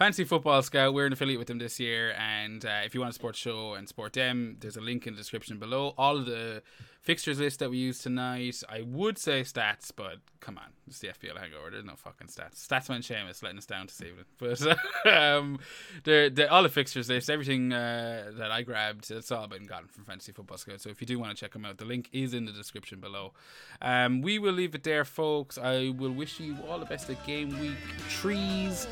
Fantasy 0.00 0.24
Football 0.24 0.62
Scout. 0.62 0.94
We're 0.94 1.04
an 1.04 1.12
affiliate 1.12 1.38
with 1.38 1.48
them 1.48 1.58
this 1.58 1.78
year, 1.78 2.14
and 2.18 2.64
uh, 2.64 2.80
if 2.86 2.94
you 2.94 3.02
want 3.02 3.10
to 3.10 3.12
support 3.12 3.34
the 3.34 3.40
show 3.40 3.74
and 3.74 3.86
support 3.86 4.14
them, 4.14 4.56
there's 4.60 4.78
a 4.78 4.80
link 4.80 5.06
in 5.06 5.12
the 5.12 5.18
description 5.18 5.58
below. 5.58 5.92
All 5.98 6.24
the 6.24 6.62
fixtures 7.00 7.40
list 7.40 7.58
that 7.60 7.70
we 7.70 7.78
use 7.78 7.98
tonight. 7.98 8.62
I 8.68 8.82
would 8.82 9.18
say 9.18 9.42
stats, 9.42 9.90
but 9.94 10.18
come 10.40 10.58
on, 10.58 10.70
it's 10.86 10.98
the 11.00 11.08
FPL 11.08 11.38
hangover. 11.38 11.70
There's 11.70 11.84
no 11.84 11.96
fucking 11.96 12.28
stats. 12.28 12.66
Statsman 12.66 13.00
Seamus 13.00 13.42
letting 13.42 13.58
us 13.58 13.66
down 13.66 13.86
this 13.86 14.00
evening. 14.06 14.24
But 14.38 15.10
um, 15.12 15.58
the, 16.04 16.30
the 16.32 16.50
all 16.50 16.62
the 16.62 16.68
fixtures 16.68 17.08
list, 17.08 17.30
everything 17.30 17.72
uh, 17.72 18.32
that 18.36 18.50
I 18.50 18.62
grabbed, 18.62 19.10
it's 19.10 19.32
all 19.32 19.46
been 19.46 19.64
gotten 19.64 19.88
from 19.88 20.04
Fantasy 20.04 20.32
Football 20.32 20.58
Scout. 20.58 20.80
So 20.80 20.90
if 20.90 21.00
you 21.00 21.06
do 21.06 21.18
want 21.18 21.36
to 21.36 21.40
check 21.40 21.52
them 21.52 21.64
out, 21.64 21.78
the 21.78 21.84
link 21.84 22.08
is 22.12 22.34
in 22.34 22.44
the 22.44 22.52
description 22.52 23.00
below. 23.00 23.32
Um, 23.80 24.22
we 24.22 24.38
will 24.38 24.54
leave 24.54 24.74
it 24.74 24.82
there, 24.82 25.04
folks. 25.04 25.58
I 25.58 25.94
will 25.96 26.12
wish 26.12 26.40
you 26.40 26.56
all 26.68 26.78
the 26.78 26.86
best 26.86 27.08
at 27.10 27.24
game 27.26 27.58
week 27.60 27.78
trees, 28.08 28.86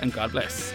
and 0.00 0.12
God 0.12 0.32
bless. 0.32 0.72